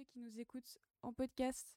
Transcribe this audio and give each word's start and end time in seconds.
qui 0.00 0.18
nous 0.18 0.40
écoutent 0.40 0.78
en 1.02 1.12
podcast. 1.12 1.76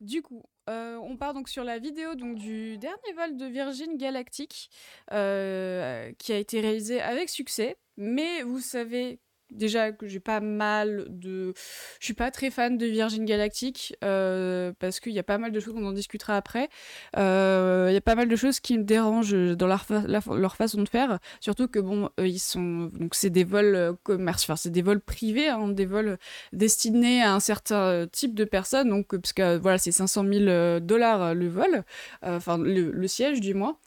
Du 0.00 0.22
coup, 0.22 0.42
euh, 0.68 0.96
on 0.96 1.16
part 1.16 1.34
donc 1.34 1.48
sur 1.48 1.64
la 1.64 1.78
vidéo 1.78 2.14
du 2.14 2.78
dernier 2.78 3.12
vol 3.14 3.36
de 3.36 3.46
Virgin 3.46 3.96
Galactic 3.96 4.70
euh, 5.12 6.12
qui 6.18 6.32
a 6.32 6.38
été 6.38 6.60
réalisé 6.60 7.00
avec 7.00 7.28
succès. 7.28 7.76
Mais 7.96 8.42
vous 8.42 8.60
savez 8.60 9.20
déjà 9.54 9.92
que 9.92 10.06
j'ai 10.06 10.20
pas 10.20 10.40
mal 10.40 11.06
de. 11.08 11.54
Je 12.00 12.04
suis 12.04 12.14
pas 12.14 12.30
très 12.30 12.50
fan 12.50 12.76
de 12.76 12.86
Virgin 12.86 13.24
Galactic 13.24 13.96
euh, 14.04 14.72
parce 14.78 15.00
qu'il 15.00 15.12
y 15.12 15.18
a 15.18 15.22
pas 15.22 15.38
mal 15.38 15.52
de 15.52 15.60
choses, 15.60 15.74
on 15.76 15.86
en 15.86 15.92
discutera 15.92 16.36
après. 16.36 16.68
Euh, 17.16 17.86
il 17.90 17.94
y 17.94 17.96
a 17.96 18.00
pas 18.00 18.14
mal 18.14 18.28
de 18.28 18.36
choses 18.36 18.60
qui 18.60 18.76
me 18.78 18.84
dérangent 18.84 19.56
dans 19.56 19.66
leur, 19.66 20.56
façon 20.56 20.82
de 20.82 20.88
faire. 20.88 21.18
Surtout 21.40 21.68
que, 21.68 21.78
bon, 21.78 22.10
ils 22.18 22.38
sont. 22.38 22.90
Donc, 22.92 23.14
c'est 23.14 23.30
des 23.30 23.44
vols 23.44 23.74
euh, 23.74 23.92
commerciaux, 24.02 24.52
enfin, 24.52 24.56
c'est 24.56 24.70
des 24.70 24.82
vols 24.82 25.00
privés, 25.00 25.48
hein, 25.48 25.68
des 25.68 25.86
vols 25.86 26.18
destinés 26.52 27.22
à 27.22 27.34
un 27.34 27.40
certain 27.40 28.06
type 28.10 28.34
de 28.34 28.44
personnes. 28.44 28.90
Donc, 28.90 29.16
parce 29.16 29.32
que 29.32 29.56
voilà, 29.56 29.78
c'est 29.78 29.92
500 29.92 30.24
000 30.30 30.80
dollars 30.80 31.34
le 31.34 31.48
vol, 31.48 31.84
enfin, 32.22 32.58
le, 32.58 32.90
le, 32.90 33.08
siège 33.08 33.40
du 33.40 33.54
moins. 33.54 33.78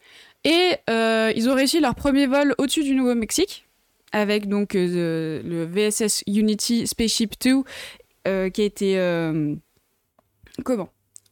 Et 0.44 0.78
ils 0.88 1.50
ont 1.50 1.56
réussi 1.56 1.80
leur 1.80 1.96
premier 1.96 2.28
vol 2.28 2.56
au-dessus 2.58 2.84
du 2.84 2.96
Nouveau-Mexique 2.96 3.67
avec 4.12 4.48
donc 4.48 4.76
euh, 4.76 5.42
le 5.44 5.66
VSS 5.66 6.24
Unity 6.28 6.88
Spaceship 6.88 7.34
2 7.42 7.64
euh, 8.28 8.50
qui 8.50 8.62
a 8.62 8.66
été 8.66 9.00
euh, 9.00 9.56
comment? 10.64 10.90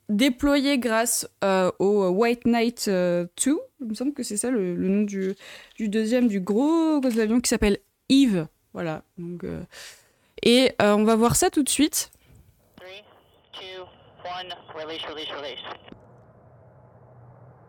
Déployé 0.07 0.77
grâce 0.77 1.27
au 1.79 2.09
White 2.09 2.45
Knight 2.45 2.87
2. 2.87 3.27
Il 3.47 3.87
me 3.87 3.93
semble 3.95 4.13
que 4.13 4.21
c'est 4.21 4.37
ça 4.37 4.51
le, 4.51 4.75
nom 4.75 5.01
du, 5.01 5.35
du, 5.77 5.89
deuxième, 5.89 6.27
du 6.27 6.39
gros, 6.39 7.01
avion 7.03 7.41
qui 7.41 7.49
s'appelle 7.49 7.79
Eve. 8.09 8.47
Voilà. 8.73 9.03
Donc, 9.17 9.43
et 10.43 10.71
on 10.79 11.03
va 11.05 11.15
voir 11.15 11.35
ça 11.35 11.49
tout 11.49 11.63
de 11.63 11.69
suite. 11.69 12.11
3, 12.75 12.87
2, 13.61 14.47
1, 14.77 14.79
release, 14.79 15.01
release, 15.05 15.31
release. 15.31 15.59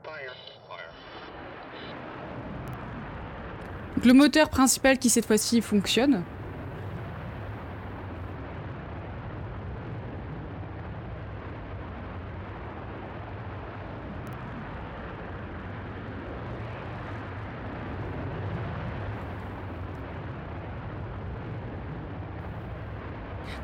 Fire. 0.05 0.56
Donc 3.97 4.05
le 4.05 4.13
moteur 4.13 4.51
principal 4.51 4.99
qui 4.99 5.09
cette 5.09 5.27
fois-ci 5.27 5.63
fonctionne. 5.63 6.23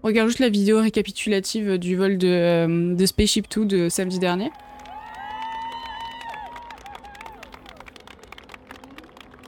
regarde 0.04 0.28
juste 0.28 0.40
la 0.40 0.50
vidéo 0.50 0.80
récapitulative 0.82 1.80
du 1.80 1.96
vol 1.96 2.20
de, 2.20 2.28
euh, 2.28 2.96
de 2.96 3.06
Spaceship 3.08 3.48
2 3.50 3.66
de 3.66 3.90
samedi 3.90 4.20
dernier. 4.20 4.52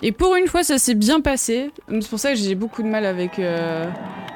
Et 0.01 0.11
pour 0.11 0.35
une 0.35 0.47
fois, 0.47 0.63
ça 0.63 0.79
s'est 0.79 0.95
bien 0.95 1.21
passé. 1.21 1.69
C'est 1.87 2.09
pour 2.09 2.19
ça 2.19 2.29
que 2.29 2.37
j'ai 2.37 2.55
beaucoup 2.55 2.81
de 2.81 2.87
mal 2.87 3.05
avec, 3.05 3.37
euh, 3.37 3.87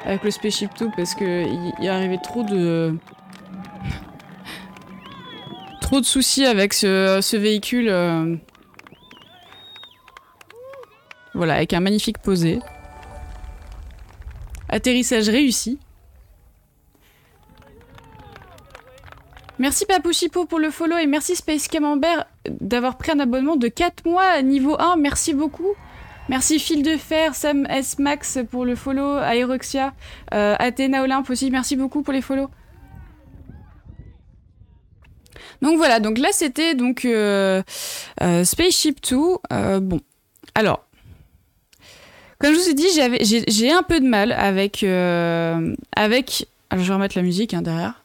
avec 0.04 0.22
le 0.22 0.30
Spaceship 0.30 0.70
2 0.78 0.90
parce 0.96 1.14
qu'il 1.14 1.72
y, 1.80 1.84
y 1.84 1.88
arrivait 1.88 2.18
trop 2.22 2.44
de 2.44 2.94
de 6.00 6.06
soucis 6.06 6.44
avec 6.46 6.74
ce, 6.74 7.36
véhicule. 7.36 7.88
Euh. 7.88 8.36
Voilà, 11.34 11.54
avec 11.54 11.72
un 11.72 11.80
magnifique 11.80 12.18
posé. 12.18 12.58
Atterrissage 14.68 15.28
réussi. 15.28 15.78
Merci 19.58 19.86
Papouchipo 19.86 20.44
pour 20.44 20.58
le 20.58 20.70
follow 20.70 20.96
et 20.96 21.06
merci 21.06 21.36
Space 21.36 21.68
Camembert 21.68 22.26
d'avoir 22.48 22.98
pris 22.98 23.12
un 23.12 23.20
abonnement 23.20 23.56
de 23.56 23.68
4 23.68 24.04
mois 24.06 24.24
à 24.24 24.42
niveau 24.42 24.76
1. 24.80 24.96
Merci 24.96 25.34
beaucoup. 25.34 25.74
Merci 26.28 26.58
Fil 26.58 26.82
de 26.82 26.96
Fer, 26.96 27.34
Sam 27.34 27.66
S. 27.68 27.98
Max 27.98 28.38
pour 28.50 28.64
le 28.64 28.74
follow, 28.76 29.18
Aeroxia, 29.18 29.92
euh, 30.32 30.56
Athéna 30.58 31.02
Olympe 31.02 31.28
aussi, 31.30 31.50
merci 31.50 31.76
beaucoup 31.76 32.02
pour 32.02 32.12
les 32.12 32.22
follow. 32.22 32.48
Donc 35.62 35.76
voilà, 35.76 36.00
donc 36.00 36.18
là 36.18 36.28
c'était 36.32 36.74
donc 36.74 37.04
euh, 37.04 37.62
euh, 38.20 38.44
Spaceship 38.44 39.00
2. 39.08 39.16
Euh, 39.52 39.80
bon, 39.80 40.00
alors, 40.56 40.84
comme 42.38 42.52
je 42.52 42.58
vous 42.58 42.68
ai 42.68 42.74
dit, 42.74 42.88
j'ai 43.46 43.70
un 43.70 43.84
peu 43.84 44.00
de 44.00 44.06
mal 44.06 44.32
avec... 44.32 44.82
alors 44.82 45.70
je 46.72 46.88
vais 46.88 46.94
remettre 46.94 47.16
la 47.16 47.22
musique 47.22 47.54
hein, 47.54 47.62
derrière. 47.62 48.02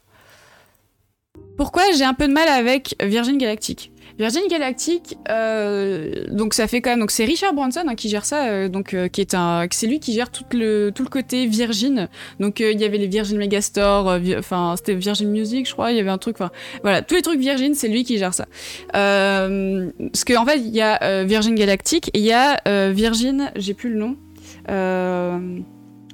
Pourquoi 1.58 1.82
j'ai 1.98 2.04
un 2.04 2.14
peu 2.14 2.28
de 2.28 2.34
mal 2.34 2.48
avec 2.48 2.96
Virgin 3.02 3.40
Galactic? 3.40 3.92
Virgin 4.18 4.42
Galactic, 4.50 5.16
euh, 5.30 6.26
donc 6.32 6.56
ça 6.56 6.68
fait 6.68 6.82
quand 6.82 6.90
même, 6.90 7.00
donc 7.00 7.12
c'est 7.12 7.26
Richard 7.26 7.54
Branson 7.54 7.84
hein, 7.88 7.94
qui 7.94 8.10
gère 8.10 8.26
ça, 8.26 8.48
euh, 8.48 8.68
donc 8.68 8.96
euh, 8.96 9.08
qui 9.08 9.22
est 9.22 9.36
un, 9.36 9.68
c'est 9.70 9.86
lui 9.86 10.00
qui 10.00 10.14
gère 10.14 10.32
tout 10.32 10.44
le 10.54 10.90
tout 10.90 11.04
le 11.04 11.10
côté 11.10 11.46
Virgin. 11.46 12.10
Donc 12.40 12.60
il 12.60 12.80
y 12.80 12.84
avait 12.84 12.98
les 12.98 13.08
Virgin 13.08 13.38
Megastore, 13.38 14.20
enfin 14.38 14.74
c'était 14.76 14.96
Virgin 14.96 15.30
Music, 15.30 15.68
je 15.68 15.74
crois, 15.74 15.92
il 15.92 15.98
y 15.98 16.00
avait 16.00 16.10
un 16.10 16.18
truc, 16.18 16.36
enfin 16.40 16.52
voilà, 16.82 17.04
tous 17.04 17.14
les 17.14 17.22
trucs 17.22 17.40
Virgin, 17.40 17.76
c'est 17.76 17.90
lui 17.90 18.04
qui 18.04 18.18
gère 18.18 18.34
ça. 18.34 18.48
parce 18.92 20.24
qu'en 20.26 20.42
en 20.42 20.46
fait 20.46 20.58
il 20.58 20.76
y 20.76 20.82
a 20.82 21.24
Virgin 21.24 21.54
Galactic 21.54 22.10
et 22.16 22.20
il 22.20 22.26
y 22.26 22.34
a 22.34 22.60
Virgin, 22.92 23.52
j'ai 23.56 23.76
plus 23.76 23.94
le 23.94 24.00
nom, 24.00 24.18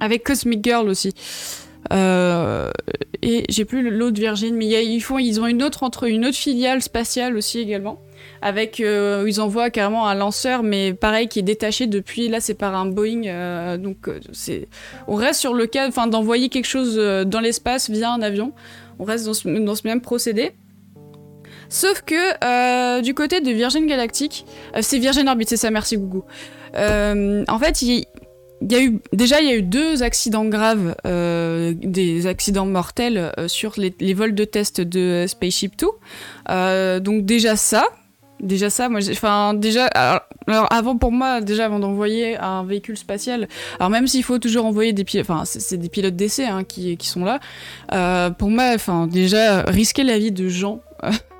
avec 0.01 0.23
Cosmic 0.23 0.61
Girl 0.61 0.89
aussi. 0.89 1.13
Euh, 1.91 2.71
et 3.21 3.45
j'ai 3.49 3.65
plus 3.65 3.89
l'autre 3.89 4.19
Virgin, 4.19 4.55
mais 4.55 4.67
ils 4.85 5.01
font, 5.01 5.17
ils 5.17 5.39
ont 5.41 5.47
une 5.47 5.63
autre 5.63 5.83
entre 5.83 6.05
une 6.05 6.25
autre 6.25 6.37
filiale 6.37 6.81
spatiale 6.81 7.35
aussi 7.35 7.59
également, 7.59 7.99
avec 8.41 8.79
euh, 8.79 9.25
ils 9.27 9.41
envoient 9.41 9.69
carrément 9.69 10.07
un 10.07 10.15
lanceur, 10.15 10.63
mais 10.63 10.93
pareil 10.93 11.27
qui 11.27 11.39
est 11.39 11.43
détaché 11.43 11.87
depuis. 11.87 12.29
Là, 12.29 12.39
c'est 12.39 12.53
par 12.53 12.75
un 12.75 12.85
Boeing, 12.85 13.23
euh, 13.25 13.77
donc 13.77 14.09
c'est, 14.31 14.67
on 15.07 15.15
reste 15.15 15.39
sur 15.39 15.53
le 15.53 15.65
cas, 15.67 15.87
enfin 15.87 16.07
d'envoyer 16.07 16.49
quelque 16.49 16.67
chose 16.67 16.95
dans 16.95 17.39
l'espace 17.39 17.89
via 17.89 18.11
un 18.11 18.21
avion. 18.21 18.53
On 18.99 19.03
reste 19.03 19.25
dans 19.25 19.33
ce, 19.33 19.87
même 19.87 20.01
procédé. 20.01 20.51
Sauf 21.69 22.03
que 22.03 23.01
du 23.01 23.13
côté 23.13 23.41
de 23.41 23.51
Virgin 23.51 23.87
Galactic, 23.87 24.45
c'est 24.81 24.99
Virgin 24.99 25.27
Orbit, 25.27 25.45
c'est 25.47 25.57
ça, 25.57 25.71
merci 25.71 25.97
Gougou. 25.97 26.23
en 26.75 27.59
fait, 27.59 27.81
il, 27.81 27.89
il 27.89 28.05
y 28.71 28.75
a 28.75 28.83
eu 28.83 28.99
déjà 29.11 29.41
il 29.41 29.47
y 29.47 29.51
a 29.51 29.55
eu 29.55 29.61
deux 29.61 30.03
accidents 30.03 30.45
graves, 30.45 30.95
euh, 31.05 31.73
des 31.75 32.27
accidents 32.27 32.65
mortels 32.65 33.31
euh, 33.37 33.47
sur 33.47 33.73
les, 33.77 34.13
vols 34.13 34.35
de 34.35 34.45
test 34.45 34.81
de 34.81 35.25
Spaceship 35.27 35.77
Two. 35.77 35.95
Euh, 36.49 36.99
donc 36.99 37.25
déjà 37.25 37.55
ça, 37.55 37.85
Déjà 38.39 38.69
ça, 38.69 38.89
moi, 38.89 38.99
enfin 39.09 39.53
déjà, 39.53 39.85
alors, 39.85 40.67
avant 40.69 40.97
pour 40.97 41.13
moi, 41.13 41.39
déjà 41.39 41.65
avant 41.65 41.79
d'envoyer 41.79 42.35
un 42.35 42.65
véhicule 42.65 42.97
spatial, 42.97 43.47
alors 43.79 43.89
même 43.89 44.05
s'il 44.05 44.21
faut 44.21 44.37
toujours 44.37 44.65
envoyer 44.65 44.91
des 44.91 45.05
pilotes, 45.05 45.29
enfin 45.29 45.45
c'est 45.45 45.77
des 45.77 45.87
pilotes 45.87 46.17
d'essai 46.17 46.43
hein, 46.43 46.65
qui, 46.65 46.97
qui 46.97 47.07
sont 47.07 47.23
là, 47.23 47.39
pour 48.31 48.49
moi, 48.49 48.71
enfin 48.75 49.07
déjà 49.07 49.61
risquer 49.61 50.03
la 50.03 50.17
vie 50.17 50.33
de 50.33 50.49
gens. 50.49 50.81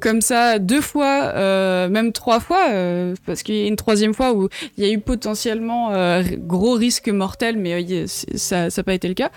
comme 0.00 0.20
ça 0.20 0.58
deux 0.58 0.80
fois, 0.80 1.32
euh, 1.34 1.88
même 1.88 2.12
trois 2.12 2.40
fois, 2.40 2.68
euh, 2.70 3.14
parce 3.26 3.42
qu'il 3.42 3.56
y 3.56 3.64
a 3.64 3.66
une 3.66 3.76
troisième 3.76 4.14
fois 4.14 4.32
où 4.32 4.48
il 4.76 4.84
y 4.84 4.88
a 4.88 4.92
eu 4.92 4.98
potentiellement 4.98 5.90
gros 6.38 6.74
risque 6.74 7.08
mortel, 7.08 7.56
mais 7.58 8.06
ça 8.06 8.68
n'a 8.74 8.82
pas 8.82 8.94
été 8.94 9.08
le 9.08 9.14
cas. 9.14 9.30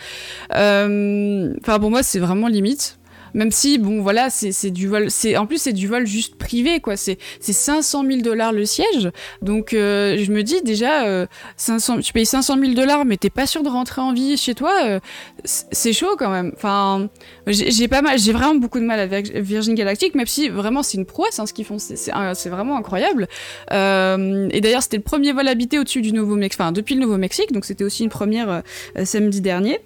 Enfin, 0.51 1.79
pour 1.79 1.89
moi, 1.89 2.03
c'est 2.03 2.19
vraiment 2.19 2.47
limite. 2.47 2.97
Même 3.33 3.51
si, 3.51 3.77
bon, 3.77 4.01
voilà, 4.01 4.29
c'est 4.29 4.71
du 4.71 4.87
vol. 4.87 5.07
En 5.37 5.45
plus, 5.45 5.57
c'est 5.57 5.73
du 5.73 5.87
vol 5.87 6.05
juste 6.05 6.35
privé, 6.35 6.79
quoi. 6.79 6.95
C'est 6.97 7.17
500 7.39 8.03
000 8.05 8.21
dollars 8.21 8.51
le 8.51 8.65
siège. 8.65 9.11
Donc, 9.41 9.73
euh, 9.73 10.17
je 10.17 10.31
me 10.31 10.43
dis 10.43 10.61
déjà, 10.61 11.27
500, 11.57 11.97
euh, 11.97 12.01
tu 12.01 12.13
payes 12.13 12.25
500 12.25 12.57
000 12.59 12.73
dollars, 12.73 13.05
mais 13.05 13.17
t'es 13.17 13.29
pas 13.29 13.47
sûr 13.47 13.63
de 13.63 13.69
rentrer 13.69 14.01
en 14.01 14.13
vie 14.13 14.37
chez 14.37 14.55
toi. 14.55 14.73
Euh, 14.85 14.99
c'est 15.43 15.93
chaud 15.93 16.15
quand 16.17 16.29
même. 16.29 16.51
Enfin, 16.55 17.09
j'ai 17.47 17.87
pas 17.87 18.01
mal, 18.01 18.19
j'ai 18.19 18.33
vraiment 18.33 18.55
beaucoup 18.55 18.79
de 18.79 18.85
mal 18.85 18.99
avec 18.99 19.31
Virgin 19.35 19.75
Galactic, 19.75 20.15
même 20.15 20.27
si 20.27 20.49
vraiment 20.49 20.83
c'est 20.83 20.97
une 20.97 21.05
prouesse 21.05 21.39
hein, 21.39 21.45
ce 21.45 21.53
qu'ils 21.53 21.65
font. 21.65 21.77
C'est 21.79 22.49
vraiment 22.49 22.77
incroyable. 22.77 23.27
et 23.71 24.61
d'ailleurs, 24.61 24.83
c'était 24.83 24.97
le 24.97 25.03
premier 25.03 25.33
vol 25.33 25.47
habité 25.47 25.79
au-dessus 25.79 26.01
du 26.01 26.13
Nouveau-Mexique, 26.13 26.59
enfin, 26.59 26.71
depuis 26.71 26.95
le 26.95 27.01
Nouveau-Mexique. 27.01 27.51
Donc, 27.51 27.65
c'était 27.65 27.83
aussi 27.83 28.03
une 28.03 28.09
première 28.09 28.63
samedi 29.03 29.41
dernier. 29.41 29.79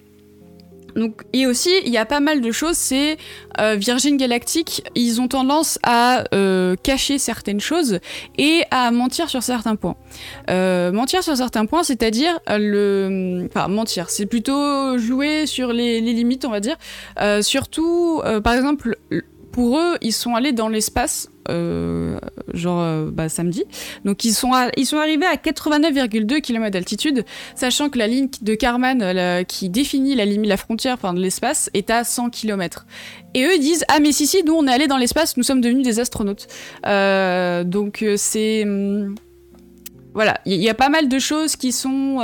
Et 1.34 1.46
aussi, 1.46 1.70
il 1.86 1.92
y 1.92 1.98
a 1.98 2.06
pas 2.06 2.20
mal 2.20 2.42
de 2.42 2.52
choses. 2.52 2.76
C'est 2.76 3.18
euh, 3.60 3.76
Virgin 3.76 4.18
Galactic, 4.18 4.84
ils 4.96 5.22
ont 5.22 5.28
tendance 5.28 5.80
à 5.84 6.24
euh, 6.34 6.76
cacher 6.82 7.18
certaines 7.18 7.60
choses 7.60 8.00
et 8.38 8.64
à 8.72 8.92
mentir 8.92 9.30
sur 9.30 9.44
certains 9.44 9.76
points. 9.76 9.96
Euh, 10.50 10.92
mentir 10.92 11.24
sur 11.24 11.36
certains 11.38 11.66
points, 11.66 11.84
c'est-à-dire 11.84 12.40
le, 12.48 13.48
enfin 13.50 13.68
mentir, 13.68 14.10
c'est 14.10 14.26
plutôt 14.26 14.98
jouer 14.98 15.46
sur 15.46 15.74
les, 15.74 16.02
limites, 16.02 16.46
on 16.46 16.52
va 16.52 16.60
dire. 16.60 16.78
surtout, 17.42 18.22
par 18.44 18.54
exemple, 18.54 18.98
pour 19.52 19.80
eux, 19.80 19.98
ils 20.02 20.14
sont 20.14 20.36
allés 20.36 20.54
dans 20.54 20.70
l'espace 20.70 21.30
genre 21.48 22.82
euh, 22.82 23.10
bah, 23.12 23.30
samedi. 23.30 23.64
Donc 24.06 24.26
ils 24.26 24.34
sont, 24.34 24.54
arrivés 24.54 25.26
à 25.26 25.36
89,2 25.36 26.42
km 26.42 26.72
d'altitude, 26.72 27.26
sachant 27.56 27.90
que 27.90 27.98
la 27.98 28.08
ligne 28.08 28.30
de 28.42 28.56
Karman 28.56 29.46
qui 29.46 29.70
définit 29.70 30.16
la 30.16 30.26
limite, 30.26 30.50
la 30.50 30.58
frontière 30.58 30.96
enfin, 30.96 31.14
de 31.14 31.20
l'espace 31.20 31.70
est 31.74 31.90
à 31.90 32.04
100 32.04 32.30
km. 32.30 32.86
Et 33.34 33.44
eux 33.46 33.58
disent 33.60 33.84
ah 33.88 34.00
mais 34.00 34.12
si 34.12 34.28
si 34.28 34.44
nous 34.44 34.54
on 34.54 34.68
est 34.68 34.72
allés 34.72 34.88
dans 34.88 34.98
l'espace, 34.98 35.38
nous 35.38 35.44
sommes 35.44 35.62
devenus 35.62 35.86
des 35.86 36.00
astronautes. 36.00 36.48
Euh, 36.86 37.64
donc 37.64 38.04
c'est 38.16 38.64
hum, 38.64 39.16
voilà, 40.14 40.40
il 40.46 40.56
y, 40.56 40.70
a 40.70 40.74
pas 40.74 40.90
mal 40.90 41.10
de 41.10 41.20
choses 41.20 41.56
qui 41.56 41.72
sont 41.72 42.18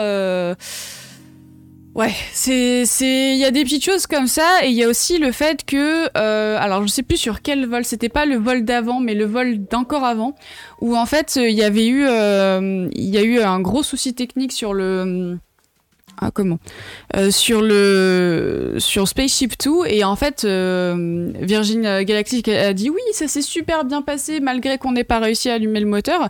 Ouais, 1.95 2.11
c'est 2.31 2.85
c'est 2.85 3.33
il 3.33 3.37
y 3.37 3.45
a 3.45 3.51
des 3.51 3.63
petites 3.63 3.85
choses 3.85 4.07
comme 4.07 4.25
ça 4.25 4.63
et 4.63 4.69
il 4.69 4.73
y 4.73 4.83
a 4.83 4.87
aussi 4.87 5.19
le 5.19 5.31
fait 5.31 5.63
que 5.63 6.09
euh, 6.17 6.57
alors 6.59 6.81
je 6.81 6.87
sais 6.87 7.03
plus 7.03 7.17
sur 7.17 7.43
quel 7.43 7.67
vol, 7.67 7.85
c'était 7.85 8.09
pas 8.09 8.25
le 8.25 8.35
vol 8.35 8.65
d'avant 8.65 8.99
mais 8.99 9.13
le 9.13 9.25
vol 9.25 9.63
d'encore 9.65 10.03
avant 10.03 10.33
où 10.81 10.97
en 10.97 11.05
fait 11.05 11.35
il 11.35 11.51
y 11.51 11.61
avait 11.61 11.85
eu 11.85 12.03
euh, 12.07 12.89
il 12.93 13.09
y 13.09 13.17
a 13.19 13.21
eu 13.21 13.41
un 13.41 13.59
gros 13.59 13.83
souci 13.83 14.15
technique 14.15 14.53
sur 14.53 14.73
le 14.73 15.37
ah, 16.23 16.31
comment 16.33 16.59
euh, 17.15 17.31
sur 17.31 17.61
le 17.61 18.77
Spaceship 18.79 19.53
2 19.61 19.87
et 19.87 20.03
en 20.05 20.15
fait 20.15 20.45
euh, 20.45 21.31
Virgin 21.39 22.03
Galactic 22.03 22.47
a 22.47 22.71
dit 22.73 22.89
oui 22.89 23.01
ça 23.11 23.27
s'est 23.27 23.41
super 23.41 23.83
bien 23.83 24.01
passé 24.01 24.39
malgré 24.39 24.77
qu'on 24.77 24.93
n'ait 24.93 25.03
pas 25.03 25.19
réussi 25.19 25.49
à 25.49 25.55
allumer 25.55 25.81
le 25.81 25.85
moteur. 25.85 26.29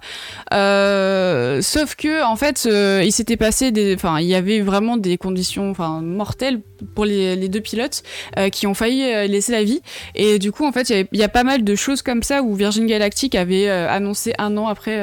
Euh, 0.51 1.61
sauf 1.61 1.95
que 1.95 2.23
en 2.23 2.35
fait 2.35 2.65
il 2.65 3.11
s'était 3.11 3.37
passé 3.37 3.71
des 3.71 3.93
enfin 3.93 4.19
il 4.19 4.27
y 4.27 4.35
avait 4.35 4.61
vraiment 4.61 4.97
des 4.97 5.17
conditions 5.17 5.73
mortelles 6.01 6.61
pour 6.95 7.05
les, 7.05 7.35
deux 7.47 7.61
pilotes 7.61 8.03
qui 8.51 8.65
ont 8.65 8.73
failli 8.73 9.27
laisser 9.27 9.51
la 9.51 9.63
vie. 9.63 9.81
Et 10.15 10.39
du 10.39 10.51
coup 10.51 10.65
en 10.65 10.71
fait 10.71 10.89
il 10.89 11.19
y, 11.19 11.23
a 11.23 11.29
pas 11.29 11.43
mal 11.43 11.63
de 11.63 11.75
choses 11.75 12.01
comme 12.01 12.23
ça 12.23 12.41
où 12.41 12.55
Virgin 12.55 12.87
Galactic 12.87 13.35
avait 13.35 13.69
annoncé 13.69 14.33
un 14.39 14.57
an 14.57 14.67
après 14.67 14.97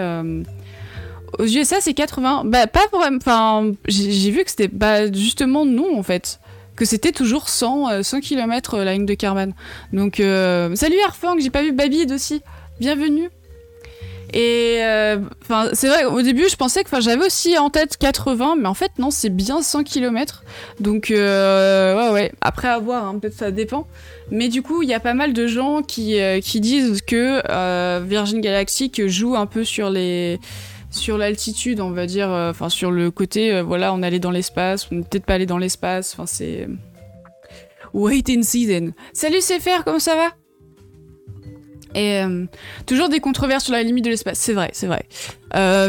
aux 1.39 1.47
USA, 1.47 1.77
c'est 1.81 1.95
80. 1.95 2.43
Bah, 2.47 2.67
pas 2.67 2.87
vraiment. 2.93 3.17
Enfin, 3.17 3.73
j'ai 3.87 4.31
vu 4.31 4.45
que 4.45 4.51
c'était 4.51 4.69
bah, 4.69 5.11
justement 5.13 5.65
non, 5.65 5.99
en 5.99 6.03
fait. 6.03 6.41
Que 6.77 6.85
c'était 6.85 7.13
toujours 7.13 7.49
100, 7.49 8.03
100 8.03 8.21
km 8.21 8.79
la 8.79 8.95
ligne 8.95 9.07
de 9.07 9.15
Carman. 9.15 9.53
Donc, 9.93 10.19
euh, 10.19 10.75
salut 10.77 10.97
Arfang, 11.05 11.39
j'ai 11.39 11.51
pas 11.51 11.63
vu 11.63 11.73
Babide 11.73 12.13
aussi. 12.13 12.43
Bienvenue. 12.81 13.29
Et 14.33 14.79
euh, 14.81 15.19
enfin, 15.43 15.71
c'est 15.73 15.89
vrai, 15.89 16.05
au 16.05 16.23
début, 16.23 16.49
je 16.49 16.57
pensais 16.57 16.85
que 16.85 17.01
j'avais 17.01 17.27
aussi 17.27 17.59
en 17.59 17.69
tête 17.69 17.97
80, 17.97 18.55
mais 18.61 18.69
en 18.69 18.75
fait, 18.75 18.93
non, 18.99 19.11
c'est 19.11 19.29
bien 19.29 19.61
100 19.61 19.83
km. 19.83 20.45
Donc, 20.79 21.11
euh, 21.11 21.97
ouais, 21.97 22.13
ouais. 22.13 22.33
Après 22.41 22.69
avoir, 22.69 23.07
hein, 23.07 23.19
peut-être 23.21 23.37
ça 23.37 23.51
dépend. 23.51 23.87
Mais 24.31 24.49
du 24.49 24.63
coup, 24.63 24.83
il 24.83 24.89
y 24.89 24.95
a 24.95 25.01
pas 25.01 25.15
mal 25.15 25.33
de 25.33 25.47
gens 25.49 25.83
qui, 25.83 26.19
qui 26.43 26.61
disent 26.61 27.03
que 27.03 27.43
Virgin 28.07 28.41
Galactic 28.41 29.07
joue 29.07 29.35
un 29.37 29.47
peu 29.47 29.65
sur 29.65 29.91
les 29.91 30.39
sur 30.91 31.17
l'altitude, 31.17 31.81
on 31.81 31.91
va 31.91 32.07
dire, 32.07 32.31
euh, 32.31 32.51
enfin 32.51 32.69
sur 32.69 32.91
le 32.91 33.11
côté, 33.11 33.55
euh, 33.55 33.63
voilà, 33.63 33.95
on 33.95 34.03
allait 34.03 34.19
dans 34.19 34.33
l'espace, 34.33 34.89
on 34.91 35.03
peut-être 35.03 35.25
pas 35.25 35.35
allé 35.35 35.47
dans 35.47 35.59
l'espace, 35.59 36.13
enfin 36.13 36.27
c'est... 36.27 36.69
Wait 37.93 38.25
and 38.31 38.43
see 38.43 38.67
then. 38.67 38.93
Salut 39.13 39.39
CFR, 39.39 39.85
comment 39.85 39.99
ça 39.99 40.15
va? 40.15 40.29
Et 41.97 42.23
euh, 42.23 42.45
toujours 42.87 43.09
des 43.09 43.19
controverses 43.19 43.65
sur 43.65 43.73
la 43.73 43.83
limite 43.83 44.05
de 44.05 44.11
l'espace, 44.11 44.39
c'est 44.39 44.53
vrai, 44.53 44.71
c'est 44.73 44.87
vrai. 44.87 45.03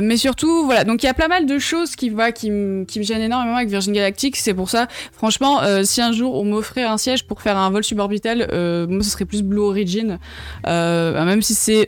mais 0.01 0.17
surtout, 0.17 0.65
voilà, 0.65 0.83
donc 0.83 1.03
il 1.03 1.05
y 1.05 1.09
a 1.09 1.13
pas 1.13 1.27
mal 1.27 1.45
de 1.45 1.59
choses 1.59 1.95
qui, 1.95 2.09
me 2.09 2.85
gênent 2.87 3.21
énormément 3.21 3.57
avec 3.57 3.69
Virgin 3.69 3.93
Galactic, 3.93 4.35
c'est 4.35 4.55
pour 4.55 4.69
ça, 4.69 4.87
franchement, 5.11 5.61
si 5.83 6.01
un 6.01 6.11
jour 6.11 6.33
on 6.33 6.45
m'offrait 6.45 6.83
un 6.83 6.97
siège 6.97 7.27
pour 7.27 7.43
faire 7.43 7.57
un 7.57 7.69
vol 7.69 7.83
suborbital, 7.83 8.47
moi 8.89 9.03
ce 9.03 9.11
serait 9.11 9.25
plus 9.25 9.43
Blue 9.43 9.59
Origin, 9.61 10.17
même 10.65 11.41
si 11.43 11.53
c'est 11.53 11.87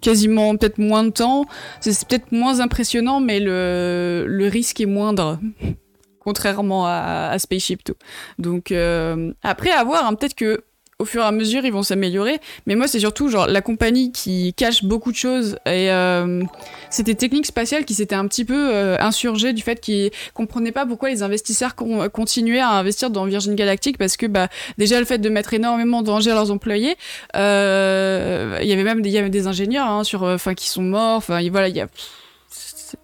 quasiment 0.00 0.56
peut-être 0.56 0.78
moins 0.78 1.04
de 1.04 1.10
temps. 1.10 1.44
C'est 1.80 2.06
peut-être 2.06 2.32
moins 2.32 2.60
impressionnant, 2.60 3.20
mais 3.20 3.40
le, 3.40 4.24
le 4.26 4.48
risque 4.48 4.80
est 4.80 4.86
moindre. 4.86 5.38
contrairement 6.22 6.86
à, 6.86 7.36
Spaceship 7.38 7.82
tout. 7.84 7.96
Donc 8.38 8.70
euh, 8.72 9.32
après 9.42 9.70
avoir 9.70 10.06
hein, 10.06 10.14
peut-être 10.14 10.34
que 10.34 10.64
au 11.02 11.04
fur 11.04 11.22
et 11.22 11.26
à 11.26 11.32
mesure, 11.32 11.64
ils 11.64 11.72
vont 11.72 11.82
s'améliorer. 11.82 12.38
Mais 12.66 12.76
moi, 12.76 12.86
c'est 12.86 13.00
surtout 13.00 13.28
genre 13.28 13.48
la 13.48 13.60
compagnie 13.60 14.12
qui 14.12 14.54
cache 14.54 14.84
beaucoup 14.84 15.10
de 15.10 15.16
choses. 15.16 15.56
Et 15.66 15.90
euh, 15.90 16.42
c'était 16.90 17.16
Technique 17.16 17.44
Spatiale 17.44 17.84
qui 17.84 17.94
s'était 17.94 18.14
un 18.14 18.26
petit 18.28 18.44
peu 18.44 18.72
euh, 18.72 18.96
insurgé 19.00 19.52
du 19.52 19.62
fait 19.62 19.80
qu'ils 19.80 20.12
comprenaient 20.32 20.70
pas 20.70 20.86
pourquoi 20.86 21.10
les 21.10 21.24
investisseurs 21.24 21.74
continuaient 21.74 22.60
à 22.60 22.70
investir 22.70 23.10
dans 23.10 23.24
Virgin 23.24 23.56
Galactic 23.56 23.98
parce 23.98 24.16
que 24.16 24.26
bah 24.26 24.48
déjà 24.78 25.00
le 25.00 25.04
fait 25.04 25.18
de 25.18 25.28
mettre 25.28 25.54
énormément 25.54 25.98
en 25.98 26.02
danger 26.02 26.30
à 26.30 26.34
leurs 26.34 26.52
employés. 26.52 26.96
Euh, 27.34 28.58
il 28.62 28.68
y 28.68 28.72
avait 28.72 28.84
même 28.84 29.02
des, 29.02 29.10
y 29.10 29.18
avait 29.18 29.28
des 29.28 29.48
ingénieurs 29.48 29.88
hein, 29.88 30.04
sur, 30.04 30.22
enfin 30.22 30.54
qui 30.54 30.68
sont 30.68 30.82
morts. 30.82 31.16
Enfin 31.16 31.40
voilà, 31.50 31.68
il 31.68 31.76
y 31.76 31.80
a 31.80 31.88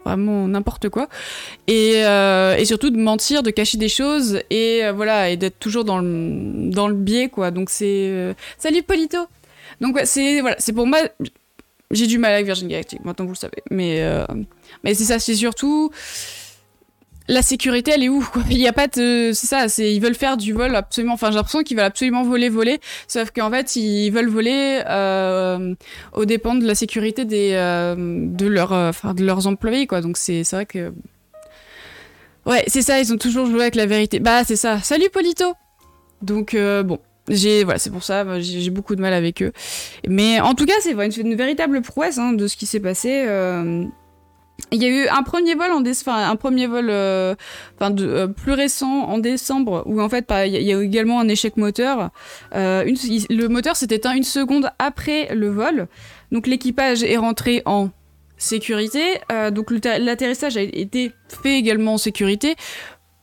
vraiment 0.05 0.49
n'importe 0.49 0.89
quoi. 0.89 1.09
Et, 1.67 2.05
euh, 2.05 2.57
et, 2.57 2.65
surtout 2.65 2.91
de 2.91 2.99
mentir, 2.99 3.43
de 3.43 3.51
cacher 3.51 3.79
des 3.79 3.89
choses 3.89 4.41
et 4.51 4.85
euh, 4.85 4.93
voilà 4.93 5.31
et 5.31 5.37
d'être 5.37 5.59
toujours 5.59 5.85
dans 5.85 5.99
le 5.99 6.71
dans 6.71 6.89
le 6.89 6.95
biais 6.95 7.29
quoi. 7.29 7.51
Donc 7.51 7.71
c'est 7.71 8.09
euh, 8.09 8.35
salut 8.59 8.83
Polito. 8.83 9.19
Donc 9.81 9.99
c'est 10.05 10.41
voilà, 10.41 10.57
c'est 10.59 10.73
pour 10.73 10.87
moi 10.87 10.99
j'ai 11.91 12.07
du 12.07 12.19
mal 12.19 12.33
avec 12.33 12.47
Virgin 12.47 12.69
Galactic. 12.69 13.05
Maintenant 13.05 13.25
vous 13.25 13.33
le 13.33 13.37
savez. 13.37 13.63
Mais 13.71 14.03
mais 14.85 14.95
c'est 14.95 15.05
ça, 15.05 15.19
c'est 15.19 15.35
surtout 15.35 15.91
la 17.29 17.43
sécurité, 17.43 17.93
elle 17.95 18.03
est 18.03 18.09
où 18.09 18.27
Il 18.51 18.59
y 18.59 18.67
a 18.67 18.73
pas 18.73 18.87
de, 18.87 19.31
c'est 19.35 19.47
ça, 19.47 19.69
c'est 19.69 19.95
ils 19.95 20.01
veulent 20.01 20.15
faire 20.15 20.37
du 20.37 20.53
vol 20.55 20.75
absolument. 20.75 21.15
Enfin, 21.15 21.31
j'ai 21.31 21.37
l'impression 21.37 21.63
qu'ils 21.63 21.77
veulent 21.77 21.87
absolument 21.87 22.23
voler, 22.23 22.49
voler, 22.49 22.81
sauf 23.07 23.31
qu'en 23.31 23.51
fait, 23.51 23.77
ils 23.77 24.11
veulent 24.11 24.29
voler 24.29 24.83
euh, 24.89 25.75
au 26.15 26.25
dépend 26.25 26.55
de 26.55 26.67
la 26.67 26.75
sécurité 26.75 27.25
des 27.27 27.53
euh, 27.53 27.95
de 27.99 28.47
leurs, 28.47 28.73
euh, 28.73 28.93
de 29.15 29.25
leurs 29.25 29.47
employés, 29.47 29.87
quoi. 29.87 30.01
Donc 30.01 30.17
c'est, 30.17 30.43
c'est 30.43 30.57
vrai 30.57 30.67
que, 30.67 30.93
ouais, 32.47 32.65
c'est 32.67 32.83
ça. 32.83 32.99
Ils 32.99 33.13
ont 33.13 33.19
toujours 33.19 33.47
joué 33.47 33.61
avec 33.61 33.75
la 33.75 33.87
vérité. 33.87 34.21
Bah, 34.21 34.43
c'est 34.45 34.57
ça. 34.57 34.81
Salut 34.81 35.11
Polito. 35.13 35.53
Donc 36.23 36.57
bon, 36.57 36.99
j'ai 37.29 37.63
voilà 37.63 37.79
c'est 37.79 37.91
pour 37.91 38.03
ça 38.03 38.25
j'ai 38.41 38.71
beaucoup 38.71 38.97
de 38.97 39.01
mal 39.01 39.13
avec 39.13 39.41
eux 39.41 39.53
mais 40.09 40.41
en 40.41 40.55
tout 40.55 40.67
cas 40.67 40.73
c'est 40.81 40.91
une, 40.91 41.29
une, 41.29 41.37
véritable 41.37 41.81
prouesse 41.81 42.19
hein, 42.19 42.33
de 42.33 42.49
ce 42.49 42.57
qui 42.57 42.67
s'est 42.67 42.81
passé 42.81 43.25
il 44.71 44.83
y 44.83 44.87
a 44.87 44.89
eu 44.89 45.09
un 45.09 45.23
premier 45.23 45.55
vol 45.55 45.71
en 45.73 45.83
un 46.09 46.37
premier 46.37 46.67
vol 46.67 46.89
euh, 46.91 47.35
enfin 47.79 47.95
euh, 48.01 48.27
plus 48.27 48.53
récent 48.53 49.05
en 49.05 49.19
décembre 49.19 49.83
où 49.87 50.01
en 50.01 50.09
fait 50.09 50.27
il 50.47 50.63
y, 50.63 50.73
a 50.73 50.79
eu 50.79 50.85
également 50.85 51.21
un 51.21 51.29
échec 51.29 51.57
moteur. 51.57 52.11
Euh, 52.55 52.85
une, 52.85 52.97
le 53.31 53.49
moteur 53.49 53.77
s'est 53.77 53.87
éteint 53.91 54.15
une 54.15 54.25
seconde 54.25 54.71
après 54.79 55.35
le 55.35 55.49
vol, 55.49 55.89
donc 56.33 56.47
l'équipage 56.47 57.03
est 57.03 57.17
rentré 57.17 57.63
en 57.67 57.91
sécurité. 58.37 59.03
donc 59.53 59.71
l'atterrissage 59.71 60.57
a 60.57 60.63
été 60.63 61.13
fait 61.43 61.59
également 61.59 61.95
en 61.95 61.99
sécurité. 61.99 62.57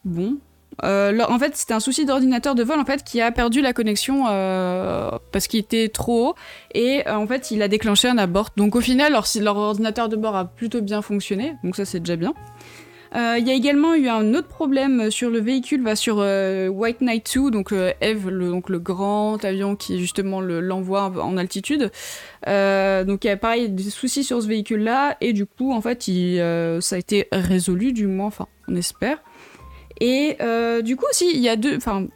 Bon, 0.03 0.37
Euh, 0.83 1.17
en 1.27 1.39
fait, 1.39 1.55
c'était 1.55 1.73
un 1.73 1.79
souci 1.79 2.05
d'ordinateur 2.05 2.55
de 2.55 2.63
vol 2.63 2.79
en 2.79 2.85
fait 2.85 3.03
qui 3.03 3.21
a 3.21 3.31
perdu 3.31 3.61
la 3.61 3.73
connexion 3.73 4.25
euh, 4.29 5.11
parce 5.31 5.47
qu'il 5.47 5.59
était 5.59 5.89
trop 5.89 6.29
haut 6.29 6.35
et 6.73 7.07
euh, 7.07 7.15
en 7.15 7.27
fait 7.27 7.51
il 7.51 7.61
a 7.61 7.67
déclenché 7.67 8.07
un 8.07 8.17
abort. 8.17 8.49
Donc 8.57 8.75
au 8.75 8.81
final, 8.81 9.13
leur, 9.13 9.57
ordinateur 9.57 10.09
de 10.09 10.15
bord 10.15 10.35
a 10.35 10.45
plutôt 10.45 10.81
bien 10.81 11.01
fonctionné, 11.01 11.53
donc 11.63 11.75
ça 11.75 11.85
c'est 11.85 11.99
déjà 11.99 12.15
bien. 12.15 12.33
Il 13.17 13.47
y 13.47 13.49
a 13.49 13.53
également 13.53 13.95
eu 13.95 14.09
un 14.09 14.33
autre 14.33 14.49
problème 14.49 15.09
sur 15.09 15.29
le 15.29 15.39
véhicule, 15.39 15.81
bah, 15.81 15.95
sur 15.95 16.17
White 16.17 16.99
Knight 16.99 17.33
2, 17.33 17.49
donc 17.49 17.73
Eve, 18.01 18.29
le, 18.29 18.49
donc 18.49 18.67
le 18.69 18.77
grand 18.77 19.45
avion 19.45 19.77
qui 19.77 20.01
justement 20.01 20.41
l'envoie 20.41 21.13
en 21.21 21.37
altitude. 21.37 21.91
donc 22.45 23.23
il 23.23 23.27
y 23.27 23.29
a 23.29 23.37
pareil 23.37 23.69
des 23.69 23.89
soucis 23.89 24.25
sur 24.25 24.41
ce 24.41 24.47
véhicule-là 24.47 25.15
et 25.21 25.31
du 25.31 25.45
coup 25.45 25.71
en 25.71 25.79
fait 25.79 26.03
ça 26.81 26.95
a 26.97 26.99
été 26.99 27.29
résolu 27.31 27.93
du 27.93 28.07
moins, 28.07 28.27
enfin 28.27 28.47
on 28.67 28.75
espère. 28.75 29.19
Et 30.01 30.37
euh, 30.41 30.81
du 30.81 30.95
coup, 30.95 31.05
aussi, 31.09 31.31
il 31.33 31.41
y 31.41 31.49
a 31.49 31.55
deux. 31.55 31.75
Enfin, 31.75 32.07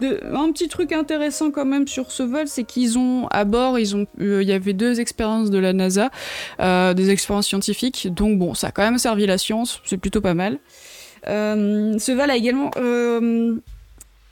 un 0.00 0.52
petit 0.52 0.68
truc 0.68 0.92
intéressant 0.92 1.50
quand 1.50 1.64
même 1.64 1.88
sur 1.88 2.12
ce 2.12 2.22
vol, 2.22 2.46
c'est 2.46 2.64
qu'ils 2.64 2.98
ont 2.98 3.26
à 3.28 3.44
bord, 3.44 3.78
ils 3.78 3.96
ont, 3.96 4.06
il 4.18 4.42
y 4.42 4.52
avait 4.52 4.74
deux 4.74 5.00
expériences 5.00 5.50
de 5.50 5.58
la 5.58 5.72
NASA, 5.72 6.10
euh, 6.60 6.94
des 6.94 7.10
expériences 7.10 7.48
scientifiques. 7.48 8.12
Donc 8.14 8.38
bon, 8.38 8.54
ça 8.54 8.68
a 8.68 8.70
quand 8.70 8.82
même 8.82 8.98
servi 8.98 9.26
la 9.26 9.38
science, 9.38 9.80
c'est 9.84 9.98
plutôt 9.98 10.20
pas 10.20 10.34
mal. 10.34 10.58
Euh, 11.26 11.98
ce 11.98 12.12
vol 12.12 12.30
a 12.30 12.36
également 12.36 12.70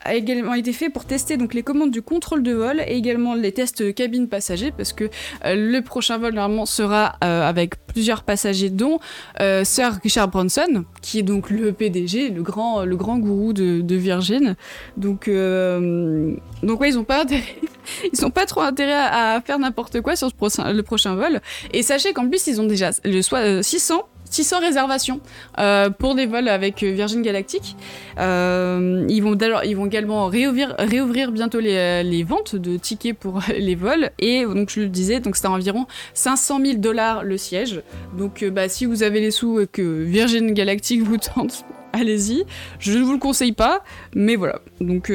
a 0.05 0.13
également 0.13 0.53
été 0.53 0.71
fait 0.71 0.89
pour 0.89 1.05
tester 1.05 1.35
donc 1.35 1.53
les 1.53 1.63
commandes 1.63 1.91
du 1.91 2.01
contrôle 2.01 2.43
de 2.43 2.53
vol 2.53 2.79
et 2.87 2.95
également 2.95 3.33
les 3.33 3.51
tests 3.51 3.93
cabine 3.93 4.27
passagers 4.29 4.71
parce 4.71 4.93
que 4.93 5.05
euh, 5.43 5.55
le 5.55 5.81
prochain 5.81 6.17
vol 6.19 6.33
normalement 6.33 6.67
sera 6.67 7.15
euh, 7.23 7.41
avec 7.41 7.85
plusieurs 7.87 8.23
passagers 8.23 8.69
dont 8.69 8.99
euh, 9.41 9.63
Sir 9.63 9.99
Richard 10.03 10.27
Branson 10.29 10.85
qui 11.01 11.19
est 11.19 11.23
donc 11.23 11.49
le 11.49 11.73
PDG, 11.73 12.29
le 12.29 12.43
grand 12.43 12.85
le 12.85 12.95
grand 12.95 13.17
gourou 13.17 13.51
de, 13.51 13.95
Virgin. 13.95 14.55
Donc 14.97 15.29
donc 15.29 16.81
ouais 16.81 16.89
ils 16.89 16.99
ont 16.99 17.03
pas 17.03 17.25
ils 18.13 18.25
ont 18.25 18.29
pas 18.29 18.45
trop 18.45 18.61
intérêt 18.61 18.93
à, 18.93 19.41
faire 19.43 19.57
n'importe 19.57 20.01
quoi 20.01 20.15
sur 20.15 20.29
le 20.29 20.81
prochain 20.81 21.15
vol 21.15 21.41
et 21.73 21.81
sachez 21.81 22.13
qu'en 22.13 22.27
plus 22.27 22.45
ils 22.47 22.61
ont 22.61 22.67
déjà 22.67 22.91
le 23.03 23.21
soit 23.21 23.63
600 23.63 24.03
600 24.35 24.59
réservations 24.59 25.21
euh, 25.59 25.89
pour 25.89 26.13
des 26.13 26.25
vols 26.25 26.49
avec 26.49 26.83
euh, 26.83 26.91
Virgin 26.91 27.21
Galactic. 27.21 27.77
Euh, 28.19 29.05
ils, 29.07 29.21
vont 29.21 29.37
ils 29.63 29.77
vont 29.77 29.85
également 29.85 30.27
réouvrir, 30.27 31.31
bientôt 31.31 31.59
les, 31.61 32.23
ventes 32.23 32.55
de 32.57 32.75
tickets 32.75 33.17
pour 33.17 33.39
les 33.57 33.75
vols. 33.75 34.11
Et 34.19 34.43
donc, 34.43 34.69
je 34.69 34.81
le 34.81 34.87
disais, 34.87 35.21
donc 35.21 35.37
c'est 35.37 35.47
environ 35.47 35.87
500 36.13 36.59
000 36.61 36.77
dollars 36.79 37.23
le 37.23 37.37
siège. 37.37 37.81
Donc, 38.17 38.43
bah, 38.43 38.67
si 38.67 38.85
vous 38.85 39.03
avez 39.03 39.21
les 39.21 39.31
sous 39.31 39.61
et 39.61 39.67
que 39.67 40.03
Virgin 40.03 40.53
Galactic 40.53 41.01
vous 41.01 41.17
tente, 41.17 41.63
allez-y. 41.93 42.43
Je 42.79 42.97
ne 42.97 43.03
vous 43.03 43.13
le 43.13 43.19
conseille 43.19 43.53
pas, 43.53 43.83
mais 44.13 44.35
voilà. 44.35 44.59
Donc, 44.81 45.11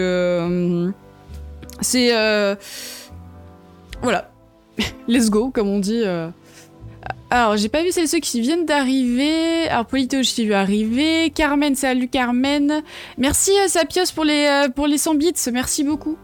c'est. 1.83 2.09
voilà. 4.03 4.31
Let's 5.09 5.29
go, 5.29 5.51
comme 5.51 5.69
on 5.69 5.79
dit. 5.79 6.05
Alors, 7.33 7.57
j'ai 7.57 7.69
pas 7.69 7.85
vu 7.85 7.93
celles 7.93 8.09
ceux 8.09 8.19
qui 8.19 8.41
viennent 8.41 8.67
d'arriver. 8.67 9.69
Alors, 9.69 9.87
Polito, 9.87 10.21
je 10.21 10.35
t'ai 10.35 10.45
vu 10.45 10.53
arriver. 10.53 11.31
Carmen, 11.31 11.77
salut 11.77 12.09
Carmen. 12.09 12.83
Merci 13.19 13.53
euh, 13.53 13.69
Sapios 13.69 14.13
pour 14.13 14.25
les, 14.25 14.67
euh, 14.67 14.69
pour 14.69 14.89
les 14.89 14.99
100 14.99 15.15
bits, 15.15 15.33
merci 15.53 15.85
beaucoup. 15.85 16.19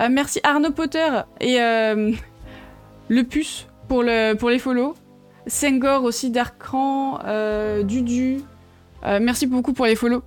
Euh, 0.00 0.08
merci 0.10 0.40
Arnaud 0.42 0.72
Potter 0.72 1.08
et 1.40 1.58
Le 1.58 3.22
Puce 3.22 3.68
pour, 3.86 4.04
pour 4.40 4.50
les 4.50 4.58
follow. 4.58 4.94
Sengor 5.46 6.02
aussi, 6.02 6.30
Darkran, 6.30 7.20
Dudu. 7.84 8.40
merci 9.04 9.46
beaucoup 9.46 9.72
pour 9.72 9.86
les 9.86 9.94
follow. 9.94 10.24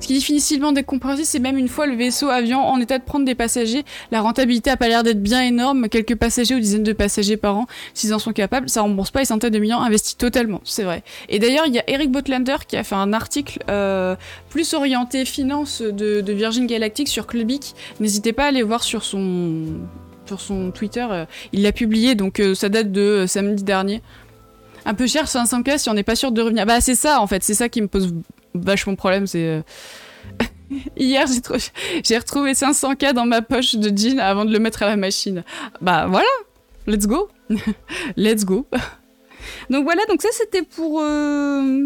Ce 0.00 0.06
qui 0.06 0.14
est 0.14 0.18
difficilement 0.18 0.72
décompréhensible, 0.72 1.26
c'est 1.26 1.38
même 1.38 1.58
une 1.58 1.68
fois 1.68 1.86
le 1.86 1.94
vaisseau 1.94 2.28
avion 2.28 2.60
en 2.60 2.80
état 2.80 2.98
de 2.98 3.04
prendre 3.04 3.24
des 3.24 3.34
passagers, 3.34 3.84
la 4.10 4.20
rentabilité 4.20 4.70
a 4.70 4.76
pas 4.76 4.88
l'air 4.88 5.02
d'être 5.02 5.22
bien 5.22 5.42
énorme, 5.42 5.88
quelques 5.88 6.16
passagers 6.16 6.54
ou 6.54 6.60
dizaines 6.60 6.82
de 6.82 6.92
passagers 6.92 7.36
par 7.36 7.56
an, 7.56 7.66
s'ils 7.94 8.14
en 8.14 8.18
sont 8.18 8.32
capables, 8.32 8.68
ça 8.68 8.82
rembourse 8.82 9.10
pas 9.10 9.20
les 9.20 9.26
centaines 9.26 9.52
de 9.52 9.58
millions 9.58 9.80
investis 9.80 10.16
totalement, 10.16 10.60
c'est 10.64 10.84
vrai. 10.84 11.02
Et 11.28 11.38
d'ailleurs, 11.38 11.66
il 11.66 11.74
y 11.74 11.78
a 11.78 11.84
Eric 11.88 12.10
Botlander 12.10 12.56
qui 12.66 12.76
a 12.76 12.84
fait 12.84 12.94
un 12.94 13.12
article 13.12 13.58
euh, 13.70 14.16
plus 14.50 14.74
orienté 14.74 15.24
finance 15.24 15.82
de, 15.82 16.22
Virgin 16.34 16.66
Galactic 16.66 17.06
sur 17.06 17.26
Clubic. 17.26 17.74
N'hésitez 18.00 18.32
pas 18.32 18.44
à 18.44 18.46
aller 18.48 18.62
voir 18.62 18.82
sur 18.82 19.04
son 19.04 19.66
sur 20.26 20.40
son 20.40 20.70
Twitter, 20.70 21.06
euh, 21.10 21.26
il 21.52 21.62
l'a 21.62 21.72
publié, 21.72 22.14
donc 22.14 22.40
euh, 22.40 22.54
ça 22.54 22.70
date 22.70 22.90
de 22.90 23.26
samedi 23.28 23.62
dernier 23.62 24.00
un 24.86 24.94
peu 24.94 25.06
cher 25.06 25.26
500K 25.26 25.78
si 25.78 25.88
on 25.90 25.94
n'est 25.94 26.02
pas 26.02 26.16
sûr 26.16 26.32
de 26.32 26.42
revenir. 26.42 26.66
Bah 26.66 26.80
c'est 26.80 26.94
ça 26.94 27.20
en 27.20 27.26
fait, 27.26 27.42
c'est 27.42 27.54
ça 27.54 27.68
qui 27.68 27.82
me 27.82 27.88
pose 27.88 28.12
vachement 28.54 28.94
problème, 28.94 29.26
c'est... 29.26 29.46
Euh, 29.46 29.62
hier, 30.96 31.26
j'ai, 32.04 32.18
retrouvé 32.18 32.52
500K 32.52 33.12
dans 33.12 33.26
ma 33.26 33.42
poche 33.42 33.74
de 33.74 33.96
jean 33.96 34.18
avant 34.18 34.44
de 34.44 34.52
le 34.52 34.58
mettre 34.58 34.82
à 34.82 34.86
la 34.86 34.96
machine. 34.96 35.44
Bah 35.80 36.06
voilà, 36.08 36.26
let's 36.86 37.06
go. 37.06 37.28
let's 38.16 38.44
go. 38.44 38.66
donc 39.70 39.84
voilà, 39.84 40.02
donc 40.08 40.22
ça 40.22 40.28
c'était 40.32 40.62
pour, 40.62 41.00
euh, 41.00 41.84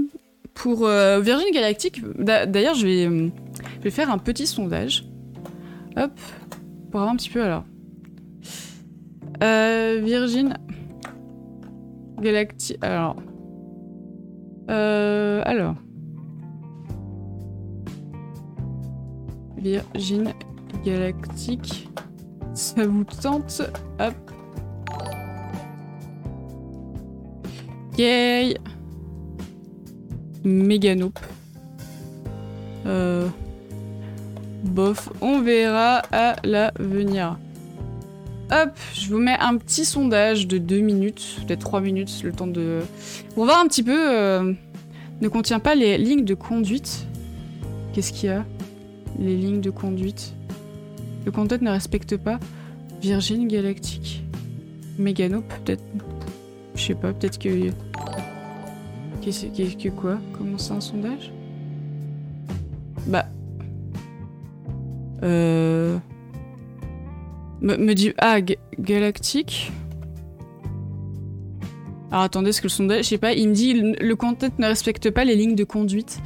pour 0.54 0.86
euh, 0.86 1.20
Virgin 1.20 1.50
Galactic. 1.52 2.02
D'ailleurs, 2.16 2.74
je 2.74 2.86
vais, 2.86 3.04
je 3.04 3.82
vais 3.82 3.90
faire 3.90 4.10
un 4.10 4.18
petit 4.18 4.46
sondage. 4.46 5.04
Hop, 5.96 6.12
pour 6.90 7.00
avoir 7.00 7.12
un 7.12 7.16
petit 7.16 7.30
peu 7.30 7.42
alors. 7.42 7.64
Virgin 9.40 10.56
Galactic. 12.20 12.78
Alors. 12.82 13.16
alors. 14.68 15.74
Virgin 19.60 20.32
Galactique. 20.84 21.88
Ça 22.54 22.86
vous 22.86 23.04
tente? 23.04 23.62
Hop. 24.00 24.14
Yay 27.96 28.56
Méganope. 30.44 31.18
Euh... 32.86 33.28
Bof, 34.64 35.08
on 35.20 35.40
verra 35.40 36.02
à 36.10 36.36
l'avenir. 36.44 37.38
Hop, 38.50 38.70
je 38.94 39.08
vous 39.08 39.18
mets 39.18 39.36
un 39.38 39.56
petit 39.56 39.84
sondage 39.84 40.46
de 40.46 40.58
2 40.58 40.78
minutes, 40.78 41.36
peut-être 41.46 41.60
3 41.60 41.80
minutes, 41.80 42.22
le 42.24 42.32
temps 42.32 42.46
de... 42.46 42.80
On 43.36 43.40
va 43.40 43.46
voir 43.52 43.60
un 43.60 43.68
petit 43.68 43.82
peu... 43.82 44.10
Euh, 44.10 44.52
ne 45.20 45.28
contient 45.28 45.58
pas 45.58 45.74
les 45.74 45.98
lignes 45.98 46.24
de 46.24 46.34
conduite. 46.34 47.06
Qu'est-ce 47.92 48.12
qu'il 48.12 48.30
y 48.30 48.32
a? 48.32 48.44
Les 49.18 49.36
lignes 49.36 49.60
de 49.60 49.70
conduite. 49.70 50.34
Le 51.24 51.32
conduite 51.32 51.62
ne 51.62 51.70
respecte 51.70 52.16
pas 52.16 52.38
Virgin 53.00 53.48
Galactique. 53.48 54.22
Mégano, 54.98 55.42
peut-être. 55.42 55.84
Je 56.74 56.82
sais 56.82 56.94
pas, 56.94 57.12
peut-être 57.12 57.38
que. 57.38 57.70
Qu'est-ce 59.20 59.46
que 59.76 59.88
quoi? 59.88 60.18
Comment 60.36 60.58
c'est 60.58 60.72
un 60.72 60.80
sondage? 60.80 61.32
Bah. 63.06 63.26
Euh. 65.22 65.98
Me, 67.60 67.94
dit. 67.94 68.12
Ah, 68.18 68.38
Galactique 68.78 69.72
alors 72.10 72.22
attendez, 72.22 72.52
ce 72.52 72.62
que 72.62 72.68
le 72.68 72.70
sondage, 72.70 73.04
je 73.04 73.08
sais 73.10 73.18
pas, 73.18 73.34
il 73.34 73.50
me 73.50 73.54
dit 73.54 73.74
le 73.74 74.16
content 74.16 74.48
ne 74.58 74.66
respecte 74.66 75.10
pas 75.10 75.24
les 75.24 75.36
lignes 75.36 75.54
de 75.54 75.64
conduite. 75.64 76.22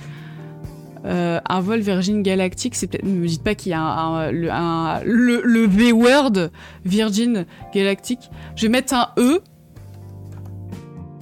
Euh, 1.04 1.40
un 1.48 1.60
vol 1.60 1.80
Virgin 1.80 2.22
Galactic, 2.22 2.74
c'est 2.74 2.86
peut-être. 2.86 3.04
Ne 3.04 3.10
me 3.10 3.26
dites 3.26 3.42
pas 3.42 3.54
qu'il 3.54 3.70
y 3.70 3.74
a 3.74 3.80
un, 3.80 4.30
le, 4.30 5.66
V-word 5.66 6.50
Virgin 6.84 7.46
Galactic. 7.74 8.30
Je 8.56 8.62
vais 8.62 8.68
mettre 8.68 8.94
un 8.94 9.08
E 9.18 9.40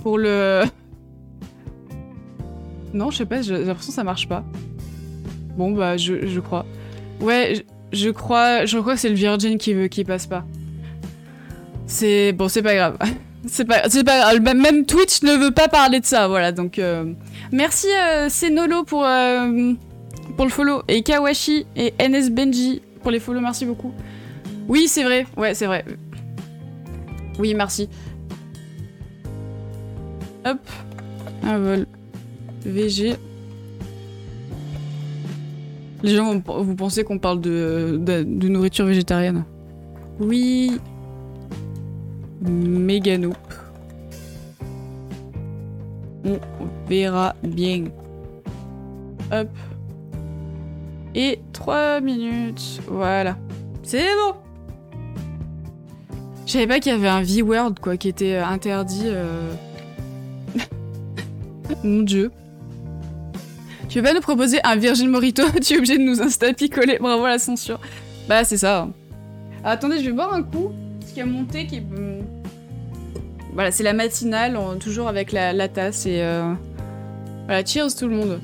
pour 0.03 0.19
le. 0.19 0.63
Non, 2.93 3.13
je 3.13 3.19
sais 3.19 3.25
pas, 3.25 3.41
j'ai 3.41 3.53
l'impression 3.53 3.93
que 3.93 3.95
ça 3.95 4.03
marche 4.03 4.27
pas. 4.29 4.45
Bon, 5.57 5.71
bah, 5.71 5.97
je, 5.97 6.41
crois. 6.41 6.67
Ouais, 7.21 7.65
je, 7.93 8.11
crois, 8.11 8.65
je 8.65 8.79
crois 8.79 8.95
que 8.95 9.01
c'est 9.01 9.11
le 9.11 9.15
Virgin 9.15 9.59
qui, 9.59 9.89
qui 9.89 10.03
passe 10.03 10.27
pas. 10.27 10.45
C'est. 11.87 12.33
Bon, 12.33 12.49
c'est 12.49 12.63
pas 12.63 12.75
grave. 12.75 12.99
C'est 13.47 13.65
pas, 13.65 13.83
pas 13.89 14.55
Même 14.55 14.85
Twitch 14.85 15.23
ne 15.23 15.37
veut 15.37 15.51
pas 15.51 15.69
parler 15.69 16.01
de 16.01 16.07
ça, 16.07 16.29
voilà. 16.29 16.53
Donc, 16.53 16.79
euh, 16.79 17.13
merci 17.53 17.87
euh, 17.89 18.29
pour 18.87 19.05
euh, 19.05 19.73
pour 20.37 20.45
le 20.45 20.51
follow 20.51 20.83
et 20.89 21.03
Kawashi 21.03 21.67
et 21.77 21.95
NS 21.99 22.31
Benji 22.31 22.83
pour 23.03 23.11
les 23.11 23.21
follow. 23.21 23.41
Merci 23.41 23.65
beaucoup. 23.65 23.93
Oui, 24.69 24.87
c'est 24.89 25.05
vrai. 25.05 25.27
Ouais, 25.37 25.55
c'est 25.55 25.67
vrai. 25.67 25.85
Oui, 27.39 27.55
merci. 27.55 27.89
Hop, 30.45 30.59
un 31.43 31.59
vol 31.59 31.87
VG. 32.65 33.17
Les 36.03 36.15
gens, 36.15 36.41
vous 36.47 36.75
pensez 36.77 37.05
qu'on 37.05 37.19
parle 37.19 37.41
de, 37.41 37.99
de 38.01 38.49
nourriture 38.49 38.87
végétarienne? 38.87 39.45
Oui, 40.19 40.79
Mégano. 42.41 43.33
On 46.25 46.39
verra 46.89 47.35
bien. 47.43 47.85
Hop. 49.33 49.49
et 51.15 51.39
3 51.53 52.01
minutes. 52.01 52.81
Voilà. 52.89 53.37
C'est 53.83 54.05
bon 54.05 54.35
Je 56.47 56.53
savais 56.53 56.67
pas 56.67 56.81
qu'il 56.81 56.93
y 56.93 56.95
avait 56.95 57.09
un 57.09 57.23
V-word, 57.23 57.75
quoi, 57.81 57.97
qui 57.97 58.09
était 58.09 58.35
euh, 58.35 58.45
interdit. 58.45 59.05
Euh. 59.07 59.53
Mon 61.85 62.03
dieu. 62.03 62.31
Tu 63.89 63.99
veux 63.99 64.05
pas 64.05 64.15
nous 64.15 64.21
proposer 64.21 64.61
un 64.65 64.77
Virgin 64.77 65.09
Morito? 65.09 65.43
Tu 65.63 65.75
es 65.75 65.77
obligé 65.79 65.99
de 65.99 66.03
nous 66.03 66.21
insta 66.23 66.53
picoler. 66.53 66.99
Bravo 67.01 67.27
la 67.27 67.39
censure. 67.39 67.81
Bah, 68.29 68.45
c'est 68.45 68.59
ça. 68.59 68.89
attendez, 69.65 69.99
je 69.99 70.07
vais 70.07 70.13
boire 70.13 70.33
un 70.33 70.43
coup. 70.43 70.73
Ce 71.07 71.13
qui 71.15 71.21
a 71.21 71.27
monté, 71.27 71.67
qui 71.67 71.77
est. 71.77 71.85
Voilà, 73.53 73.73
c'est 73.73 73.83
la 73.83 73.93
matinale, 73.93 74.59
toujours 74.79 75.09
avec 75.09 75.33
la, 75.33 75.69
tasse 75.69 76.07
et. 76.07 76.23
Euh, 76.23 76.55
voilà, 77.47 77.65
cheers 77.65 77.95
tout 77.97 78.07
le 78.07 78.17
monde. 78.17 78.41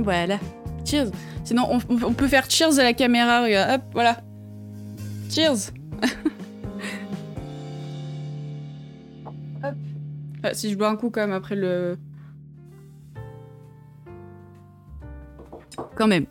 Voilà. 0.00 0.38
Cheers. 0.84 1.10
Sinon, 1.44 1.78
on, 1.88 2.12
peut 2.12 2.26
faire 2.26 2.50
cheers 2.50 2.78
à 2.78 2.82
la 2.82 2.94
caméra. 2.94 3.42
Regarde. 3.42 3.80
Hop, 3.80 3.82
voilà. 3.92 4.22
Cheers. 5.30 5.72
Hop. 9.62 9.74
Ah, 10.42 10.54
si 10.54 10.70
je 10.70 10.76
bois 10.76 10.88
un 10.88 10.96
coup 10.96 11.10
quand 11.10 11.20
même 11.20 11.32
après 11.32 11.54
le... 11.54 11.98
Quand 15.96 16.06
même. 16.06 16.26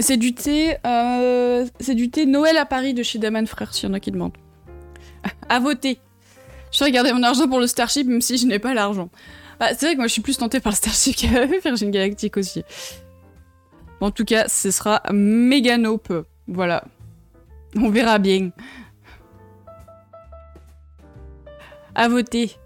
C'est 0.00 0.16
du 0.16 0.34
thé... 0.34 0.76
Euh, 0.86 1.66
c'est 1.80 1.94
du 1.94 2.10
thé 2.10 2.26
Noël 2.26 2.56
à 2.56 2.66
Paris 2.66 2.94
de 2.94 3.02
chez 3.02 3.18
Daman 3.18 3.46
Frères, 3.46 3.74
s'il 3.74 3.88
y 3.88 3.90
en 3.90 3.94
a 3.94 4.00
qui 4.00 4.10
demandent. 4.10 4.36
à 5.48 5.58
voter. 5.58 5.98
Je 6.72 6.84
vais 6.84 6.90
garder 6.90 7.12
mon 7.12 7.22
argent 7.22 7.48
pour 7.48 7.60
le 7.60 7.66
Starship, 7.66 8.06
même 8.06 8.20
si 8.20 8.36
je 8.36 8.46
n'ai 8.46 8.58
pas 8.58 8.74
l'argent. 8.74 9.08
Bah, 9.58 9.68
c'est 9.70 9.86
vrai 9.86 9.94
que 9.94 9.98
moi 9.98 10.06
je 10.06 10.12
suis 10.12 10.22
plus 10.22 10.36
tentée 10.36 10.60
par 10.60 10.72
le 10.72 10.76
Starship 10.76 11.16
que 11.20 11.62
Virgin 11.62 11.90
Galactic 11.90 12.36
aussi. 12.36 12.62
en 14.00 14.10
tout 14.10 14.24
cas, 14.24 14.48
ce 14.48 14.70
sera 14.70 15.02
méga 15.12 15.78
nope. 15.78 16.12
Voilà. 16.46 16.84
On 17.76 17.88
verra 17.88 18.18
bien. 18.18 18.50
À 21.94 22.08
voter. 22.08 22.56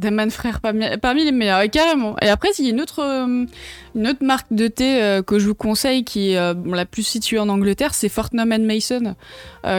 Daman 0.00 0.30
Frère 0.30 0.60
parmi, 0.60 1.24
les 1.24 1.32
meilleurs, 1.32 1.62
carrément. 1.70 2.16
Et 2.20 2.28
après, 2.28 2.48
il 2.58 2.64
y 2.64 2.68
a 2.68 2.70
une 2.70 2.80
autre, 2.80 3.00
euh, 3.00 3.46
une 3.94 4.08
autre 4.08 4.24
marque 4.24 4.48
de 4.50 4.66
thé 4.66 5.02
euh, 5.02 5.22
que 5.22 5.38
je 5.38 5.46
vous 5.46 5.54
conseille 5.54 6.04
qui 6.04 6.32
est 6.32 6.38
euh, 6.38 6.54
la 6.66 6.86
plus 6.86 7.02
située 7.02 7.38
en 7.38 7.48
Angleterre, 7.48 7.94
c'est 7.94 8.08
Fortnum 8.08 8.48
Mason, 8.58 9.14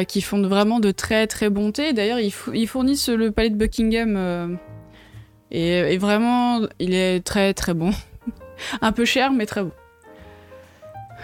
qui 0.08 0.22
font 0.22 0.42
vraiment 0.42 0.80
de 0.80 0.92
très 0.92 1.28
très 1.28 1.50
bons 1.50 1.72
thés. 1.72 1.94
D'ailleurs, 1.94 2.20
ils, 2.20 2.68
fournissent 2.68 3.10
le 3.10 3.32
palais 3.32 3.50
de 3.50 3.56
Buckingham 3.56 4.60
et, 5.52 5.98
vraiment, 5.98 6.62
il 6.80 6.94
est 6.94 7.20
très 7.26 7.54
très 7.54 7.74
bon. 7.74 7.92
Un 8.82 8.92
peu 8.92 9.06
cher, 9.06 9.32
mais 9.32 9.46
très 9.46 9.64
bon. 9.64 9.72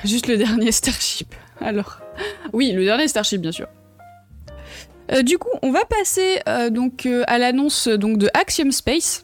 Juste 0.04 0.28
le 0.28 0.38
dernier 0.38 0.72
Starship. 0.72 1.34
Alors, 1.62 2.00
oui, 2.52 2.72
le 2.72 2.84
dernier 2.84 3.08
Starship, 3.08 3.42
bien 3.42 3.52
sûr. 3.52 3.68
Euh, 5.12 5.22
du 5.22 5.38
coup, 5.38 5.58
on 5.62 5.72
va 5.72 5.86
passer 5.86 6.40
euh, 6.48 6.70
donc 6.70 7.06
euh, 7.06 7.24
à 7.28 7.38
l'annonce 7.38 7.88
donc 7.88 8.18
de 8.18 8.30
Axiom 8.34 8.72
Space. 8.72 9.24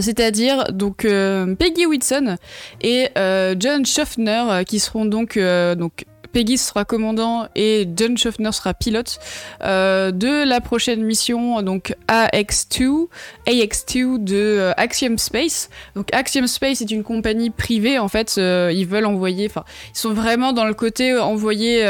c'est-à-dire 0.00 0.72
donc 0.72 1.02
Peggy 1.02 1.84
Whitson 1.84 2.36
et 2.80 3.10
John 3.58 3.84
Schaffner 3.84 4.62
qui 4.66 4.78
seront 4.78 5.04
donc 5.04 5.38
donc 5.38 6.06
Peggy 6.34 6.58
sera 6.58 6.84
commandant 6.84 7.46
et 7.54 7.88
John 7.96 8.18
Schaffner 8.18 8.50
sera 8.50 8.74
pilote 8.74 9.20
euh, 9.62 10.10
de 10.10 10.44
la 10.44 10.60
prochaine 10.60 11.04
mission, 11.04 11.62
donc 11.62 11.94
AX2, 12.08 13.06
AX2 13.46 14.22
de 14.22 14.34
euh, 14.34 14.72
Axiom 14.76 15.16
Space. 15.16 15.70
Donc 15.94 16.12
Axiom 16.12 16.48
Space 16.48 16.80
est 16.80 16.90
une 16.90 17.04
compagnie 17.04 17.50
privée 17.50 18.00
en 18.00 18.08
fait. 18.08 18.34
Euh, 18.36 18.72
ils 18.74 18.84
veulent 18.86 19.06
envoyer, 19.06 19.46
enfin, 19.46 19.62
ils 19.94 19.98
sont 19.98 20.12
vraiment 20.12 20.52
dans 20.52 20.64
le 20.64 20.74
côté 20.74 21.16
envoyer 21.16 21.86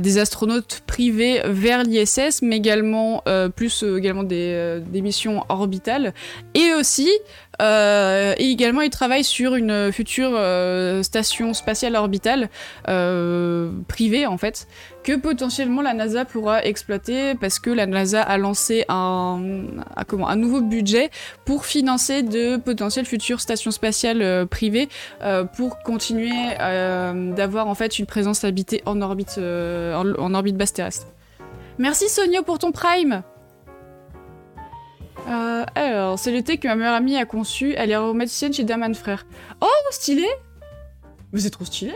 des 0.00 0.18
astronautes 0.18 0.82
privés 0.86 1.40
vers 1.46 1.82
l'ISS, 1.82 2.42
mais 2.42 2.58
également 2.58 3.22
plus 3.56 3.82
également 3.82 4.22
des, 4.22 4.82
des 4.86 5.00
missions 5.00 5.44
orbitales 5.48 6.12
et 6.54 6.74
aussi 6.74 7.08
euh, 7.60 8.34
et 8.38 8.50
également, 8.50 8.80
il 8.80 8.90
travaille 8.90 9.24
sur 9.24 9.54
une 9.54 9.92
future 9.92 10.32
euh, 10.34 11.02
station 11.02 11.52
spatiale 11.52 11.96
orbitale 11.96 12.48
euh, 12.88 13.70
privée, 13.88 14.26
en 14.26 14.38
fait, 14.38 14.66
que 15.04 15.16
potentiellement 15.16 15.82
la 15.82 15.94
NASA 15.94 16.24
pourra 16.24 16.64
exploiter 16.64 17.34
parce 17.34 17.58
que 17.58 17.70
la 17.70 17.86
NASA 17.86 18.22
a 18.22 18.38
lancé 18.38 18.84
un, 18.88 19.40
comment, 20.06 20.28
un 20.28 20.36
nouveau 20.36 20.60
budget 20.60 21.10
pour 21.44 21.66
financer 21.66 22.22
de 22.22 22.56
potentielles 22.56 23.06
futures 23.06 23.40
stations 23.40 23.70
spatiales 23.72 24.46
privées 24.46 24.88
pour 25.56 25.82
continuer 25.82 26.30
d'avoir 27.36 27.66
en 27.66 27.74
fait 27.74 27.98
une 27.98 28.06
présence 28.06 28.44
habitée 28.44 28.82
en 28.86 29.00
orbite, 29.02 29.38
en, 29.38 30.34
orbite 30.34 30.56
basse 30.56 30.72
terrestre. 30.72 31.08
Merci 31.78 32.08
Sonia 32.08 32.42
pour 32.42 32.58
ton 32.58 32.70
prime 32.70 33.22
euh, 35.28 35.64
alors, 35.74 36.18
c'est 36.18 36.32
le 36.32 36.42
thé 36.42 36.58
que 36.58 36.66
ma 36.66 36.74
meilleure 36.74 36.94
amie 36.94 37.16
a 37.16 37.24
conçu. 37.24 37.74
Elle 37.76 37.90
est 37.90 37.94
aromaticienne 37.94 38.52
chez 38.52 38.64
Daman 38.64 38.94
Frère. 38.94 39.26
Oh, 39.60 39.66
stylé 39.90 40.26
Mais 41.32 41.40
c'est 41.40 41.50
trop 41.50 41.64
stylé 41.64 41.92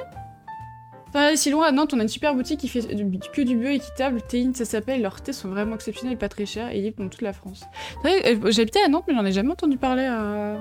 Enfin, 1.09 1.35
si 1.37 1.51
loin 1.51 1.67
à 1.67 1.73
Nantes, 1.73 1.95
on 1.95 1.99
a 1.99 2.03
une 2.03 2.09
super 2.09 2.35
boutique 2.35 2.61
qui 2.61 2.69
fait 2.69 2.81
que 2.81 3.43
du 3.43 3.57
bio 3.57 3.71
équitable. 3.71 4.21
Théine, 4.23 4.55
ça 4.55 4.65
s'appelle. 4.65 5.03
Leurs 5.03 5.21
thés 5.21 5.33
sont 5.33 5.49
vraiment 5.49 5.75
exceptionnels, 5.75 6.19
pas 6.19 6.29
très 6.29 6.47
chers 6.47 6.71
et 6.71 6.81
libres 6.81 7.03
dans 7.03 7.09
toute 7.09 7.23
la 7.23 7.33
France. 7.33 7.65
Euh, 8.05 8.51
j'habitais 8.51 8.83
à 8.83 8.89
Nantes, 8.89 9.05
mais 9.09 9.15
j'en 9.15 9.25
ai 9.25 9.33
jamais 9.33 9.53
entendu 9.53 9.77
parler. 9.79 10.07
Euh. 10.11 10.59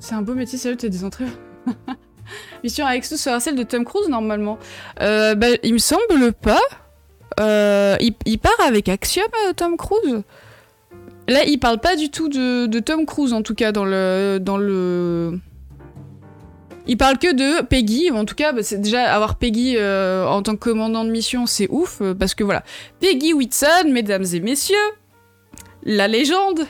C'est 0.00 0.14
un 0.14 0.22
beau 0.22 0.34
métier, 0.34 0.58
sérieux, 0.58 0.76
t'as 0.76 0.88
des 0.88 1.04
entrées. 1.04 1.26
Mission 2.64 2.86
avec 2.86 3.04
ce 3.04 3.16
sera 3.16 3.40
celle 3.40 3.56
de 3.56 3.62
Tom 3.62 3.84
Cruise 3.84 4.08
normalement. 4.08 4.58
Bah, 4.98 5.46
il 5.62 5.72
me 5.72 5.78
semble 5.78 6.32
pas. 6.32 6.60
il, 7.38 8.14
il, 8.26 8.38
part 8.38 8.60
avec 8.66 8.88
Axiom, 8.88 9.28
Tom 9.56 9.76
Cruise? 9.76 10.22
Là, 11.28 11.44
il 11.44 11.58
parle 11.58 11.78
pas 11.78 11.94
du 11.94 12.08
tout 12.08 12.30
de, 12.30 12.78
Tom 12.80 13.04
Cruise, 13.04 13.34
en 13.34 13.42
tout 13.42 13.54
cas, 13.54 13.70
dans 13.70 13.84
le. 13.84 14.38
Dans 14.40 14.56
le... 14.56 15.38
Il 16.86 16.96
parle 16.96 17.18
que 17.18 17.34
de 17.34 17.62
Peggy, 17.62 18.10
en 18.10 18.24
tout 18.24 18.34
cas, 18.34 18.52
bah, 18.52 18.62
c'est 18.62 18.80
déjà 18.80 19.12
avoir 19.12 19.36
Peggy 19.36 19.74
euh, 19.76 20.26
en 20.26 20.42
tant 20.42 20.54
que 20.54 20.70
commandant 20.70 21.04
de 21.04 21.10
mission, 21.10 21.44
c'est 21.44 21.68
ouf, 21.68 22.00
euh, 22.00 22.14
parce 22.14 22.34
que 22.34 22.44
voilà. 22.44 22.64
Peggy 22.98 23.34
Whitson, 23.34 23.90
mesdames 23.90 24.24
et 24.32 24.40
messieurs, 24.40 24.76
la 25.82 26.08
légende. 26.08 26.62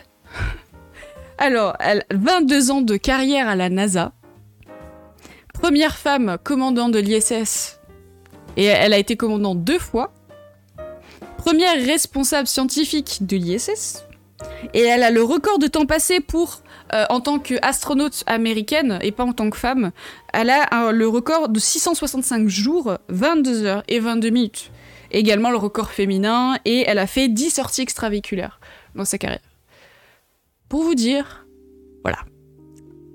Alors, 1.38 1.77
elle 1.79 2.05
22 2.11 2.73
ans 2.73 2.81
de 2.81 2.97
carrière 2.97 3.47
à 3.47 3.55
la 3.55 3.71
NASA. 3.71 4.11
Première 5.55 5.97
femme 5.97 6.37
commandant 6.42 6.88
de 6.88 6.99
l'ISS. 6.99 7.79
Et 8.57 8.64
elle 8.64 8.92
a 8.92 8.99
été 8.99 9.16
commandant 9.16 9.55
deux 9.55 9.79
fois. 9.79 10.12
Première 11.37 11.77
responsable 11.77 12.49
scientifique 12.49 13.18
de 13.21 13.37
l'ISS. 13.37 14.08
Et 14.74 14.83
elle 14.83 15.03
a 15.03 15.11
le 15.11 15.22
record 15.22 15.59
de 15.59 15.66
temps 15.66 15.87
passé 15.87 16.20
pour, 16.20 16.62
euh, 16.92 17.05
en 17.11 17.20
tant 17.20 17.38
qu'astronaute 17.38 18.22
américaine 18.27 18.98
et 19.03 19.12
pas 19.12 19.24
en 19.24 19.33
tant 19.33 19.51
que 19.51 19.57
femme, 19.57 19.90
elle 20.33 20.51
a 20.51 20.92
le 20.92 21.09
record 21.09 21.48
de 21.48 21.59
665 21.59 22.48
jours, 22.48 22.98
22 23.09 23.64
heures 23.64 23.83
et 23.88 23.98
22 23.98 24.31
minutes. 24.31 24.70
Également 25.11 25.51
le 25.51 25.57
record 25.57 25.90
féminin 25.90 26.59
et 26.64 26.85
elle 26.87 26.98
a 26.98 27.07
fait 27.07 27.29
10 27.29 27.51
sorties 27.51 27.83
extravéhiculaires 27.83 28.61
dans 28.94 29.05
sa 29.05 29.18
carrière. 29.18 29.40
Pour 30.68 30.83
vous 30.83 30.94
dire, 30.94 31.46
voilà. 32.05 32.18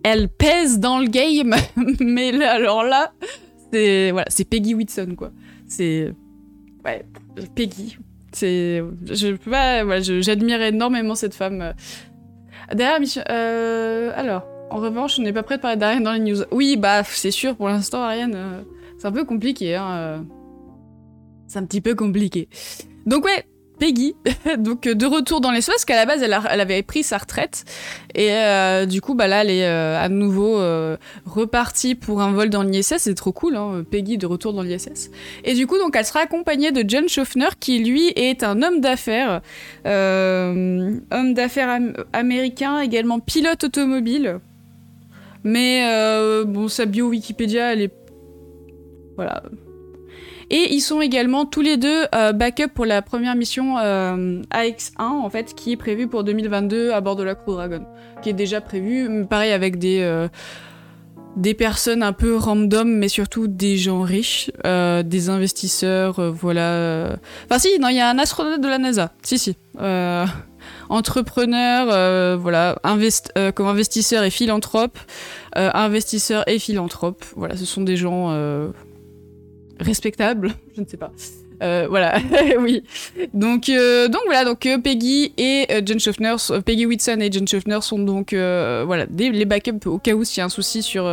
Elle 0.03 0.27
pèse 0.27 0.79
dans 0.79 0.99
le 0.99 1.07
game, 1.07 1.55
mais 1.99 2.31
là, 2.31 2.51
alors 2.53 2.83
là, 2.83 3.13
c'est 3.71 4.11
voilà, 4.11 4.27
c'est 4.29 4.43
Peggy 4.43 4.73
Whitson 4.73 5.15
quoi. 5.17 5.31
C'est 5.67 6.13
ouais, 6.83 7.05
Peggy. 7.55 7.97
C'est, 8.33 8.83
je 9.09 9.35
peux 9.35 9.51
pas, 9.51 9.83
voilà, 9.83 10.01
j'admire 10.01 10.61
énormément 10.61 11.15
cette 11.15 11.35
femme. 11.35 11.73
Derrière, 12.73 12.99
euh, 13.29 14.11
alors, 14.15 14.45
en 14.69 14.77
revanche, 14.77 15.19
on 15.19 15.21
n'est 15.21 15.33
pas 15.33 15.43
prêt 15.43 15.57
de 15.57 15.61
parler 15.61 15.77
d'Ariane 15.77 16.03
dans 16.03 16.13
les 16.13 16.19
news. 16.19 16.43
Oui, 16.51 16.77
bah, 16.77 17.03
c'est 17.03 17.31
sûr, 17.31 17.55
pour 17.55 17.67
l'instant, 17.67 18.01
Ariane, 18.01 18.33
euh, 18.35 18.61
c'est 18.97 19.07
un 19.07 19.11
peu 19.11 19.23
compliqué, 19.25 19.75
hein. 19.75 19.91
Euh. 19.91 20.19
C'est 21.47 21.59
un 21.59 21.65
petit 21.65 21.81
peu 21.81 21.93
compliqué. 21.93 22.49
Donc 23.05 23.25
ouais, 23.25 23.45
Peggy, 23.83 24.15
donc 24.59 24.87
euh, 24.87 24.95
de 24.95 25.05
retour 25.05 25.41
dans 25.41 25.51
l'espace, 25.51 25.75
parce 25.75 25.83
qu'à 25.83 25.97
la 25.97 26.05
base 26.05 26.23
elle, 26.23 26.31
avait 26.31 26.83
pris 26.83 27.03
sa 27.03 27.17
retraite 27.17 27.65
et 28.15 28.31
euh, 28.31 28.85
du 28.85 29.01
coup 29.01 29.13
bah 29.13 29.27
là 29.27 29.41
elle 29.41 29.49
est 29.49 29.65
euh, 29.65 30.01
à 30.01 30.07
nouveau 30.07 30.57
repartie 31.25 31.93
pour 31.93 32.21
un 32.21 32.31
vol 32.31 32.49
dans 32.49 32.63
l'ISS, 32.63 32.93
c'est 32.99 33.13
trop 33.13 33.33
cool, 33.33 33.57
hein, 33.57 33.83
Peggy 33.91 34.17
de 34.17 34.25
retour 34.25 34.53
dans 34.53 34.61
l'ISS. 34.61 35.11
Et 35.43 35.53
du 35.53 35.67
coup 35.67 35.77
donc 35.77 35.97
elle 35.97 36.05
sera 36.05 36.21
accompagnée 36.21 36.71
de 36.71 36.85
John 36.87 37.09
Schaffner 37.09 37.49
qui 37.59 37.79
lui 37.79 38.07
est 38.15 38.43
un 38.43 38.61
homme 38.63 38.79
d'affaires, 38.79 39.41
homme 39.83 41.33
d'affaires 41.33 41.77
américain, 42.13 42.79
également 42.79 43.19
pilote 43.19 43.65
automobile. 43.65 44.39
Mais 45.43 45.83
bon 46.45 46.69
sa 46.69 46.85
bio 46.85 47.09
Wikipédia 47.09 47.73
elle 47.73 47.81
est 47.81 47.93
voilà 49.17 49.43
Et 50.55 50.71
ils 50.71 50.81
sont 50.81 51.01
également 51.01 51.45
tous 51.45 51.61
les 51.61 51.77
deux 51.77 52.05
backup 52.35 52.69
pour 52.75 52.85
la 52.85 53.01
première 53.01 53.35
mission 53.35 53.77
AX1, 53.77 54.99
en 54.99 55.29
fait, 55.31 55.55
qui 55.55 55.71
est 55.71 55.77
prévue 55.77 56.07
pour 56.07 56.23
2022 56.23 56.91
à 56.91 57.01
bord 57.01 57.15
de 57.15 57.23
la 57.23 57.33
Crew 57.33 57.53
Dragon, 57.53 57.83
qui 58.21 58.29
est 58.29 58.33
déjà 58.33 58.61
prévue, 58.61 59.25
pareil 59.25 59.51
avec 59.51 59.79
des 59.79 60.29
des 61.35 61.53
personnes 61.53 62.03
un 62.03 62.13
peu 62.13 62.35
random, 62.35 62.87
mais 62.87 63.07
surtout 63.07 63.47
des 63.47 63.77
gens 63.77 64.01
riches, 64.01 64.51
euh, 64.65 65.03
des 65.03 65.29
investisseurs, 65.29 66.19
euh, 66.19 66.31
voilà. 66.31 67.17
Enfin 67.45 67.59
si, 67.59 67.79
non, 67.79 67.87
il 67.89 67.95
y 67.95 67.99
a 67.99 68.09
un 68.09 68.19
astronaute 68.19 68.61
de 68.61 68.67
la 68.67 68.77
NASA, 68.77 69.11
si 69.23 69.39
si. 69.39 69.57
Euh, 69.79 70.25
entrepreneur, 70.89 72.37
voilà, 72.37 72.77
comme 73.55 73.67
investisseur 73.67 74.23
et 74.23 74.29
philanthrope, 74.29 74.97
investisseur 75.55 76.47
et 76.47 76.59
philanthrope, 76.59 77.25
voilà, 77.35 77.57
ce 77.57 77.65
sont 77.65 77.81
des 77.81 77.97
gens 77.97 78.31
respectables, 79.83 80.53
je 80.75 80.81
ne 80.81 80.87
sais 80.87 80.97
pas. 80.97 81.11
Euh, 81.61 81.87
voilà, 81.89 82.17
oui. 82.59 82.83
Donc, 83.33 83.69
euh, 83.69 84.07
donc 84.07 84.21
voilà, 84.25 84.43
donc 84.43 84.65
euh, 84.65 84.77
Peggy 84.79 85.33
et 85.37 85.67
John 85.85 85.99
Schaffner, 85.99 86.35
Peggy 86.65 86.85
Whitson 86.85 87.17
et 87.21 87.31
John 87.31 87.47
Schaffner 87.47 87.79
sont 87.81 87.99
donc 87.99 88.33
voilà 88.33 89.05
les 89.17 89.45
backups 89.45 89.85
au 89.85 89.97
cas 89.97 90.13
où 90.13 90.23
s'il 90.23 90.39
y 90.39 90.41
a 90.41 90.45
un 90.45 90.49
souci 90.49 90.81
sur 90.81 91.09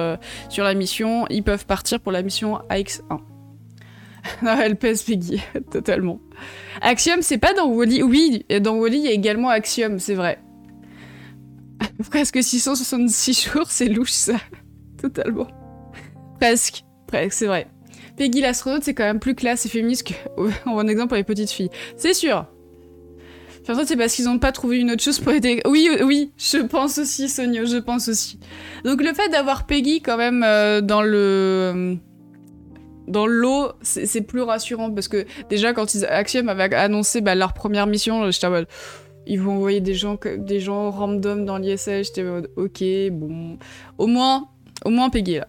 sur 0.48 0.64
la 0.64 0.74
mission, 0.74 1.26
ils 1.28 1.42
peuvent 1.42 1.66
partir 1.66 2.00
pour 2.00 2.12
la 2.12 2.22
mission 2.22 2.58
AX1. 2.70 3.20
non, 4.42 4.58
elle 4.60 4.76
pèse 4.76 5.02
Peggy, 5.02 5.42
totalement. 5.70 6.20
Axiom, 6.80 7.22
c'est 7.22 7.38
pas 7.38 7.54
dans 7.54 7.68
Wally. 7.68 8.02
Oui, 8.02 8.44
dans 8.60 8.76
Wally, 8.76 8.98
il 8.98 9.04
y 9.04 9.08
a 9.08 9.12
également 9.12 9.48
Axiom, 9.48 9.98
c'est 9.98 10.14
vrai. 10.14 10.38
Presque 12.10 12.42
666 12.42 13.50
jours, 13.50 13.70
c'est 13.70 13.88
louche 13.88 14.10
ça. 14.10 14.34
Totalement. 15.00 15.46
Presque. 16.38 16.84
Presque, 17.06 17.32
c'est 17.32 17.46
vrai. 17.46 17.66
Peggy 18.20 18.42
l'astronaute, 18.42 18.82
c'est 18.84 18.92
quand 18.92 19.04
même 19.04 19.18
plus 19.18 19.34
classe 19.34 19.64
et 19.64 19.70
féministe 19.70 20.12
qu'en 20.64 20.86
exemple 20.88 21.08
pour 21.08 21.16
les 21.16 21.24
petites 21.24 21.50
filles. 21.50 21.70
C'est 21.96 22.12
sûr. 22.12 22.44
Enfin, 23.62 23.82
c'est 23.86 23.96
parce 23.96 24.14
qu'ils 24.14 24.26
n'ont 24.26 24.38
pas 24.38 24.52
trouvé 24.52 24.78
une 24.78 24.90
autre 24.90 25.02
chose 25.02 25.18
pour 25.20 25.32
aider. 25.32 25.62
Oui, 25.66 25.88
oui, 26.04 26.30
je 26.36 26.58
pense 26.58 26.98
aussi, 26.98 27.30
Sonia, 27.30 27.64
je 27.64 27.78
pense 27.78 28.08
aussi. 28.08 28.38
Donc 28.84 29.02
le 29.02 29.14
fait 29.14 29.30
d'avoir 29.30 29.64
Peggy 29.64 30.02
quand 30.02 30.18
même 30.18 30.42
euh, 30.44 30.82
dans 30.82 31.00
le 31.00 31.96
dans 33.08 33.26
l'eau, 33.26 33.72
c'est 33.80 34.20
plus 34.20 34.42
rassurant 34.42 34.90
parce 34.90 35.08
que 35.08 35.24
déjà 35.48 35.72
quand 35.72 35.94
ils, 35.94 36.04
Axiom 36.04 36.50
avait 36.50 36.74
annoncé 36.74 37.22
bah, 37.22 37.34
leur 37.34 37.54
première 37.54 37.86
mission, 37.86 38.30
j'étais 38.30 38.48
en 38.48 38.50
mode 38.50 38.66
ils 39.26 39.40
vont 39.40 39.52
envoyer 39.52 39.80
des 39.80 39.94
gens 39.94 40.18
des 40.36 40.60
gens 40.60 40.90
random 40.90 41.46
dans 41.46 41.56
l'ISS, 41.56 42.02
j'étais 42.02 42.20
en 42.20 42.32
mode 42.32 42.50
ok, 42.56 42.84
bon, 43.12 43.56
au 43.96 44.06
moins 44.06 44.50
au 44.84 44.90
moins 44.90 45.08
Peggy 45.08 45.36
là. 45.36 45.48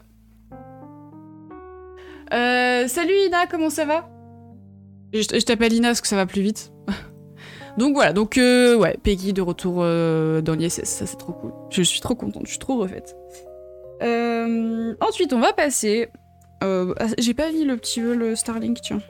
Euh, 2.32 2.88
salut 2.88 3.14
Ina, 3.28 3.46
comment 3.48 3.70
ça 3.70 3.86
va? 3.86 4.10
Je, 5.14 5.44
t'appelle 5.44 5.74
Ina 5.74 5.90
parce 5.90 6.02
que 6.02 6.08
ça 6.08 6.16
va 6.16 6.26
plus 6.26 6.42
vite. 6.42 6.72
donc 7.78 7.94
voilà, 7.94 8.14
donc 8.14 8.38
euh, 8.38 8.78
ouais, 8.78 8.98
Peggy 9.04 9.34
de 9.34 9.42
retour 9.42 9.80
euh, 9.80 10.42
dans 10.42 10.56
l'ISS, 10.56 10.86
ça 10.86 11.06
c'est 11.06 11.18
trop 11.18 11.34
cool. 11.34 11.52
Je 11.70 11.82
suis 11.82 12.00
trop 12.00 12.16
contente, 12.16 12.44
je 12.46 12.52
suis 12.52 12.60
trop 12.60 12.78
refaite. 12.78 13.16
ensuite, 15.02 15.34
on 15.34 15.40
va 15.40 15.54
passer... 15.54 16.10
J'ai 17.18 17.34
pas 17.34 17.52
vu 17.52 17.66
le 17.66 17.76
petit 17.76 18.02
vol 18.02 18.38
Starlink, 18.38 18.80
tiens. 18.82 19.02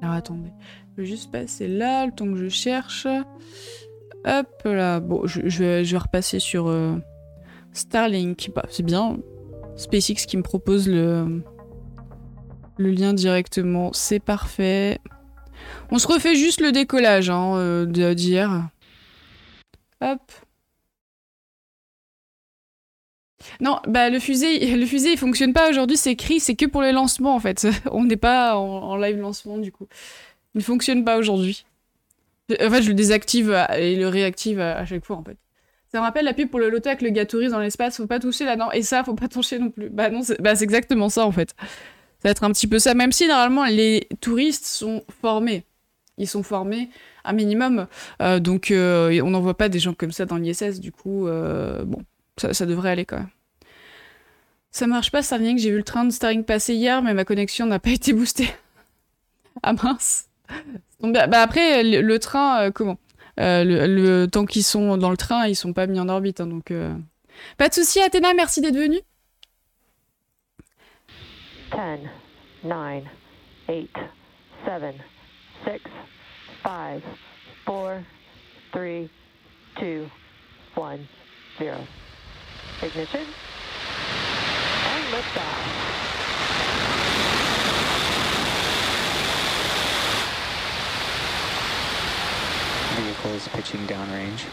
Alors 0.00 0.14
attendez, 0.14 0.50
je 0.96 1.02
vais 1.02 1.08
juste 1.08 1.32
passer 1.32 1.66
là, 1.66 2.06
le 2.06 2.12
temps 2.12 2.26
que 2.26 2.36
je 2.36 2.48
cherche. 2.48 3.06
Hop 4.24 4.62
là, 4.64 5.00
bon, 5.00 5.26
je, 5.26 5.40
vais, 5.40 5.84
je 5.84 5.92
vais, 5.92 5.98
repasser 5.98 6.38
sur 6.38 6.72
Starlink. 7.72 8.52
Bah, 8.54 8.64
c'est 8.70 8.84
bien, 8.84 9.18
SpaceX 9.76 10.26
qui 10.26 10.36
me 10.36 10.42
propose 10.42 10.88
le, 10.88 11.42
le 12.80 12.90
lien 12.90 13.12
directement. 13.12 13.92
C'est 13.92 14.20
parfait. 14.20 14.98
On 15.90 15.98
se 15.98 16.08
refait 16.08 16.34
juste 16.34 16.60
le 16.60 16.72
décollage 16.72 17.30
hein, 17.30 17.54
euh, 17.56 18.14
d'hier. 18.14 18.68
Hop. 20.00 20.20
Non, 23.60 23.80
bah 23.86 24.10
le 24.10 24.18
fusée, 24.18 24.76
le 24.76 24.86
fusée 24.86 25.12
il 25.12 25.18
fonctionne 25.18 25.52
pas 25.52 25.70
aujourd'hui, 25.70 25.96
c'est 25.96 26.12
écrit, 26.12 26.40
c'est 26.40 26.54
que 26.54 26.66
pour 26.66 26.82
les 26.82 26.92
lancements 26.92 27.34
en 27.34 27.40
fait. 27.40 27.66
On 27.90 28.04
n'est 28.04 28.16
pas 28.16 28.56
en, 28.56 28.96
live 28.96 29.18
lancement 29.18 29.58
du 29.58 29.72
coup. 29.72 29.86
Il 30.54 30.62
fonctionne 30.62 31.04
pas 31.04 31.18
aujourd'hui. 31.18 31.64
En 32.50 32.70
fait, 32.70 32.82
je 32.82 32.88
le 32.88 32.94
désactive 32.94 33.56
et 33.78 33.94
le 33.94 34.08
réactive 34.08 34.60
à 34.60 34.84
chaque 34.84 35.04
fois 35.04 35.16
en 35.16 35.22
fait. 35.22 35.36
Ça 35.92 35.98
me 35.98 36.04
rappelle 36.04 36.24
la 36.24 36.34
pub 36.34 36.48
pour 36.48 36.60
le 36.60 36.70
loto 36.70 36.88
avec 36.88 37.02
le 37.02 37.10
gars 37.10 37.26
touriste 37.26 37.52
dans 37.52 37.58
l'espace, 37.58 37.96
faut 37.96 38.06
pas 38.06 38.20
toucher 38.20 38.44
là-dedans. 38.44 38.70
Et 38.72 38.82
ça, 38.82 39.04
faut 39.04 39.14
pas 39.14 39.28
toucher 39.28 39.58
non 39.58 39.70
plus. 39.70 39.90
Bah 39.90 40.10
non, 40.10 40.22
c'est 40.22 40.40
bah, 40.40 40.52
exactement 40.52 41.08
ça 41.08 41.26
en 41.26 41.32
fait. 41.32 41.54
Ça 42.20 42.28
va 42.28 42.30
être 42.32 42.44
un 42.44 42.52
petit 42.52 42.66
peu 42.66 42.78
ça, 42.78 42.92
même 42.92 43.12
si 43.12 43.26
normalement 43.26 43.64
les 43.64 44.06
touristes 44.20 44.66
sont 44.66 45.02
formés. 45.22 45.64
Ils 46.18 46.28
sont 46.28 46.42
formés 46.42 46.90
un 47.24 47.32
minimum. 47.32 47.86
Euh, 48.20 48.40
donc 48.40 48.70
euh, 48.70 49.20
on 49.22 49.30
n'envoie 49.30 49.56
pas 49.56 49.70
des 49.70 49.78
gens 49.78 49.94
comme 49.94 50.12
ça 50.12 50.26
dans 50.26 50.36
l'ISS, 50.36 50.80
du 50.80 50.92
coup, 50.92 51.26
euh, 51.26 51.82
bon, 51.84 52.02
ça, 52.36 52.66
devrait 52.66 52.90
aller 52.90 53.06
quand 53.06 53.16
même. 53.16 53.30
Ça 54.70 54.86
marche 54.86 55.10
pas 55.10 55.22
Starlink, 55.22 55.58
j'ai 55.58 55.70
vu 55.70 55.78
le 55.78 55.82
train 55.82 56.04
de 56.04 56.10
Starlink 56.10 56.44
passer 56.44 56.74
hier, 56.74 57.00
mais 57.00 57.14
ma 57.14 57.24
connexion 57.24 57.64
n'a 57.64 57.78
pas 57.78 57.90
été 57.94 58.12
boostée. 58.12 58.50
ah 59.62 59.72
mince. 59.72 60.26
bah, 61.00 61.40
après, 61.40 61.82
le 61.82 62.18
train, 62.18 62.70
comment? 62.70 62.98
Le, 63.38 64.26
temps 64.26 64.44
qu'ils 64.44 64.64
sont 64.64 64.98
dans 64.98 65.10
le 65.10 65.16
train, 65.16 65.46
ils 65.46 65.56
sont 65.56 65.72
pas 65.72 65.86
mis 65.86 65.98
en 65.98 66.10
orbite. 66.10 66.42
Hein, 66.42 66.46
donc. 66.46 66.70
Pas 67.56 67.70
de 67.70 67.74
souci, 67.74 67.98
Athéna, 68.00 68.34
merci 68.34 68.60
d'être 68.60 68.76
venue. 68.76 69.00
10, 71.70 72.10
9, 72.62 73.10
8, 73.68 73.90
7, 74.64 75.02
6, 75.64 75.90
5, 76.62 77.02
4, 77.66 78.06
3, 78.72 79.10
2, 79.78 80.10
1, 80.74 81.08
0. 81.58 81.86
Ignition. 82.82 83.26
And 84.86 85.04
liftoff. 85.14 85.90
vehicles 93.00 93.48
pitching 93.48 93.86
downrange. 93.86 94.44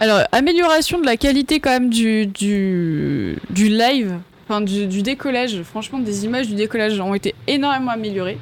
Alors, 0.00 0.20
amélioration 0.30 1.00
de 1.00 1.06
la 1.06 1.16
qualité 1.16 1.58
quand 1.58 1.70
même 1.70 1.90
du, 1.90 2.26
du, 2.26 3.36
du 3.50 3.68
live, 3.68 4.20
enfin 4.44 4.60
du, 4.60 4.86
du, 4.86 5.02
décollage. 5.02 5.62
Franchement, 5.62 5.98
des 5.98 6.24
images 6.24 6.46
du 6.46 6.54
décollage 6.54 7.00
ont 7.00 7.14
été 7.14 7.34
énormément 7.48 7.90
améliorées. 7.90 8.38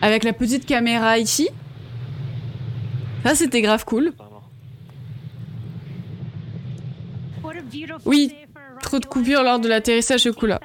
Avec 0.00 0.24
la 0.24 0.32
petite 0.32 0.64
caméra 0.64 1.18
ici. 1.18 1.48
Ça, 3.22 3.34
c'était 3.34 3.60
grave 3.60 3.84
cool. 3.84 4.12
Oui, 8.06 8.32
trop 8.82 8.98
de 8.98 9.06
coupures 9.06 9.42
lors 9.42 9.58
de 9.58 9.68
l'atterrissage 9.68 10.26
au 10.26 10.32
Kula. 10.32 10.60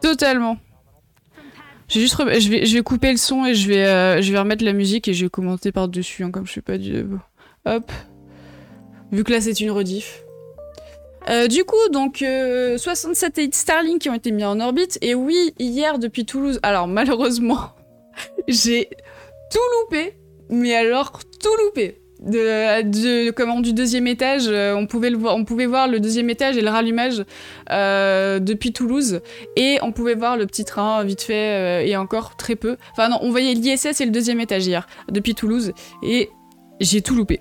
Totalement. 0.00 0.56
Juste 1.98 2.16
je, 2.18 2.50
vais, 2.50 2.66
je 2.66 2.80
couper 2.80 3.10
le 3.10 3.16
son 3.16 3.44
et 3.46 3.54
je 3.54 3.68
vais, 3.68 3.84
euh, 3.86 4.22
je 4.22 4.30
vais 4.32 4.38
remettre 4.38 4.64
la 4.64 4.72
musique 4.72 5.08
et 5.08 5.14
je 5.14 5.24
vais 5.24 5.30
commenter 5.30 5.72
par-dessus, 5.72 6.22
hein, 6.22 6.30
comme 6.30 6.46
je 6.46 6.52
suis 6.52 6.60
pas 6.60 6.78
du... 6.78 7.04
Hop. 7.66 7.90
Vu 9.10 9.24
que 9.24 9.32
là 9.32 9.40
c'est 9.40 9.60
une 9.60 9.70
rediff. 9.72 10.22
Euh, 11.28 11.48
du 11.48 11.64
coup, 11.64 11.88
donc, 11.92 12.22
euh, 12.22 12.78
60 12.78 13.14
satellites 13.14 13.54
Starlink 13.54 14.00
qui 14.00 14.08
ont 14.08 14.14
été 14.14 14.30
mis 14.30 14.44
en 14.44 14.58
orbite. 14.60 14.98
Et 15.02 15.14
oui, 15.14 15.52
hier, 15.58 15.98
depuis 15.98 16.24
Toulouse... 16.24 16.58
Alors, 16.62 16.88
malheureusement, 16.88 17.74
j'ai 18.48 18.88
tout 19.50 19.58
loupé. 19.82 20.14
Mais 20.48 20.74
alors, 20.74 21.20
tout 21.42 21.54
loupé 21.64 22.00
comment, 23.34 23.60
du 23.60 23.72
deuxième 23.72 24.06
étage. 24.06 24.48
Euh, 24.48 24.74
on, 24.74 24.86
pouvait 24.86 25.10
le 25.10 25.16
voir, 25.16 25.36
on 25.36 25.44
pouvait 25.44 25.66
voir 25.66 25.88
le 25.88 26.00
deuxième 26.00 26.30
étage 26.30 26.56
et 26.56 26.62
le 26.62 26.68
rallumage 26.68 27.24
euh, 27.70 28.38
depuis 28.38 28.72
Toulouse. 28.72 29.20
Et 29.56 29.78
on 29.82 29.92
pouvait 29.92 30.14
voir 30.14 30.36
le 30.36 30.46
petit 30.46 30.64
train 30.64 31.02
vite 31.04 31.22
fait 31.22 31.82
euh, 31.82 31.86
et 31.86 31.96
encore 31.96 32.36
très 32.36 32.56
peu. 32.56 32.76
Enfin 32.92 33.08
non, 33.08 33.18
on 33.22 33.30
voyait 33.30 33.54
l'ISS 33.54 34.00
et 34.00 34.04
le 34.04 34.10
deuxième 34.10 34.40
étage 34.40 34.66
hier 34.66 34.86
depuis 35.10 35.34
Toulouse. 35.34 35.72
Et 36.02 36.30
j'ai 36.80 37.02
tout 37.02 37.14
loupé. 37.14 37.40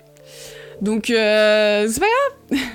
Donc 0.82 1.06
c'est 1.08 2.00
pas 2.00 2.06
grave 2.50 2.62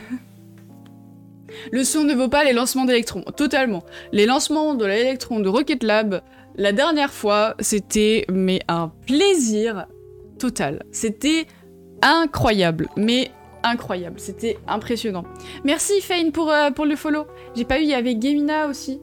Le 1.73 1.83
son 1.83 2.05
ne 2.05 2.15
vaut 2.15 2.29
pas 2.29 2.45
les 2.45 2.53
lancements 2.53 2.85
d'électrons, 2.85 3.23
totalement. 3.37 3.85
Les 4.13 4.27
lancements 4.27 4.75
de 4.75 4.85
l'électron 4.85 5.41
de 5.41 5.49
Rocket 5.49 5.83
Lab, 5.83 6.21
la 6.57 6.73
dernière 6.73 7.11
fois, 7.11 7.55
c'était 7.59 8.27
mais 8.31 8.61
un 8.69 8.93
plaisir 9.07 9.87
total. 10.39 10.85
C'était 10.93 11.47
incroyable, 12.05 12.89
mais 12.97 13.31
incroyable. 13.63 14.21
C'était 14.21 14.59
impressionnant. 14.69 15.25
Merci 15.65 16.01
Fane 16.01 16.31
pour, 16.31 16.51
euh, 16.53 16.71
pour 16.71 16.85
le 16.85 16.95
follow. 16.95 17.27
J'ai 17.57 17.65
pas 17.65 17.81
eu, 17.81 17.83
il 17.83 17.89
y 17.89 17.95
avait 17.95 18.17
Gemina 18.21 18.67
aussi. 18.69 19.01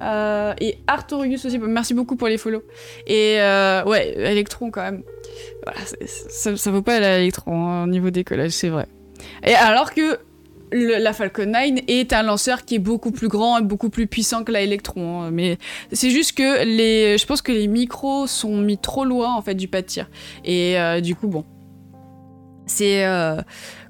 Euh, 0.00 0.54
et 0.60 0.78
Artorius 0.86 1.44
aussi, 1.44 1.58
merci 1.58 1.92
beaucoup 1.92 2.16
pour 2.16 2.28
les 2.28 2.38
follow. 2.38 2.62
Et 3.06 3.36
euh, 3.40 3.84
ouais, 3.84 4.14
Electron 4.16 4.70
quand 4.70 4.82
même. 4.82 5.02
Voilà, 5.64 5.80
ça, 6.06 6.56
ça 6.56 6.70
vaut 6.70 6.82
pas 6.82 7.00
l'Electron 7.00 7.66
hein, 7.66 7.84
au 7.84 7.86
niveau 7.86 8.10
décollage, 8.10 8.52
c'est 8.52 8.70
vrai. 8.70 8.86
Et 9.44 9.54
alors 9.54 9.92
que 9.92 10.18
la 10.72 11.12
Falcon 11.12 11.46
9 11.46 11.80
est 11.88 12.12
un 12.12 12.22
lanceur 12.22 12.64
qui 12.64 12.76
est 12.76 12.80
beaucoup 12.80 13.10
plus 13.10 13.28
grand 13.28 13.58
et 13.58 13.62
beaucoup 13.62 13.90
plus 13.90 14.06
puissant 14.06 14.44
que 14.44 14.52
la 14.52 14.62
Electron. 14.62 15.22
Hein. 15.22 15.30
Mais 15.32 15.58
c'est 15.92 16.10
juste 16.10 16.32
que 16.32 16.64
les, 16.64 17.18
je 17.18 17.26
pense 17.26 17.42
que 17.42 17.52
les 17.52 17.66
micros 17.66 18.26
sont 18.26 18.56
mis 18.56 18.78
trop 18.78 19.04
loin 19.04 19.34
en 19.34 19.42
fait 19.42 19.54
du 19.54 19.68
pas 19.68 19.82
de 19.82 19.86
tir. 19.86 20.08
Et 20.44 20.78
euh, 20.78 21.00
du 21.00 21.14
coup, 21.14 21.28
bon, 21.28 21.44
c'est 22.70 23.04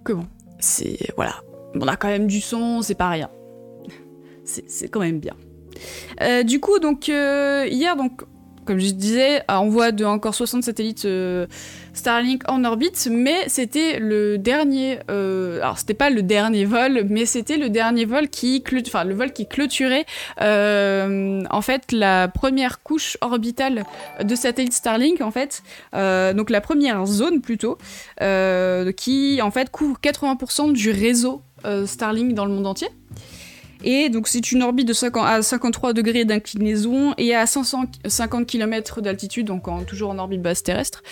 comment 0.04 0.26
C'est 0.58 0.98
voilà, 1.16 1.36
on 1.74 1.86
a 1.86 1.96
quand 1.96 2.08
même 2.08 2.26
du 2.26 2.40
son, 2.40 2.82
c'est 2.82 2.94
pas 2.94 3.08
rien. 3.08 3.30
C'est 4.44 4.88
quand 4.88 5.00
même 5.00 5.20
bien. 5.20 5.34
Euh, 6.20 6.42
du 6.42 6.60
coup, 6.60 6.78
donc 6.78 7.08
euh, 7.08 7.66
hier, 7.70 7.96
donc 7.96 8.22
comme 8.64 8.78
je 8.78 8.90
disais, 8.90 9.42
on 9.48 9.68
voit 9.68 9.92
de 9.92 10.04
encore 10.04 10.34
60 10.34 10.62
satellites 10.64 11.04
euh, 11.04 11.46
Starlink 12.00 12.42
en 12.48 12.64
orbite, 12.64 13.08
mais 13.10 13.46
c'était 13.48 13.98
le 13.98 14.38
dernier. 14.38 14.98
alors 15.08 15.78
c'était 15.78 15.94
pas 15.94 16.08
le 16.08 16.22
dernier 16.22 16.64
vol, 16.64 17.04
mais 17.10 17.26
c'était 17.26 17.58
le 17.58 17.68
dernier 17.68 18.06
vol 18.06 18.28
qui, 18.28 18.64
enfin 18.86 19.04
le 19.04 19.14
vol 19.14 19.32
qui 19.32 19.46
clôturait 19.46 20.06
en 20.38 21.62
fait 21.62 21.92
la 21.92 22.28
première 22.28 22.82
couche 22.82 23.18
orbitale 23.20 23.84
de 24.22 24.34
satellites 24.34 24.72
Starlink 24.72 25.20
en 25.20 25.30
fait, 25.30 25.62
donc 25.92 26.48
la 26.48 26.62
première 26.62 27.04
zone 27.04 27.42
plutôt, 27.42 27.76
qui 28.96 29.40
en 29.42 29.50
fait 29.50 29.70
couvre 29.70 29.98
80% 30.02 30.72
du 30.72 30.90
réseau 30.90 31.42
Starlink 31.84 32.32
dans 32.32 32.46
le 32.46 32.52
monde 32.52 32.66
entier. 32.66 32.88
Et 33.84 34.08
donc 34.08 34.28
c'est 34.28 34.52
une 34.52 34.62
orbite 34.62 34.86
de 34.86 34.92
50, 34.92 35.24
à 35.26 35.42
53 35.42 35.92
degrés 35.92 36.24
d'inclinaison 36.24 37.14
et 37.18 37.34
à 37.34 37.46
550 37.46 38.46
km 38.46 39.00
d'altitude, 39.00 39.46
donc 39.46 39.64
toujours 39.86 40.10
en 40.10 40.18
orbite 40.18 40.42
basse 40.42 40.62
terrestre. 40.62 41.02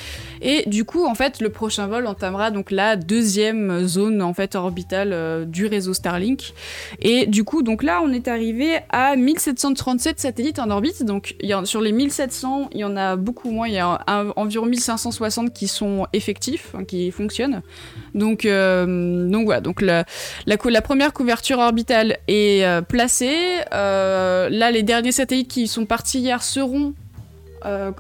Et 0.41 0.69
du 0.69 0.85
coup, 0.85 1.05
en 1.05 1.15
fait, 1.15 1.41
le 1.41 1.51
prochain 1.51 1.87
vol 1.87 2.07
entamera 2.07 2.51
donc 2.51 2.71
la 2.71 2.97
deuxième 2.97 3.87
zone 3.87 4.23
en 4.23 4.35
fait 4.35 4.55
orbitale 4.55 5.13
euh, 5.13 5.45
du 5.45 5.67
réseau 5.67 5.95
Starlink. 5.95 6.53
Et 7.01 7.27
du 7.27 7.45
coup, 7.45 7.63
donc 7.63 7.83
là, 7.83 8.01
on 8.03 8.13
est 8.13 8.29
arrivé 8.29 8.79
à 8.91 9.17
1737 9.17 10.21
satellites 10.21 10.59
en 10.59 10.71
orbite. 10.71 11.05
Donc 11.05 11.37
sur 11.65 11.81
les 11.81 11.93
1700, 11.93 12.71
il 12.73 12.81
y 12.81 12.85
en 12.85 12.97
a 12.97 13.17
beaucoup 13.17 13.51
moins. 13.51 13.69
Il 13.69 13.75
y 13.75 13.79
a 13.79 14.05
environ 14.37 14.67
1560 14.67 15.53
qui 15.53 15.69
sont 15.69 16.07
effectifs, 16.13 16.75
hein, 16.75 16.85
qui 16.85 17.11
fonctionnent. 17.11 17.63
Donc, 18.15 18.45
euh, 18.45 19.29
donc 19.29 19.47
voilà. 19.47 19.61
Donc 19.61 19.83
la 19.83 20.83
première 20.83 21.13
couverture 21.13 21.59
orbitale 21.59 22.19
est 22.29 22.58
euh, 22.65 22.83
placé. 22.83 23.35
Euh, 23.73 24.49
là, 24.51 24.71
les 24.71 24.83
derniers 24.83 25.13
satellites 25.13 25.49
qui 25.49 25.69
sont 25.69 25.87
partis 25.87 26.21
hier 26.21 26.43
seront 26.43 26.95
euh, 27.65 27.91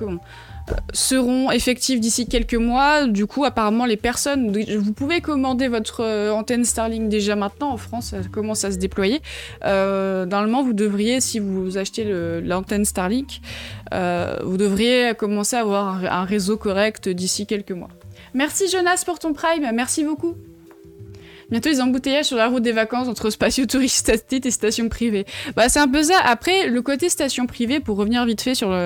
seront 0.92 1.50
effectifs 1.50 1.98
d'ici 1.98 2.26
quelques 2.26 2.54
mois. 2.54 3.06
Du 3.06 3.26
coup, 3.26 3.44
apparemment, 3.44 3.86
les 3.86 3.96
personnes, 3.96 4.52
vous 4.78 4.92
pouvez 4.92 5.20
commander 5.20 5.66
votre 5.66 6.04
antenne 6.30 6.64
Starlink 6.64 7.08
déjà 7.08 7.36
maintenant 7.36 7.70
en 7.70 7.78
France, 7.78 8.10
ça 8.10 8.18
commence 8.30 8.64
à 8.64 8.70
se 8.70 8.76
déployer. 8.76 9.22
normalement, 9.64 10.62
vous 10.62 10.74
devriez, 10.74 11.22
si 11.22 11.38
vous 11.38 11.78
achetez 11.78 12.04
l'antenne 12.42 12.84
Starlink, 12.84 13.40
vous 13.90 14.56
devriez 14.58 15.14
commencer 15.16 15.56
à 15.56 15.60
avoir 15.60 16.04
un 16.04 16.24
réseau 16.24 16.58
correct 16.58 17.08
d'ici 17.08 17.46
quelques 17.46 17.72
mois. 17.72 17.90
Merci 18.34 18.68
Jonas 18.68 19.04
pour 19.06 19.18
ton 19.18 19.32
prime, 19.32 19.70
merci 19.72 20.04
beaucoup. 20.04 20.36
Bientôt 21.50 21.70
les 21.70 21.80
embouteillages 21.80 22.26
sur 22.26 22.36
la 22.36 22.48
route 22.48 22.62
des 22.62 22.72
vacances 22.72 23.08
entre 23.08 23.30
spatio-touristes 23.30 24.12
et 24.44 24.50
stations 24.50 24.90
privées. 24.90 25.24
Bah 25.56 25.70
c'est 25.70 25.78
un 25.78 25.88
peu 25.88 26.02
ça. 26.02 26.16
Après, 26.22 26.68
le 26.68 26.82
côté 26.82 27.08
station 27.08 27.46
privée, 27.46 27.80
pour 27.80 27.96
revenir 27.96 28.24
vite 28.26 28.42
fait 28.42 28.54
sur, 28.54 28.78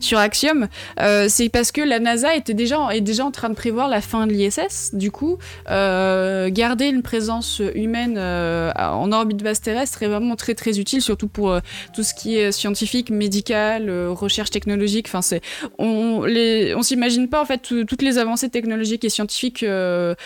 sur 0.00 0.18
Axiom, 0.18 0.66
euh, 1.00 1.26
c'est 1.28 1.48
parce 1.48 1.70
que 1.70 1.80
la 1.80 2.00
NASA 2.00 2.34
était 2.34 2.54
déjà, 2.54 2.88
est 2.92 3.00
déjà 3.00 3.24
en 3.24 3.30
train 3.30 3.50
de 3.50 3.54
prévoir 3.54 3.88
la 3.88 4.00
fin 4.00 4.26
de 4.26 4.32
l'ISS. 4.32 4.94
Du 4.94 5.12
coup, 5.12 5.38
euh, 5.70 6.50
garder 6.50 6.86
une 6.86 7.02
présence 7.02 7.62
humaine 7.74 8.16
euh, 8.18 8.72
en 8.76 9.12
orbite 9.12 9.42
basse 9.42 9.60
terrestre 9.60 10.02
est 10.02 10.08
vraiment 10.08 10.34
très 10.34 10.54
très 10.54 10.80
utile, 10.80 11.02
surtout 11.02 11.28
pour 11.28 11.56
tout 11.94 12.02
ce 12.02 12.14
qui 12.14 12.36
est 12.36 12.50
scientifique, 12.50 13.10
médical, 13.10 13.90
recherche 14.08 14.50
technologique. 14.50 15.06
Enfin, 15.08 15.22
c'est 15.22 15.40
on 15.78 16.24
les 16.24 16.74
on 16.74 16.82
s'imagine 16.82 17.28
pas 17.28 17.40
en 17.40 17.44
fait 17.44 17.72
toutes 17.86 18.02
les 18.02 18.18
avancées 18.18 18.48
technologiques 18.48 19.04
et 19.04 19.08
scientifiques 19.08 19.60
que 19.60 20.16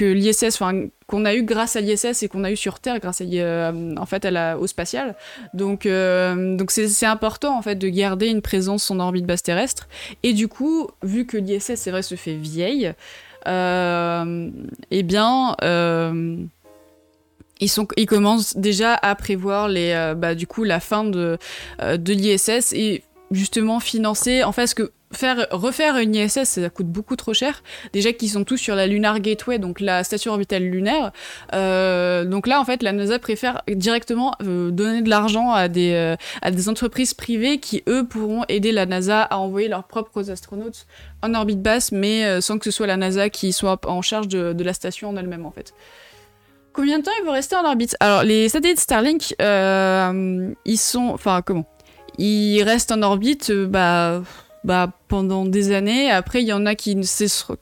l'ISS, 0.00 0.54
enfin 0.54 0.88
qu'on 1.10 1.24
a 1.24 1.34
eu 1.34 1.42
grâce 1.42 1.74
à 1.74 1.80
l'ISS 1.80 2.22
et 2.22 2.28
qu'on 2.28 2.44
a 2.44 2.52
eu 2.52 2.56
sur 2.56 2.78
Terre 2.78 3.00
grâce 3.00 3.20
à, 3.20 3.24
euh, 3.24 3.94
en 3.96 4.06
fait, 4.06 4.24
à 4.24 4.56
au 4.56 4.66
spatial. 4.68 5.16
Donc, 5.54 5.84
euh, 5.84 6.56
donc 6.56 6.70
c'est 6.70 7.06
important 7.06 7.58
en 7.58 7.62
fait 7.62 7.74
de 7.74 7.88
garder 7.88 8.28
une 8.28 8.42
présence 8.42 8.90
en 8.90 9.00
orbite 9.00 9.26
basse 9.26 9.42
terrestre. 9.42 9.88
Et 10.22 10.32
du 10.32 10.46
coup, 10.46 10.88
vu 11.02 11.26
que 11.26 11.36
l'ISS 11.36 11.74
c'est 11.74 11.90
vrai 11.90 12.02
se 12.02 12.14
fait 12.14 12.34
vieille, 12.34 12.92
euh, 13.48 14.50
eh 14.90 15.02
bien 15.02 15.56
ils, 17.62 17.68
sont, 17.68 17.88
ils 17.96 18.06
commencent 18.06 18.56
déjà 18.56 18.94
à 18.94 19.14
prévoir 19.16 19.68
les, 19.68 20.14
bah, 20.16 20.34
du 20.36 20.46
coup, 20.46 20.62
la 20.62 20.78
fin 20.78 21.04
de, 21.04 21.38
de 21.80 22.12
l'ISS 22.12 22.72
et 22.72 23.02
justement 23.30 23.80
financer 23.80 24.42
en 24.42 24.52
fait 24.52 24.74
que 24.74 24.92
faire 25.12 25.48
refaire 25.50 25.96
une 25.98 26.14
ISS 26.14 26.44
ça 26.44 26.70
coûte 26.70 26.86
beaucoup 26.86 27.16
trop 27.16 27.34
cher. 27.34 27.62
Déjà 27.92 28.12
qu'ils 28.12 28.30
sont 28.30 28.44
tous 28.44 28.56
sur 28.56 28.74
la 28.74 28.86
Lunar 28.86 29.20
Gateway 29.20 29.58
donc 29.58 29.80
la 29.80 30.04
station 30.04 30.32
orbitale 30.32 30.62
lunaire. 30.62 31.12
Euh, 31.52 32.24
donc 32.24 32.46
là 32.46 32.60
en 32.60 32.64
fait 32.64 32.82
la 32.82 32.92
NASA 32.92 33.18
préfère 33.18 33.62
directement 33.68 34.34
euh, 34.42 34.70
donner 34.70 35.02
de 35.02 35.10
l'argent 35.10 35.52
à 35.52 35.68
des 35.68 35.92
euh, 35.92 36.16
à 36.42 36.50
entreprises 36.68 37.14
privées 37.14 37.58
qui 37.58 37.82
eux 37.88 38.06
pourront 38.06 38.44
aider 38.48 38.72
la 38.72 38.86
NASA 38.86 39.22
à 39.22 39.38
envoyer 39.38 39.68
leurs 39.68 39.84
propres 39.84 40.30
astronautes 40.30 40.86
en 41.22 41.34
orbite 41.34 41.62
basse 41.62 41.92
mais 41.92 42.40
sans 42.40 42.58
que 42.58 42.64
ce 42.64 42.70
soit 42.70 42.86
la 42.86 42.96
NASA 42.96 43.30
qui 43.30 43.52
soit 43.52 43.80
en 43.86 44.02
charge 44.02 44.28
de, 44.28 44.52
de 44.52 44.64
la 44.64 44.72
station 44.72 45.08
en 45.08 45.16
elle-même 45.16 45.46
en 45.46 45.50
fait. 45.50 45.74
Combien 46.72 47.00
de 47.00 47.04
temps 47.04 47.10
ils 47.20 47.26
vont 47.26 47.32
rester 47.32 47.56
en 47.56 47.64
orbite? 47.64 47.96
Alors 47.98 48.22
les 48.22 48.48
satellites 48.48 48.78
Starlink, 48.78 49.34
ils 49.40 50.78
sont, 50.78 51.08
enfin 51.08 51.42
comment? 51.42 51.66
Ils 52.20 52.62
restent 52.62 52.92
en 52.92 53.02
orbite, 53.02 53.50
bah 53.50 54.22
bah, 54.62 54.92
pendant 55.08 55.46
des 55.46 55.72
années. 55.72 56.10
Après, 56.10 56.42
il 56.42 56.46
y 56.46 56.52
en 56.52 56.66
a 56.66 56.74
qui, 56.74 56.96
cesseront, 57.02 57.56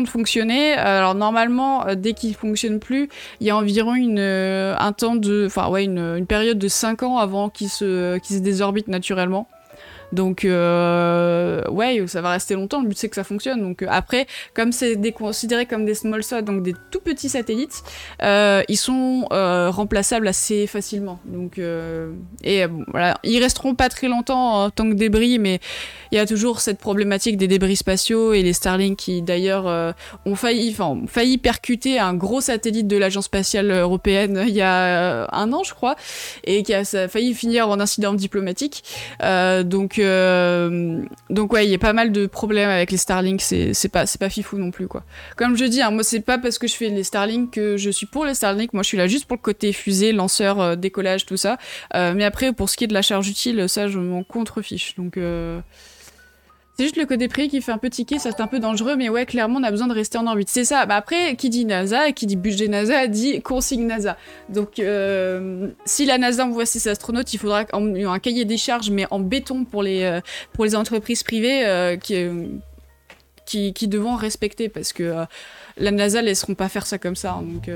de 0.00 0.08
fonctionner. 0.08 0.72
Alors 0.72 1.14
normalement, 1.14 1.86
euh, 1.86 1.94
dès 1.94 2.14
qu'ils 2.14 2.34
fonctionnent 2.34 2.80
plus, 2.80 3.08
il 3.40 3.46
y 3.46 3.50
a 3.50 3.56
environ 3.56 3.94
une, 3.94 4.18
euh, 4.18 4.74
un 4.78 4.92
temps 4.92 5.16
de, 5.16 5.44
enfin 5.46 5.68
ouais, 5.68 5.84
une, 5.84 5.98
une 5.98 6.26
période 6.26 6.58
de 6.58 6.68
5 6.68 7.02
ans 7.02 7.18
avant 7.18 7.50
qu'ils 7.50 7.68
se, 7.68 8.18
qu'ils 8.18 8.36
se 8.36 8.42
désorbitent 8.42 8.88
naturellement. 8.88 9.48
Donc, 10.12 10.44
euh, 10.44 11.62
ouais, 11.70 12.04
ça 12.06 12.20
va 12.20 12.30
rester 12.30 12.54
longtemps. 12.54 12.82
Le 12.82 12.88
but, 12.88 12.98
c'est 12.98 13.08
que 13.08 13.14
ça 13.14 13.24
fonctionne. 13.24 13.60
Donc, 13.60 13.82
euh, 13.82 13.86
après, 13.88 14.26
comme 14.54 14.72
c'est 14.72 14.96
considéré 15.12 15.66
comme 15.66 15.84
des 15.84 15.94
small 15.94 16.22
sats, 16.22 16.42
donc 16.42 16.62
des 16.62 16.74
tout 16.90 17.00
petits 17.00 17.28
satellites, 17.28 17.82
euh, 18.22 18.62
ils 18.68 18.76
sont 18.76 19.26
remplaçables 19.30 20.28
assez 20.28 20.66
facilement. 20.66 21.18
Donc, 21.24 21.58
et 22.44 22.64
voilà, 22.90 23.18
ils 23.22 23.42
resteront 23.42 23.74
pas 23.74 23.88
très 23.88 24.08
longtemps 24.08 24.64
en 24.64 24.70
tant 24.70 24.88
que 24.88 24.94
débris, 24.94 25.38
mais 25.38 25.60
il 26.12 26.16
y 26.16 26.18
a 26.18 26.26
toujours 26.26 26.60
cette 26.60 26.78
problématique 26.78 27.36
des 27.36 27.48
débris 27.48 27.76
spatiaux 27.76 28.32
et 28.32 28.42
les 28.42 28.52
Starlink 28.52 28.98
qui, 28.98 29.22
d'ailleurs, 29.22 29.94
ont 30.24 30.34
failli, 30.34 31.38
percuter 31.38 31.98
un 31.98 32.14
gros 32.14 32.40
satellite 32.40 32.86
de 32.88 32.96
l'agence 32.96 33.26
spatiale 33.26 33.70
européenne 33.70 34.44
il 34.48 34.54
y 34.54 34.62
a 34.62 35.28
un 35.32 35.52
an, 35.52 35.62
je 35.62 35.74
crois, 35.74 35.96
et 36.44 36.62
qui 36.62 36.74
a, 36.74 36.80
a 36.80 37.08
failli 37.08 37.34
finir 37.34 37.68
en 37.68 37.80
incident 37.80 38.14
diplomatique. 38.14 38.84
donc 39.64 39.95
euh, 39.98 41.02
donc, 41.30 41.52
ouais, 41.52 41.66
il 41.66 41.70
y 41.70 41.74
a 41.74 41.78
pas 41.78 41.92
mal 41.92 42.12
de 42.12 42.26
problèmes 42.26 42.68
avec 42.68 42.90
les 42.90 42.96
Starlink, 42.96 43.40
c'est 43.40 43.88
pas, 43.88 44.04
pas 44.18 44.30
fifou 44.30 44.58
non 44.58 44.70
plus, 44.70 44.88
quoi. 44.88 45.04
Comme 45.36 45.56
je 45.56 45.64
dis, 45.64 45.82
hein, 45.82 45.90
moi, 45.90 46.02
c'est 46.02 46.20
pas 46.20 46.38
parce 46.38 46.58
que 46.58 46.66
je 46.66 46.74
fais 46.74 46.88
les 46.88 47.04
Starlink 47.04 47.52
que 47.52 47.76
je 47.76 47.90
suis 47.90 48.06
pour 48.06 48.24
les 48.24 48.34
Starlink, 48.34 48.72
moi, 48.72 48.82
je 48.82 48.88
suis 48.88 48.98
là 48.98 49.06
juste 49.06 49.26
pour 49.26 49.36
le 49.36 49.42
côté 49.42 49.72
fusée, 49.72 50.12
lanceur, 50.12 50.60
euh, 50.60 50.76
décollage, 50.76 51.26
tout 51.26 51.36
ça. 51.36 51.58
Euh, 51.94 52.14
mais 52.14 52.24
après, 52.24 52.52
pour 52.52 52.70
ce 52.70 52.76
qui 52.76 52.84
est 52.84 52.88
de 52.88 52.94
la 52.94 53.02
charge 53.02 53.28
utile, 53.28 53.68
ça, 53.68 53.88
je 53.88 53.98
m'en 53.98 54.22
contrefiche. 54.22 54.94
Donc, 54.96 55.18
c'est 56.76 56.84
juste 56.84 56.96
le 56.96 57.06
côté 57.06 57.26
prix 57.28 57.48
qui 57.48 57.62
fait 57.62 57.72
un 57.72 57.78
peu 57.78 57.88
tiquer, 57.88 58.18
ça 58.18 58.30
c'est 58.32 58.42
un 58.42 58.46
peu 58.46 58.58
dangereux, 58.58 58.96
mais 58.96 59.08
ouais, 59.08 59.24
clairement, 59.24 59.58
on 59.58 59.62
a 59.62 59.70
besoin 59.70 59.86
de 59.86 59.94
rester 59.94 60.18
en 60.18 60.26
orbite. 60.26 60.50
C'est 60.50 60.66
ça. 60.66 60.84
Bah 60.84 60.96
après, 60.96 61.34
qui 61.36 61.48
dit 61.48 61.64
NASA, 61.64 62.12
qui 62.12 62.26
dit 62.26 62.36
budget 62.36 62.68
NASA, 62.68 63.06
dit 63.06 63.40
consigne 63.40 63.86
NASA. 63.86 64.18
Donc, 64.50 64.78
euh, 64.78 65.68
si 65.86 66.04
la 66.04 66.18
NASA 66.18 66.44
envoie 66.44 66.66
ses 66.66 66.86
astronautes, 66.86 67.32
il 67.32 67.38
faudra 67.38 67.64
un, 67.72 68.18
cahier 68.18 68.44
des 68.44 68.58
charges, 68.58 68.90
mais 68.90 69.06
en 69.10 69.20
béton 69.20 69.64
pour 69.64 69.82
les, 69.82 70.02
euh, 70.02 70.20
pour 70.52 70.66
les 70.66 70.76
entreprises 70.76 71.22
privées 71.22 71.64
euh, 71.64 71.96
qui, 71.96 73.72
qui, 73.72 73.88
devront 73.88 74.16
respecter, 74.16 74.68
parce 74.68 74.92
que 74.92 75.24
la 75.78 75.90
NASA 75.90 76.20
laisseront 76.20 76.54
pas 76.54 76.68
faire 76.68 76.86
ça 76.86 76.98
comme 76.98 77.16
ça. 77.16 77.38
Hein, 77.38 77.42
donc, 77.42 77.70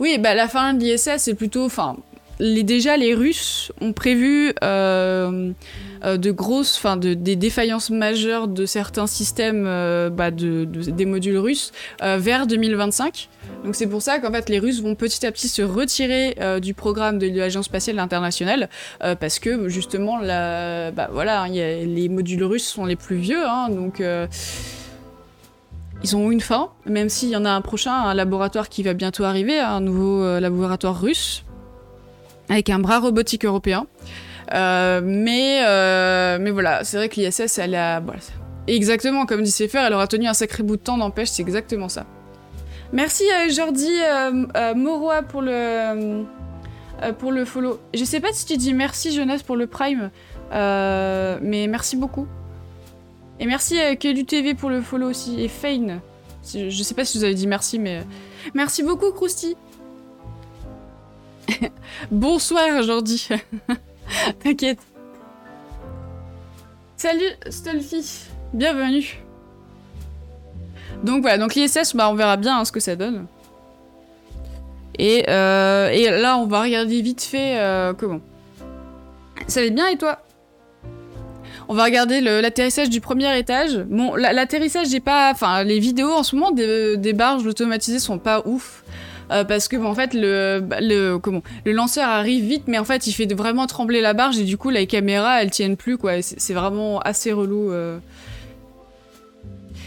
oui, 0.00 0.18
bah 0.18 0.34
la 0.34 0.48
fin 0.48 0.74
de 0.74 0.82
l'ISS, 0.82 1.18
c'est 1.18 1.34
plutôt, 1.34 1.64
enfin, 1.64 1.96
les, 2.40 2.62
déjà 2.62 2.96
les 2.96 3.14
Russes 3.14 3.70
ont 3.80 3.92
prévu 3.92 4.52
euh, 4.64 5.52
euh, 6.04 6.16
de 6.16 6.30
grosses, 6.30 6.82
des 6.96 7.36
défaillances 7.36 7.90
majeures 7.90 8.48
de 8.48 8.66
certains 8.66 9.06
systèmes 9.06 9.64
bah, 10.10 10.30
de, 10.30 10.64
des 10.64 11.06
modules 11.06 11.38
russes 11.38 11.72
vers 12.00 12.46
2025. 12.46 13.28
Donc 13.64 13.74
c'est 13.74 13.86
pour 13.86 14.02
ça 14.02 14.18
qu'en 14.18 14.32
fait 14.32 14.48
les 14.48 14.58
Russes 14.58 14.82
vont 14.82 14.94
petit 14.94 15.24
à 15.26 15.32
petit 15.32 15.48
se 15.48 15.62
retirer 15.62 16.36
du 16.60 16.74
programme 16.74 17.18
de 17.18 17.28
l'Agence 17.28 17.66
spatiale 17.66 17.98
internationale 17.98 18.68
parce 18.98 19.38
que 19.38 19.68
justement 19.68 20.18
bah, 20.20 21.46
les 21.48 22.08
modules 22.08 22.44
russes 22.44 22.66
sont 22.66 22.86
les 22.86 22.96
plus 22.96 23.16
vieux, 23.16 23.46
hein, 23.46 23.68
donc 23.68 24.02
ils 26.02 26.16
ont 26.16 26.30
une 26.30 26.40
fin, 26.40 26.70
même 26.86 27.08
s'il 27.08 27.28
y 27.28 27.36
en 27.36 27.44
a 27.44 27.50
un 27.50 27.60
prochain, 27.60 27.92
un 27.92 28.14
laboratoire 28.14 28.68
qui 28.68 28.82
va 28.82 28.94
bientôt 28.94 29.24
arriver, 29.24 29.58
un 29.58 29.80
nouveau 29.80 30.22
euh, 30.22 30.40
laboratoire 30.40 30.98
russe, 30.98 31.44
avec 32.50 32.68
un 32.68 32.78
bras 32.78 32.98
robotique 32.98 33.44
européen. 33.44 33.86
Euh, 34.52 35.00
mais, 35.02 35.62
euh, 35.64 36.38
mais 36.40 36.50
voilà, 36.50 36.84
c'est 36.84 36.96
vrai 36.96 37.08
que 37.08 37.20
l'ISS, 37.20 37.58
elle 37.58 37.76
a... 37.76 38.02
exactement, 38.66 39.24
comme 39.24 39.42
dit 39.42 39.50
Sefer, 39.50 39.78
elle 39.86 39.94
aura 39.94 40.08
tenu 40.08 40.26
un 40.26 40.34
sacré 40.34 40.62
bout 40.62 40.76
de 40.76 40.82
temps, 40.82 40.96
n'empêche, 40.96 41.28
c'est 41.30 41.42
exactement 41.42 41.88
ça. 41.88 42.04
Merci 42.92 43.22
Jordi 43.50 43.88
Moroa 44.74 45.22
pour 45.22 45.42
le, 45.42 46.24
pour 47.18 47.30
le 47.30 47.44
follow. 47.44 47.78
Je 47.94 48.02
sais 48.04 48.18
pas 48.18 48.32
si 48.32 48.46
tu 48.46 48.56
dis 48.56 48.74
merci 48.74 49.12
Jonas 49.12 49.42
pour 49.46 49.54
le 49.54 49.68
prime, 49.68 50.10
mais 50.52 51.68
merci 51.68 51.96
beaucoup. 51.96 52.26
Et 53.38 53.46
merci 53.46 53.80
à 53.80 53.94
TV 53.94 54.54
pour 54.54 54.70
le 54.70 54.82
follow 54.82 55.08
aussi. 55.08 55.40
Et 55.40 55.48
Fane. 55.48 56.00
Je 56.52 56.82
sais 56.82 56.94
pas 56.94 57.04
si 57.04 57.16
vous 57.16 57.24
avez 57.24 57.34
dit 57.34 57.46
merci, 57.46 57.78
mais... 57.78 58.02
Merci 58.54 58.82
beaucoup, 58.82 59.12
Krusty 59.12 59.56
Bonsoir, 62.10 62.82
Jordi. 62.82 63.28
T'inquiète. 64.42 64.78
Salut, 66.96 67.32
Stolfy. 67.48 68.04
Bienvenue. 68.52 69.20
Donc 71.02 71.22
voilà, 71.22 71.38
donc 71.38 71.54
l'ISS, 71.54 71.94
bah, 71.94 72.10
on 72.10 72.14
verra 72.14 72.36
bien 72.36 72.58
hein, 72.58 72.64
ce 72.64 72.72
que 72.72 72.80
ça 72.80 72.96
donne. 72.96 73.26
Et, 74.98 75.24
euh, 75.28 75.88
et, 75.88 76.10
là, 76.10 76.36
on 76.36 76.46
va 76.46 76.60
regarder 76.60 77.00
vite 77.00 77.22
fait 77.22 77.58
euh, 77.58 77.94
comment. 77.94 78.20
Ça 79.46 79.62
va 79.62 79.70
bien 79.70 79.88
et 79.88 79.96
toi? 79.96 80.18
On 81.68 81.74
va 81.74 81.84
regarder 81.84 82.20
l'atterrissage 82.20 82.90
du 82.90 83.00
premier 83.00 83.38
étage. 83.38 83.78
Bon, 83.78 84.16
l'atterrissage 84.16 84.88
j'ai 84.88 84.98
pas... 84.98 85.30
Enfin, 85.30 85.62
les 85.62 85.78
vidéos 85.78 86.10
en 86.10 86.24
ce 86.24 86.34
moment 86.34 86.50
des, 86.50 86.96
des 86.96 87.12
barges 87.12 87.46
automatisées 87.46 88.00
sont 88.00 88.18
pas 88.18 88.42
ouf. 88.44 88.82
Euh, 89.30 89.44
parce 89.44 89.68
que 89.68 89.76
en 89.76 89.94
fait 89.94 90.12
le, 90.12 90.64
le 90.80 91.16
comment 91.18 91.42
le 91.64 91.72
lanceur 91.72 92.08
arrive 92.08 92.44
vite 92.44 92.64
mais 92.66 92.78
en 92.78 92.84
fait 92.84 93.06
il 93.06 93.12
fait 93.12 93.32
vraiment 93.32 93.66
trembler 93.66 94.00
la 94.00 94.12
barge 94.12 94.38
et 94.38 94.44
du 94.44 94.56
coup 94.56 94.70
les 94.70 94.86
caméras 94.86 95.42
elles 95.42 95.50
tiennent 95.50 95.76
plus 95.76 95.98
quoi 95.98 96.20
c'est 96.22 96.54
vraiment 96.54 96.98
assez 97.00 97.32
relou 97.32 97.70
euh. 97.70 97.98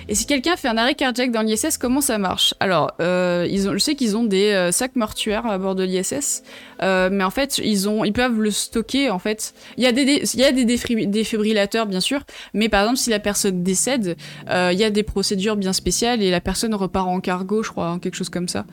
Et 0.09 0.15
si 0.15 0.25
quelqu'un 0.25 0.57
fait 0.57 0.67
un 0.67 0.77
arrêt 0.77 0.95
cardiaque 0.95 1.31
dans 1.31 1.41
l'ISS, 1.41 1.77
comment 1.77 2.01
ça 2.01 2.17
marche? 2.17 2.53
Alors, 2.59 2.91
euh, 2.99 3.47
ils 3.49 3.69
ont, 3.69 3.71
je 3.71 3.77
sais 3.77 3.95
qu'ils 3.95 4.17
ont 4.17 4.25
des 4.25 4.69
sacs 4.73 4.97
mortuaires 4.97 5.45
à 5.45 5.57
bord 5.57 5.75
de 5.75 5.83
l'ISS, 5.85 6.43
mais 6.81 7.23
en 7.23 7.29
fait, 7.29 7.59
ils, 7.59 7.87
ont, 7.87 8.03
ils 8.03 8.11
peuvent 8.11 8.41
le 8.41 8.51
stocker, 8.51 9.09
en 9.09 9.19
fait. 9.19 9.53
Il 9.77 9.83
y 9.85 9.87
a 9.87 9.93
des, 9.93 10.01
il 10.33 10.39
y 10.41 10.43
a 10.43 10.51
des 10.51 10.65
défibrillateurs, 10.65 11.85
bien 11.85 12.01
sûr, 12.01 12.19
mais 12.53 12.67
par 12.67 12.81
exemple, 12.81 12.97
si 12.97 13.11
la 13.11 13.19
personne 13.19 13.63
décède, 13.63 14.17
il 14.49 14.77
y 14.77 14.83
a 14.83 14.89
des 14.89 15.03
procédures 15.03 15.55
bien 15.55 15.71
spéciales 15.71 16.21
et 16.21 16.31
la 16.31 16.41
personne 16.41 16.75
repart 16.75 17.07
en 17.07 17.21
cargo, 17.21 17.63
je 17.63 17.69
crois, 17.69 17.87
hein, 17.87 17.99
quelque 17.99 18.15
chose 18.15 18.29
comme 18.29 18.49
ça. 18.49 18.65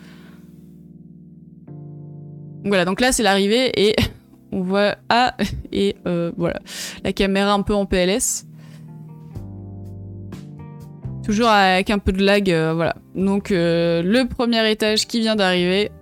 Voilà, 2.65 2.85
donc 2.85 3.01
là, 3.01 3.13
c'est 3.13 3.23
l'arrivée 3.23 3.73
et 3.89 3.97
on 4.53 4.63
voit... 4.63 4.97
Ah 5.09 5.37
Et 5.73 5.97
voilà, 6.05 6.61
la 7.05 7.13
caméra 7.13 7.53
un 7.53 7.63
peu 7.63 7.75
en 7.75 7.87
PLS. 7.87 8.47
Toujours 11.31 11.49
avec 11.49 11.91
un 11.91 12.01
peu 12.01 12.11
de 12.11 12.25
lag, 12.25 12.51
euh, 12.51 12.73
voilà. 12.75 12.97
Donc 13.15 13.53
euh, 13.53 14.03
le 14.03 14.27
premier 14.27 14.69
étage 14.69 15.07
qui 15.07 15.21
vient 15.21 15.37
d'arriver. 15.37 15.93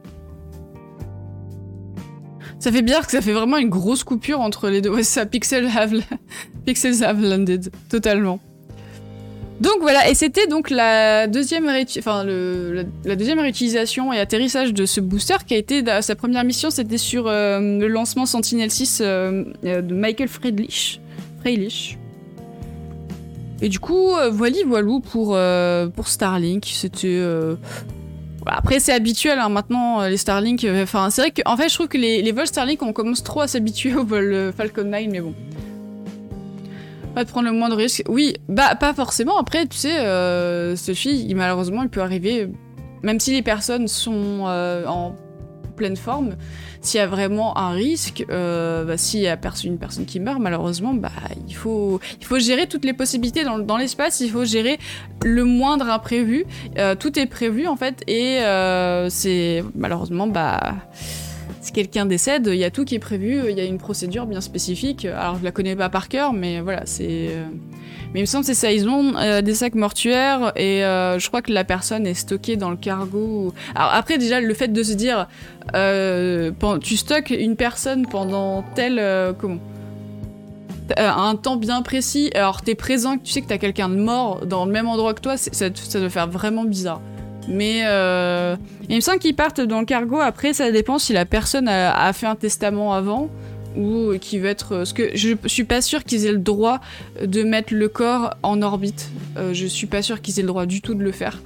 Ça 2.58 2.72
fait 2.72 2.80
bien 2.80 3.02
que 3.02 3.10
ça 3.10 3.20
fait 3.20 3.32
vraiment 3.32 3.58
une 3.58 3.68
grosse 3.68 4.04
coupure 4.04 4.40
entre 4.40 4.70
les 4.70 4.80
deux. 4.80 4.88
Ouais, 4.94 5.02
ça, 5.02 5.26
Pixel 5.26 5.66
have... 5.66 5.92
Pixels 6.64 7.02
have 7.04 7.20
landed, 7.20 7.70
totalement. 7.90 8.40
Donc 9.60 9.78
voilà, 9.80 10.08
et 10.08 10.14
c'était 10.14 10.46
donc 10.46 10.70
la 10.70 11.26
deuxième, 11.26 11.68
réutilisation 11.68 14.12
et 14.12 14.20
atterrissage 14.20 14.72
de 14.72 14.86
ce 14.86 15.00
booster 15.00 15.34
qui 15.46 15.54
a 15.54 15.56
été 15.56 15.82
sa 16.00 16.14
première 16.14 16.44
mission, 16.44 16.70
c'était 16.70 16.98
sur 16.98 17.26
euh, 17.26 17.58
le 17.60 17.88
lancement 17.88 18.24
Sentinel-6 18.24 19.02
de 19.02 19.94
Michael 19.94 20.28
Friedrich. 20.28 21.00
Freilich. 21.40 21.98
Et 23.60 23.68
du 23.68 23.80
coup, 23.80 24.12
euh, 24.12 24.30
voilà 24.30 24.56
voilou 24.66 25.00
pour, 25.00 25.34
euh, 25.34 25.88
pour 25.88 26.08
Starlink. 26.08 26.64
C'était. 26.66 27.08
Euh, 27.08 27.56
après, 28.46 28.80
c'est 28.80 28.92
habituel 28.92 29.38
hein, 29.38 29.48
maintenant, 29.48 30.06
les 30.06 30.16
Starlink. 30.16 30.66
Enfin, 30.82 31.10
c'est 31.10 31.22
vrai 31.22 31.32
qu'en 31.32 31.56
fait, 31.56 31.68
je 31.68 31.74
trouve 31.74 31.88
que 31.88 31.98
les, 31.98 32.22
les, 32.22 32.32
vols 32.32 32.46
Starlink, 32.46 32.82
on 32.82 32.92
commence 32.92 33.22
trop 33.22 33.40
à 33.40 33.48
s'habituer 33.48 33.94
au 33.94 34.04
vol 34.04 34.52
Falcon 34.56 34.84
9, 34.84 35.06
mais 35.10 35.20
bon. 35.20 35.34
De 37.24 37.28
prendre 37.28 37.48
le 37.48 37.54
moindre 37.54 37.76
risque. 37.76 38.02
Oui, 38.09 38.35
bah, 38.48 38.74
pas 38.74 38.94
forcément. 38.94 39.38
Après, 39.38 39.66
tu 39.66 39.76
sais, 39.76 40.76
Sophie, 40.76 41.33
malheureusement, 41.35 41.83
il 41.83 41.88
peut 41.88 42.02
arriver, 42.02 42.48
même 43.02 43.20
si 43.20 43.33
les 43.33 43.42
personnes 43.42 43.88
sont 43.88 44.44
en 44.46 45.14
pleine 45.78 45.96
forme, 45.96 46.37
s'il 46.83 46.98
y 46.98 47.02
a 47.02 47.07
vraiment 47.07 47.57
un 47.57 47.70
risque, 47.70 48.24
euh, 48.31 48.85
bah, 48.85 48.98
s'il 48.98 49.20
y 49.20 49.28
a 49.28 49.38
une 49.64 49.78
personne 49.78 50.04
qui 50.04 50.20
meurt, 50.20 50.38
malheureusement, 50.40 50.92
bah, 50.92 51.11
il, 51.46 51.54
faut, 51.54 52.00
il 52.20 52.26
faut 52.26 52.38
gérer 52.38 52.66
toutes 52.66 52.85
les 52.85 52.92
possibilités 52.92 53.44
dans, 53.44 53.59
dans 53.59 53.78
l'espace, 53.78 54.20
il 54.20 54.31
faut 54.31 54.44
gérer 54.44 54.78
le 55.24 55.44
moindre 55.44 55.88
imprévu. 55.88 56.44
Euh, 56.76 56.94
tout 56.94 57.18
est 57.18 57.26
prévu 57.26 57.66
en 57.66 57.76
fait, 57.76 58.02
et 58.07 58.40
euh, 58.40 59.09
c'est 59.09 59.64
malheureusement, 59.74 60.26
bah, 60.26 60.74
quelqu'un 61.72 62.07
décède, 62.07 62.46
il 62.46 62.59
y 62.59 62.64
a 62.64 62.70
tout 62.70 62.85
qui 62.85 62.94
est 62.94 63.00
prévu, 63.00 63.42
il 63.48 63.57
y 63.57 63.61
a 63.61 63.64
une 63.64 63.78
procédure 63.78 64.26
bien 64.26 64.40
spécifique. 64.40 65.04
Alors 65.04 65.38
je 65.38 65.44
la 65.44 65.50
connais 65.50 65.76
pas 65.76 65.88
par 65.88 66.09
cœur, 66.09 66.33
mais 66.33 66.61
voilà, 66.61 66.83
c'est. 66.85 67.31
Mais 68.12 68.20
il 68.20 68.22
me 68.22 68.26
semble 68.26 68.42
que 68.42 68.46
c'est 68.46 68.54
ça, 68.54 68.72
ils 68.72 68.88
ont 68.88 69.16
euh, 69.16 69.42
des 69.42 69.54
sacs 69.54 69.74
mortuaires 69.74 70.52
et 70.57 70.83
euh, 70.85 71.18
je 71.18 71.28
crois 71.28 71.42
que 71.42 71.52
la 71.52 71.64
personne 71.64 72.07
est 72.07 72.14
stockée 72.14 72.57
dans 72.57 72.70
le 72.70 72.76
cargo. 72.76 73.52
Alors 73.74 73.92
après 73.92 74.16
déjà 74.16 74.40
le 74.40 74.54
fait 74.54 74.68
de 74.68 74.83
se 74.83 74.94
dire 74.94 75.28
euh, 75.74 76.50
tu 76.81 76.96
stockes 76.96 77.31
une 77.31 77.57
personne 77.57 78.07
pendant 78.07 78.64
tel 78.74 79.02
comment 79.38 79.59
un 80.96 81.37
temps 81.37 81.57
bien 81.57 81.83
précis, 81.83 82.31
alors 82.35 82.62
t'es 82.62 82.74
présent, 82.74 83.18
tu 83.18 83.31
sais 83.31 83.42
que 83.42 83.46
t'as 83.46 83.59
quelqu'un 83.59 83.90
de 83.90 83.96
mort 83.96 84.46
dans 84.46 84.64
le 84.64 84.72
même 84.72 84.88
endroit 84.88 85.12
que 85.12 85.20
toi, 85.20 85.37
ça, 85.37 85.50
ça 85.52 86.00
doit 86.00 86.09
faire 86.09 86.28
vraiment 86.28 86.64
bizarre. 86.64 87.02
Mais 87.46 87.83
il 88.88 88.96
me 88.96 89.01
semble 89.01 89.18
qu'ils 89.18 89.37
partent 89.37 89.61
dans 89.61 89.81
le 89.81 89.87
cargo. 89.87 90.18
Après, 90.18 90.53
ça 90.53 90.70
dépend 90.70 90.98
si 90.98 91.12
la 91.12 91.24
personne 91.24 91.68
a 91.68 92.12
fait 92.12 92.27
un 92.27 92.37
testament 92.37 92.94
avant 92.94 93.29
ou 93.77 94.12
qui 94.20 94.38
veut 94.38 94.48
être. 94.48 94.70
Parce 94.70 94.92
que 94.92 95.16
je 95.16 95.37
suis 95.46 95.64
pas 95.64 95.81
sûre 95.81 96.05
qu'ils 96.05 96.27
aient 96.27 96.33
le 96.33 96.38
droit 96.38 96.81
de 97.22 97.42
mettre 97.42 97.74
le 97.74 97.88
corps 97.88 98.37
en 98.42 98.62
orbite. 98.62 99.11
Euh, 99.37 99.55
je 99.55 99.66
suis 99.66 99.87
pas 99.87 100.03
sûre 100.03 100.20
qu'ils 100.20 100.38
aient 100.38 100.42
le 100.42 100.48
droit 100.48 100.66
du 100.66 100.81
tout 100.81 100.94
de 100.94 101.03
le 101.03 101.12
faire. 101.12 101.40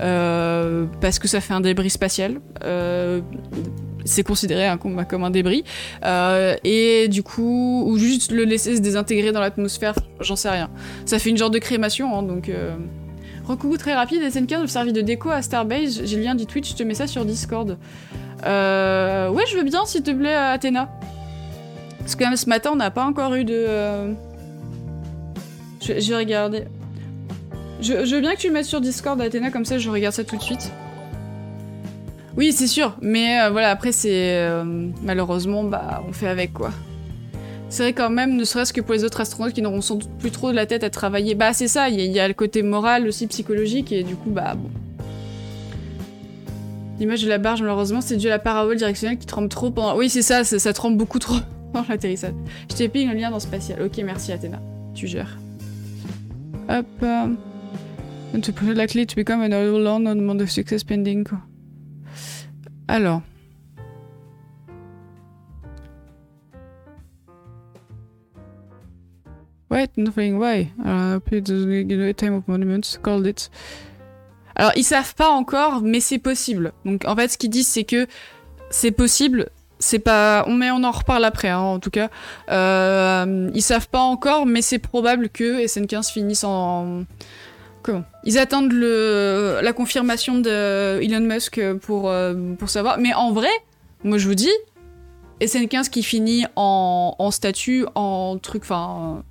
Euh, 0.00 0.86
parce 1.00 1.18
que 1.18 1.28
ça 1.28 1.40
fait 1.40 1.54
un 1.54 1.60
débris 1.60 1.90
spatial. 1.90 2.40
Euh, 2.64 3.20
c'est 4.04 4.22
considéré 4.22 4.66
un, 4.66 4.76
comme 4.78 5.24
un 5.24 5.30
débris. 5.30 5.64
et 6.64 7.08
du 7.08 7.22
coup, 7.22 7.84
ou 7.86 7.98
juste 7.98 8.32
le 8.32 8.44
laisser 8.44 8.76
se 8.76 8.80
désintégrer 8.80 9.32
dans 9.32 9.40
l'atmosphère, 9.40 9.94
j'en 10.20 10.36
sais 10.36 10.50
rien. 10.50 10.70
Ça 11.04 11.18
fait 11.18 11.30
une 11.30 11.36
genre 11.36 11.50
de 11.50 11.58
crémation, 11.58 12.16
hein, 12.16 12.22
donc. 12.22 12.50
Recoucou 13.48 13.78
très 13.78 13.94
rapide, 13.94 14.22
SNK 14.30 14.58
nous 14.60 14.66
servi 14.66 14.92
de 14.92 15.00
déco 15.00 15.30
à 15.30 15.42
Starbase. 15.42 16.02
J'ai 16.04 16.16
le 16.16 16.22
lien 16.22 16.34
du 16.34 16.46
Twitch, 16.46 16.70
je 16.70 16.76
te 16.76 16.82
mets 16.82 16.94
ça 16.94 17.06
sur 17.06 17.24
Discord. 17.24 17.70
ouais, 17.70 17.76
je 18.44 19.56
veux 19.56 19.64
bien, 19.64 19.84
s'il 19.86 20.02
te 20.02 20.10
plaît, 20.10 20.34
Athéna. 20.34 20.88
Parce 22.08 22.16
que 22.16 22.36
ce 22.36 22.48
matin, 22.48 22.70
on 22.72 22.76
n'a 22.76 22.90
pas 22.90 23.04
encore 23.04 23.34
eu 23.34 23.44
de... 23.44 23.66
Euh, 23.68 24.14
je. 25.82 26.00
Je, 26.00 26.14
veux 28.14 28.20
bien 28.22 28.34
que 28.34 28.38
tu 28.38 28.46
le 28.46 28.54
mettes 28.54 28.64
sur 28.64 28.80
Discord, 28.80 29.20
Athéna, 29.20 29.50
comme 29.50 29.66
ça 29.66 29.76
je 29.78 29.90
regarde 29.90 30.14
ça 30.14 30.24
tout 30.24 30.38
de 30.38 30.42
suite. 30.42 30.72
Oui, 32.38 32.52
c'est 32.52 32.66
sûr, 32.66 32.96
mais 33.02 33.42
euh, 33.42 33.50
voilà, 33.50 33.68
après 33.68 33.92
c'est... 33.92 34.38
Euh, 34.38 34.64
malheureusement, 35.02 35.64
bah, 35.64 36.02
on 36.08 36.14
fait 36.14 36.28
avec, 36.28 36.54
quoi. 36.54 36.70
C'est 37.70 37.82
vrai 37.82 37.92
quand 37.92 38.10
même, 38.10 38.36
ne 38.36 38.44
serait-ce 38.44 38.72
que 38.72 38.80
pour 38.80 38.94
les 38.94 39.04
autres 39.04 39.20
astronautes 39.20 39.52
qui 39.52 39.60
n'auront 39.60 39.82
sans 39.82 39.96
doute 39.96 40.10
plus 40.18 40.30
trop 40.30 40.50
de 40.50 40.56
la 40.56 40.66
tête 40.66 40.84
à 40.84 40.90
travailler. 40.90 41.34
Bah 41.34 41.52
c'est 41.52 41.68
ça, 41.68 41.88
il 41.90 42.00
y, 42.00 42.18
a 42.18 42.26
le 42.26 42.34
côté 42.34 42.62
moral, 42.62 43.06
aussi 43.06 43.26
psychologique, 43.26 43.92
et 43.92 44.02
du 44.02 44.16
coup, 44.16 44.30
bah 44.30 44.54
bon. 44.54 44.70
L'image 46.98 47.22
de 47.22 47.28
la 47.28 47.38
barge, 47.38 47.60
malheureusement, 47.60 48.00
c'est 48.00 48.16
dû 48.16 48.26
à 48.26 48.30
la 48.30 48.38
parabole 48.38 48.76
directionnelle 48.76 49.18
qui 49.18 49.26
tremble 49.26 49.48
trop 49.48 49.70
pendant... 49.70 49.96
Oui, 49.96 50.08
c'est 50.08 50.22
ça, 50.22 50.44
ça, 50.44 50.58
ça 50.58 50.72
tremble 50.72 50.96
beaucoup 50.96 51.18
trop. 51.18 51.36
dans 51.72 51.84
l'atterrissage. 51.88 52.34
Je 52.70 52.76
t'ai 52.76 52.88
payé 52.88 53.06
le 53.06 53.14
lien 53.14 53.30
dans 53.30 53.40
Spatial. 53.40 53.82
Ok, 53.82 53.98
merci 54.04 54.32
Athéna. 54.32 54.60
Tu 54.94 55.06
gères. 55.06 55.38
Hop. 56.68 56.86
Um, 57.02 57.36
to 58.42 58.52
prove 58.52 58.74
likely 58.76 59.06
to 59.06 59.16
become 59.16 59.42
an 59.42 59.48
long 59.48 60.06
on 60.06 60.40
of 60.40 60.50
success 60.50 60.84
pending. 60.84 61.24
Alors. 62.88 63.22
Wait, 69.70 69.90
nothing, 69.96 70.38
why? 70.38 70.72
Uh, 70.84 71.20
time 72.14 72.34
of 72.34 72.48
monuments 72.48 72.98
called 73.02 73.26
it. 73.26 73.50
Alors, 74.56 74.72
ils 74.76 74.84
savent 74.84 75.14
pas 75.14 75.28
encore, 75.28 75.82
mais 75.82 76.00
c'est 76.00 76.18
possible. 76.18 76.72
Donc, 76.84 77.04
en 77.06 77.14
fait, 77.14 77.28
ce 77.28 77.38
qu'ils 77.38 77.50
disent, 77.50 77.68
c'est 77.68 77.84
que 77.84 78.06
c'est 78.70 78.90
possible. 78.90 79.50
C'est 79.78 80.00
pas. 80.00 80.44
On, 80.48 80.54
mais 80.54 80.70
on 80.70 80.82
en 80.82 80.90
reparle 80.90 81.24
après, 81.24 81.48
hein, 81.48 81.60
en 81.60 81.78
tout 81.78 81.90
cas. 81.90 82.08
Euh, 82.50 83.50
ils 83.54 83.62
savent 83.62 83.88
pas 83.88 84.00
encore, 84.00 84.46
mais 84.46 84.62
c'est 84.62 84.78
probable 84.78 85.28
que 85.28 85.64
SN15 85.64 86.10
finisse 86.12 86.44
en. 86.44 87.04
Comment? 87.82 88.04
Ils 88.24 88.38
attendent 88.38 88.72
le, 88.72 89.60
la 89.62 89.72
confirmation 89.72 90.38
de 90.38 91.00
Elon 91.00 91.20
Musk 91.20 91.60
pour, 91.82 92.10
euh, 92.10 92.54
pour 92.58 92.70
savoir. 92.70 92.98
Mais 92.98 93.14
en 93.14 93.32
vrai, 93.32 93.50
moi 94.02 94.18
je 94.18 94.26
vous 94.26 94.34
dis, 94.34 94.50
SN15 95.40 95.88
qui 95.90 96.02
finit 96.02 96.44
en, 96.56 97.14
en 97.16 97.30
statut, 97.30 97.86
en 97.94 98.38
truc, 98.38 98.62
enfin. 98.64 99.22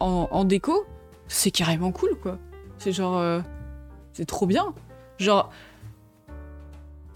En, 0.00 0.44
déco, 0.44 0.86
c'est 1.28 1.50
carrément 1.50 1.92
cool, 1.92 2.16
quoi. 2.20 2.38
C'est 2.78 2.92
genre. 2.92 3.18
Euh, 3.18 3.40
c'est 4.12 4.26
trop 4.26 4.46
bien. 4.46 4.74
Genre, 5.18 5.50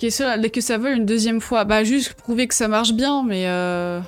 que 0.00 0.10
ça, 0.10 0.38
que 0.38 0.60
ça 0.60 0.78
vole 0.78 0.92
une 0.92 1.06
deuxième 1.06 1.40
fois. 1.40 1.64
Bah, 1.64 1.84
juste 1.84 2.14
prouver 2.14 2.46
que 2.48 2.54
ça 2.54 2.68
marche 2.68 2.92
bien, 2.92 3.22
mais. 3.22 3.46
Euh... 3.46 4.00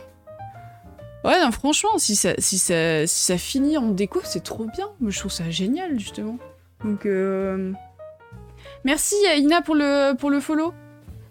Ouais, 1.25 1.37
franchement, 1.53 1.99
si 1.99 2.17
ça, 2.17 3.39
finit 3.39 3.79
en 3.79 3.89
déco, 3.89 4.21
c'est 4.25 4.43
trop 4.43 4.65
bien. 4.65 4.89
je 5.07 5.19
trouve 5.19 5.31
ça 5.31 5.51
génial, 5.51 5.99
justement. 5.99 6.39
Donc, 6.85 7.07
euh... 7.07 7.73
Merci 8.85 9.15
Ina 9.37 9.63
pour 9.63 9.77
le, 9.77 10.15
pour 10.15 10.33
follow. 10.41 10.75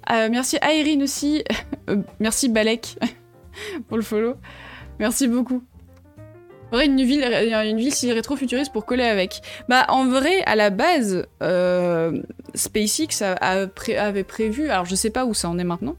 Merci 0.09 0.57
Aérine 0.61 1.03
aussi. 1.03 1.43
Merci 2.19 2.49
Balek 2.49 2.97
pour 3.87 3.97
le 3.97 4.03
follow. 4.03 4.35
Merci 4.99 5.27
beaucoup 5.27 5.63
vrai, 6.77 6.85
une 6.85 7.03
ville, 7.03 7.23
une 7.23 7.77
ville 7.77 7.93
si 7.93 8.11
rétro-futuriste 8.11 8.71
pour 8.71 8.85
coller 8.85 9.03
avec. 9.03 9.41
Bah, 9.67 9.85
en 9.89 10.07
vrai, 10.07 10.41
à 10.45 10.55
la 10.55 10.69
base, 10.69 11.25
euh, 11.41 12.21
SpaceX 12.55 13.21
avait 13.21 14.23
prévu, 14.23 14.69
alors 14.69 14.85
je 14.85 14.95
sais 14.95 15.09
pas 15.09 15.25
où 15.25 15.33
ça 15.33 15.49
en 15.49 15.59
est 15.59 15.63
maintenant, 15.63 15.95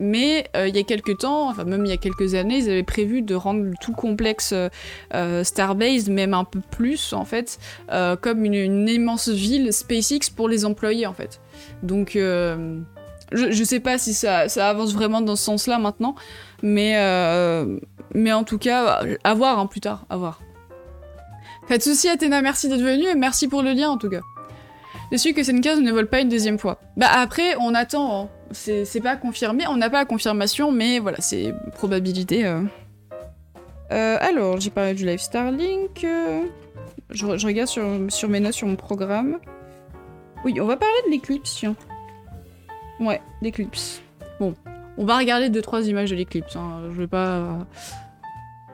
mais 0.00 0.48
euh, 0.56 0.68
il 0.68 0.76
y 0.76 0.78
a 0.78 0.82
quelques 0.82 1.18
temps, 1.18 1.48
enfin 1.48 1.64
même 1.64 1.84
il 1.84 1.90
y 1.90 1.94
a 1.94 1.96
quelques 1.96 2.34
années, 2.34 2.58
ils 2.58 2.70
avaient 2.70 2.82
prévu 2.82 3.22
de 3.22 3.34
rendre 3.34 3.70
tout 3.80 3.92
complexe 3.92 4.54
euh, 5.14 5.44
Starbase, 5.44 6.08
même 6.08 6.34
un 6.34 6.44
peu 6.44 6.60
plus 6.70 7.12
en 7.12 7.24
fait, 7.24 7.58
comme 8.20 8.44
une, 8.44 8.88
immense 8.88 9.28
ville 9.28 9.72
SpaceX 9.72 10.30
pour 10.34 10.48
les 10.48 10.64
employés 10.64 11.06
en 11.06 11.14
fait. 11.14 11.40
Donc 11.82 12.12
je, 12.14 12.82
je 13.30 13.64
sais 13.64 13.80
pas 13.80 13.98
si 13.98 14.14
ça, 14.14 14.48
ça 14.48 14.68
avance 14.68 14.94
vraiment 14.94 15.20
dans 15.20 15.36
ce 15.36 15.44
sens-là 15.44 15.78
maintenant, 15.78 16.14
mais 16.62 16.96
mais 18.14 18.32
en 18.32 18.44
tout 18.44 18.58
cas, 18.58 19.02
à 19.24 19.34
voir 19.34 19.58
hein, 19.58 19.66
plus 19.66 19.80
tard, 19.80 20.04
à 20.10 20.16
voir. 20.16 20.40
Pas 21.68 21.76
de 21.76 22.08
Athéna, 22.08 22.40
merci 22.40 22.68
d'être 22.68 22.80
venue 22.80 23.06
et 23.06 23.14
merci 23.14 23.46
pour 23.46 23.62
le 23.62 23.72
lien 23.72 23.90
en 23.90 23.98
tout 23.98 24.08
cas. 24.08 24.20
Déçu 25.10 25.32
que 25.32 25.42
Senkaz 25.42 25.80
ne 25.80 25.92
vole 25.92 26.06
pas 26.06 26.20
une 26.20 26.28
deuxième 26.28 26.58
fois. 26.58 26.80
Bah 26.96 27.08
après, 27.12 27.56
on 27.60 27.74
attend, 27.74 28.24
hein. 28.24 28.28
c'est 28.52 29.00
pas 29.02 29.16
confirmé, 29.16 29.66
on 29.66 29.76
n'a 29.76 29.90
pas 29.90 29.98
la 29.98 30.04
confirmation, 30.04 30.72
mais 30.72 30.98
voilà, 30.98 31.18
c'est 31.20 31.54
probabilité. 31.74 32.46
Euh. 32.46 32.62
Euh, 33.90 34.16
alors, 34.20 34.60
j'ai 34.60 34.70
parlé 34.70 34.94
du 34.94 35.06
live 35.06 35.18
Starlink. 35.18 36.06
Je, 37.10 37.46
regarde 37.46 37.68
sur, 37.68 37.84
sur, 38.08 38.28
mes 38.28 38.40
notes 38.40 38.52
sur 38.52 38.66
mon 38.66 38.76
programme. 38.76 39.38
Oui, 40.44 40.58
on 40.60 40.66
va 40.66 40.76
parler 40.76 40.94
de 41.06 41.10
l'éclipse. 41.10 41.64
Ouais, 43.00 43.20
l'éclipse. 43.40 44.02
Bon, 44.40 44.54
on 44.98 45.04
va 45.04 45.16
regarder 45.16 45.48
deux 45.48 45.62
trois 45.62 45.88
images 45.88 46.10
de 46.10 46.16
l'éclipse. 46.16 46.56
Hein. 46.56 46.82
Je 46.90 46.96
vais 46.96 47.06
pas. 47.06 47.66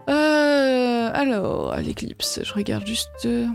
Euh, 0.09 1.11
alors, 1.13 1.77
l'éclipse. 1.77 2.41
Je 2.43 2.53
regarde 2.55 2.87
juste. 2.87 3.11
Euh. 3.27 3.47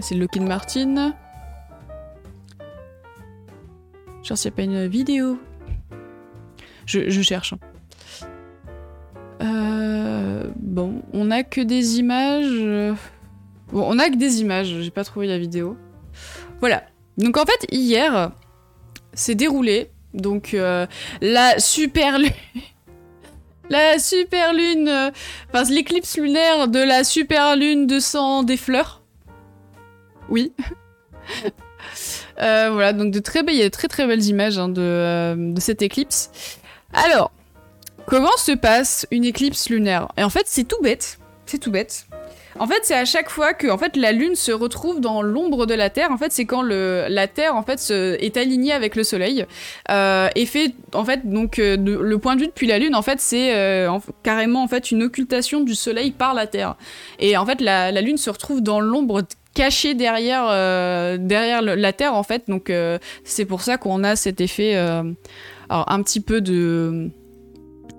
C'est 0.00 0.14
Lockheed 0.14 0.42
Martin. 0.42 1.14
Genre 4.22 4.38
s'il 4.38 4.50
n'y 4.50 4.54
a 4.54 4.56
pas 4.56 4.62
une 4.62 4.86
vidéo. 4.86 5.38
Je, 6.86 7.20
cherche. 7.20 7.52
Hein. 7.52 7.58
Euh, 9.42 10.50
bon, 10.56 11.02
on 11.12 11.30
a 11.30 11.42
que 11.42 11.60
des 11.60 11.98
images. 11.98 12.96
Bon, 13.72 13.84
on 13.86 13.98
a 13.98 14.08
que 14.08 14.16
des 14.16 14.40
images. 14.40 14.68
J'ai 14.80 14.90
pas 14.90 15.04
trouvé 15.04 15.26
la 15.26 15.38
vidéo. 15.38 15.76
Voilà. 16.60 16.82
Donc 17.18 17.36
en 17.36 17.44
fait, 17.44 17.66
hier, 17.70 18.32
s'est 19.18 19.34
déroulé. 19.34 19.90
Donc 20.14 20.54
euh, 20.54 20.86
la 21.20 21.58
super 21.58 22.18
lune... 22.18 22.30
la 23.70 23.98
super 23.98 24.52
lune... 24.52 24.88
Euh, 24.88 25.10
l'éclipse 25.70 26.16
lunaire 26.16 26.68
de 26.68 26.80
la 26.80 27.04
super 27.04 27.56
lune 27.56 27.86
de 27.86 27.98
sang 27.98 28.42
des 28.42 28.56
fleurs. 28.56 29.02
Oui. 30.28 30.52
Euh, 32.40 32.70
voilà, 32.70 32.92
donc 32.92 33.10
de 33.10 33.18
très, 33.18 33.40
il 33.48 33.60
a 33.60 33.64
de 33.64 33.68
très 33.68 33.88
très 33.88 34.06
belles 34.06 34.24
images 34.26 34.58
hein, 34.58 34.68
de, 34.68 35.34
de 35.36 35.60
cette 35.60 35.82
éclipse. 35.82 36.30
Alors, 36.92 37.32
comment 38.06 38.36
se 38.36 38.52
passe 38.52 39.06
une 39.10 39.24
éclipse 39.24 39.68
lunaire? 39.70 40.08
Et 40.16 40.22
en 40.22 40.30
fait, 40.30 40.44
c'est 40.46 40.62
tout 40.62 40.80
bête. 40.80 41.18
C'est 41.46 41.58
tout 41.58 41.72
bête. 41.72 42.07
En 42.60 42.66
fait, 42.66 42.80
c'est 42.82 42.94
à 42.94 43.04
chaque 43.04 43.30
fois 43.30 43.54
que 43.54 43.68
en 43.68 43.78
fait, 43.78 43.96
la 43.96 44.12
Lune 44.12 44.34
se 44.34 44.50
retrouve 44.50 45.00
dans 45.00 45.22
l'ombre 45.22 45.66
de 45.66 45.74
la 45.74 45.90
Terre. 45.90 46.10
En 46.10 46.18
fait, 46.18 46.32
c'est 46.32 46.44
quand 46.44 46.62
la 46.62 47.28
Terre 47.28 47.54
en 47.54 47.62
fait, 47.62 47.90
est 47.90 48.36
alignée 48.36 48.72
avec 48.72 48.96
le 48.96 49.04
Soleil 49.04 49.46
euh, 49.90 50.28
et 50.34 50.48
en 50.94 51.04
fait 51.04 51.28
donc 51.28 51.58
euh, 51.58 51.76
le 51.76 52.18
point 52.18 52.36
de 52.36 52.40
vue 52.40 52.46
depuis 52.46 52.66
la 52.66 52.78
Lune 52.78 52.94
en 52.94 53.02
fait 53.02 53.20
c'est 53.20 53.54
euh, 53.54 53.98
carrément 54.22 54.62
en 54.62 54.68
fait 54.68 54.90
une 54.90 55.02
occultation 55.02 55.60
du 55.60 55.74
Soleil 55.74 56.10
par 56.10 56.34
la 56.34 56.46
Terre. 56.46 56.76
Et 57.18 57.36
en 57.36 57.46
fait, 57.46 57.60
la, 57.60 57.90
Lune 58.00 58.16
se 58.16 58.30
retrouve 58.30 58.60
dans 58.60 58.80
l'ombre 58.80 59.22
cachée 59.54 59.94
derrière 59.94 60.46
la 60.46 61.92
Terre 61.92 62.14
en 62.14 62.22
fait. 62.22 62.44
Donc 62.48 62.72
c'est 63.24 63.44
pour 63.44 63.62
ça 63.62 63.76
qu'on 63.76 64.04
a 64.04 64.16
cet 64.16 64.40
effet 64.40 64.76
un 64.76 66.02
petit 66.02 66.20
peu 66.20 66.40
de 66.40 67.10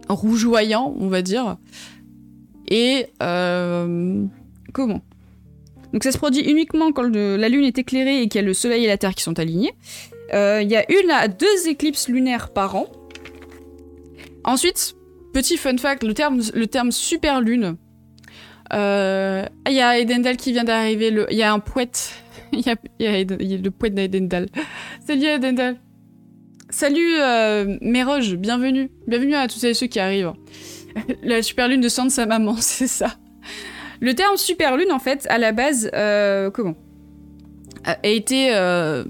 rougeoyant, 0.10 0.96
on 1.00 1.08
va 1.08 1.22
dire. 1.22 1.58
Et 2.70 3.08
Comment 4.74 5.02
Donc 5.94 6.04
ça 6.04 6.12
se 6.12 6.18
produit 6.18 6.42
uniquement 6.42 6.92
quand 6.92 7.08
la 7.14 7.50
Lune 7.50 7.64
est 7.64 7.78
éclairée 7.78 8.22
et 8.22 8.28
qu'il 8.28 8.42
y 8.42 8.44
a 8.44 8.48
le 8.48 8.54
Soleil 8.54 8.86
et 8.86 8.88
la 8.88 8.98
Terre 8.98 9.16
qui 9.16 9.24
sont 9.24 9.40
alignés. 9.40 9.74
Euh, 10.34 10.62
il 10.62 10.70
y 10.70 10.76
a 10.76 10.86
une 10.92 11.10
à 11.12 11.28
deux 11.28 11.68
éclipses 11.68 12.08
lunaires 12.08 12.52
par 12.52 12.76
an. 12.76 12.88
Ensuite, 14.44 14.96
petit 15.34 15.58
fun 15.58 15.78
fact, 15.78 16.04
le 16.04 16.14
terme, 16.14 16.42
le 16.54 16.68
terme 16.68 16.92
super 16.92 17.42
lune. 17.42 17.78
Euh, 18.74 19.46
il 19.68 19.74
y 19.74 19.82
a 19.82 19.98
Edendal 19.98 20.38
qui 20.38 20.52
vient 20.52 20.64
d'arriver. 20.64 21.14
Il 21.32 21.38
y 21.38 21.44
a 21.44 21.52
un 21.52 21.60
poète. 21.60 22.14
Il 22.52 22.62
y, 22.62 22.70
a, 22.70 23.24
le 23.24 23.70
poète 23.70 23.94
d'Edendal. 23.94 24.48
Salut 25.06 25.26
Edendal. 25.26 25.78
Salut 26.72 27.16
euh, 27.20 27.78
Méroge, 27.82 28.36
bienvenue. 28.36 28.92
Bienvenue 29.08 29.36
à 29.36 29.48
tous 29.48 29.60
ceux 29.60 29.88
qui 29.88 30.00
arrivent. 30.00 30.34
La 31.24 31.44
super 31.44 31.68
lune 31.68 31.82
de 31.82 31.86
de 31.86 32.10
sa 32.10 32.26
maman, 32.26 32.56
c'est 32.60 32.88
ça. 32.88 33.19
Le 34.02 34.16
terme 34.16 34.38
superlune, 34.38 34.92
en 34.92 35.00
fait, 35.00 35.28
à 35.30 35.38
la 35.38 35.52
base, 35.52 35.90
euh, 35.94 36.50
comment 36.52 36.76
A 37.84 37.98
été 38.04 38.56
euh, 38.56 39.04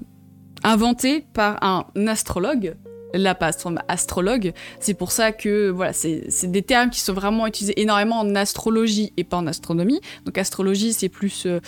inventé 0.64 1.24
par 1.32 1.62
un 1.62 1.86
astrologue. 2.06 2.76
Là, 3.12 3.34
pas 3.34 3.50
astrologue. 3.88 4.52
C'est 4.78 4.94
pour 4.94 5.10
ça 5.10 5.32
que, 5.32 5.70
voilà, 5.70 5.92
c'est 5.92 6.44
des 6.44 6.62
termes 6.62 6.90
qui 6.90 7.00
sont 7.00 7.12
vraiment 7.12 7.46
utilisés 7.46 7.80
énormément 7.80 8.20
en 8.20 8.34
astrologie 8.36 9.12
et 9.16 9.24
pas 9.24 9.36
en 9.36 9.46
astronomie. 9.46 10.00
Donc, 10.24 10.38
astrologie, 10.38 10.92
c'est 10.92 11.08
plus. 11.08 11.46
Euh, 11.46 11.60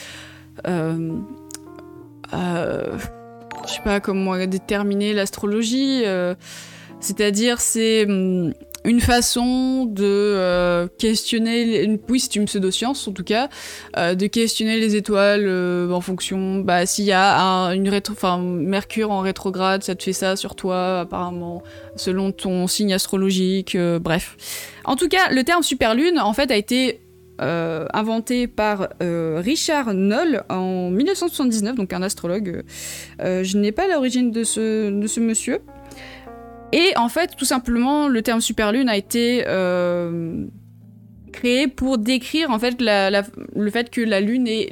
euh, 2.32 2.98
je 3.66 3.72
sais 3.72 3.82
pas 3.82 4.00
comment 4.00 4.36
déterminer 4.46 5.12
l'astrologie. 5.12 6.04
C'est-à-dire, 7.00 7.60
c'est 7.60 8.06
hum, 8.06 8.52
une 8.84 9.00
façon 9.00 9.86
de 9.86 10.04
euh, 10.04 10.88
questionner, 10.98 11.84
une, 11.84 11.98
oui 12.08 12.20
c'est 12.20 12.36
une 12.36 12.46
pseudo-science 12.46 13.06
en 13.06 13.12
tout 13.12 13.24
cas, 13.24 13.48
euh, 13.96 14.14
de 14.14 14.26
questionner 14.26 14.78
les 14.78 14.96
étoiles 14.96 15.44
euh, 15.46 15.90
en 15.90 16.00
fonction, 16.00 16.58
bah 16.58 16.86
s'il 16.86 17.04
y 17.04 17.12
a 17.12 17.40
un, 17.40 17.72
une 17.72 17.88
rétro, 17.88 18.14
Mercure 18.38 19.10
en 19.10 19.20
rétrograde, 19.20 19.82
ça 19.82 19.94
te 19.94 20.02
fait 20.02 20.12
ça 20.12 20.36
sur 20.36 20.54
toi 20.54 21.00
apparemment, 21.00 21.62
selon 21.96 22.32
ton 22.32 22.66
signe 22.66 22.92
astrologique, 22.92 23.76
bref. 24.00 24.36
En 24.84 24.96
tout 24.96 25.08
cas, 25.08 25.30
le 25.30 25.44
terme 25.44 25.62
superlune 25.62 26.18
en 26.18 26.32
fait 26.32 26.50
a 26.50 26.56
été 26.56 27.00
inventé 27.38 28.46
par 28.46 28.88
Richard 29.00 29.94
Noll 29.94 30.44
en 30.48 30.90
1979, 30.90 31.74
donc 31.74 31.92
un 31.92 32.02
astrologue. 32.02 32.62
je 33.18 33.58
n'ai 33.58 33.72
pas 33.72 33.88
l'origine 33.88 34.30
de 34.30 34.44
ce, 34.44 34.90
de 34.90 35.06
ce 35.06 35.20
monsieur. 35.20 35.60
Et 36.72 36.92
en 36.96 37.08
fait, 37.08 37.36
tout 37.36 37.44
simplement, 37.44 38.08
le 38.08 38.22
terme 38.22 38.40
superlune 38.40 38.88
a 38.88 38.96
été 38.96 39.44
euh, 39.46 40.46
créé 41.32 41.68
pour 41.68 41.98
décrire 41.98 42.50
en 42.50 42.58
fait 42.58 42.76
le 42.80 43.70
fait 43.70 43.90
que 43.90 44.00
la 44.00 44.20
Lune 44.20 44.48
est, 44.48 44.70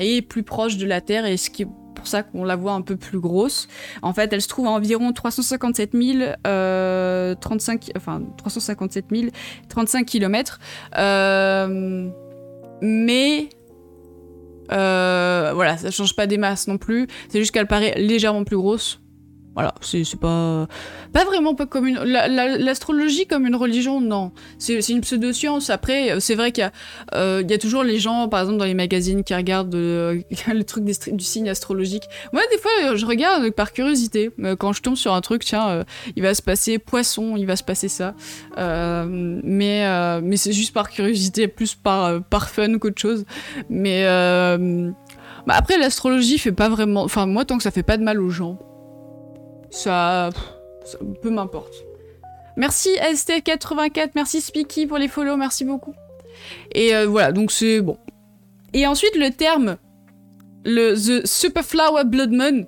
est 0.00 0.22
plus 0.22 0.42
proche 0.42 0.76
de 0.76 0.86
la 0.86 1.00
Terre 1.00 1.26
et 1.26 1.36
ce 1.36 1.50
qui 1.50 1.64
pour 1.94 2.06
ça 2.06 2.22
qu'on 2.22 2.44
la 2.44 2.54
voit 2.54 2.72
un 2.72 2.82
peu 2.82 2.96
plus 2.96 3.18
grosse. 3.18 3.66
En 4.02 4.12
fait, 4.12 4.32
elle 4.32 4.40
se 4.40 4.46
trouve 4.46 4.66
à 4.66 4.70
environ 4.70 5.12
357 5.12 5.90
000, 5.94 6.32
35, 7.40 7.90
enfin 7.96 8.22
357 8.36 9.06
000, 9.10 9.26
35 9.68 10.06
km. 10.06 10.60
mais 12.80 13.48
voilà, 14.70 15.76
ça 15.76 15.90
change 15.90 16.14
pas 16.14 16.28
des 16.28 16.38
masses 16.38 16.68
non 16.68 16.78
plus. 16.78 17.08
C'est 17.28 17.40
juste 17.40 17.52
qu'elle 17.52 17.66
paraît 17.66 17.94
légèrement 17.96 18.44
plus 18.44 18.56
grosse. 18.56 19.00
Voilà, 19.54 19.74
c'est 19.80 20.04
pas 20.20 20.68
pas 21.12 21.24
vraiment 21.24 21.54
pas 21.54 21.66
comme 21.66 21.88
une 21.88 21.98
l'astrologie 21.98 23.26
comme 23.26 23.44
une 23.44 23.56
religion, 23.56 24.00
non. 24.00 24.30
C'est 24.58 24.88
une 24.88 25.00
pseudo-science. 25.00 25.68
Après, 25.70 26.20
c'est 26.20 26.36
vrai 26.36 26.52
qu'il 26.52 26.64
y 26.64 27.16
euh, 27.16 27.42
y 27.48 27.52
a 27.52 27.58
toujours 27.58 27.82
les 27.82 27.98
gens, 27.98 28.28
par 28.28 28.40
exemple 28.40 28.58
dans 28.58 28.64
les 28.64 28.74
magazines, 28.74 29.24
qui 29.24 29.34
regardent 29.34 29.74
euh, 29.74 30.20
le 30.46 30.62
truc 30.62 30.84
du 30.84 31.24
signe 31.24 31.48
astrologique. 31.48 32.04
Moi, 32.32 32.42
des 32.52 32.58
fois, 32.58 32.94
je 32.94 33.04
regarde 33.04 33.50
par 33.50 33.72
curiosité. 33.72 34.30
Quand 34.60 34.72
je 34.72 34.80
tombe 34.80 34.94
sur 34.94 35.12
un 35.12 35.20
truc, 35.20 35.44
tiens, 35.44 35.68
euh, 35.68 35.84
il 36.14 36.22
va 36.22 36.34
se 36.34 36.42
passer 36.42 36.78
poisson, 36.78 37.36
il 37.36 37.46
va 37.46 37.56
se 37.56 37.64
passer 37.64 37.88
ça. 37.88 38.14
mais 38.56 40.20
mais 40.20 40.36
c'est 40.36 40.52
juste 40.52 40.72
par 40.72 40.88
curiosité, 40.88 41.48
plus 41.48 41.74
par 41.74 42.22
par 42.22 42.48
fun 42.48 42.78
qu'autre 42.78 43.00
chose. 43.00 43.24
Mais 43.68 44.04
bah, 44.04 45.54
après, 45.56 45.78
l'astrologie 45.78 46.38
fait 46.38 46.52
pas 46.52 46.68
vraiment. 46.68 47.02
Enfin, 47.02 47.26
moi, 47.26 47.44
tant 47.44 47.56
que 47.56 47.64
ça 47.64 47.72
fait 47.72 47.82
pas 47.82 47.96
de 47.96 48.04
mal 48.04 48.20
aux 48.20 48.30
gens 48.30 48.60
ça, 49.70 50.30
peu 51.22 51.30
m'importe. 51.30 51.74
Merci 52.56 52.90
ST84, 53.00 54.10
merci 54.14 54.40
Speaky 54.40 54.86
pour 54.86 54.98
les 54.98 55.08
follow, 55.08 55.36
merci 55.36 55.64
beaucoup. 55.64 55.94
Et 56.72 56.94
euh, 56.94 57.06
voilà, 57.06 57.32
donc 57.32 57.52
c'est 57.52 57.80
bon. 57.80 57.98
Et 58.72 58.86
ensuite 58.86 59.16
le 59.16 59.30
terme, 59.30 59.76
le 60.64 60.94
The 60.94 61.26
Superflower 61.26 62.04
Blood 62.04 62.32
Moon, 62.32 62.66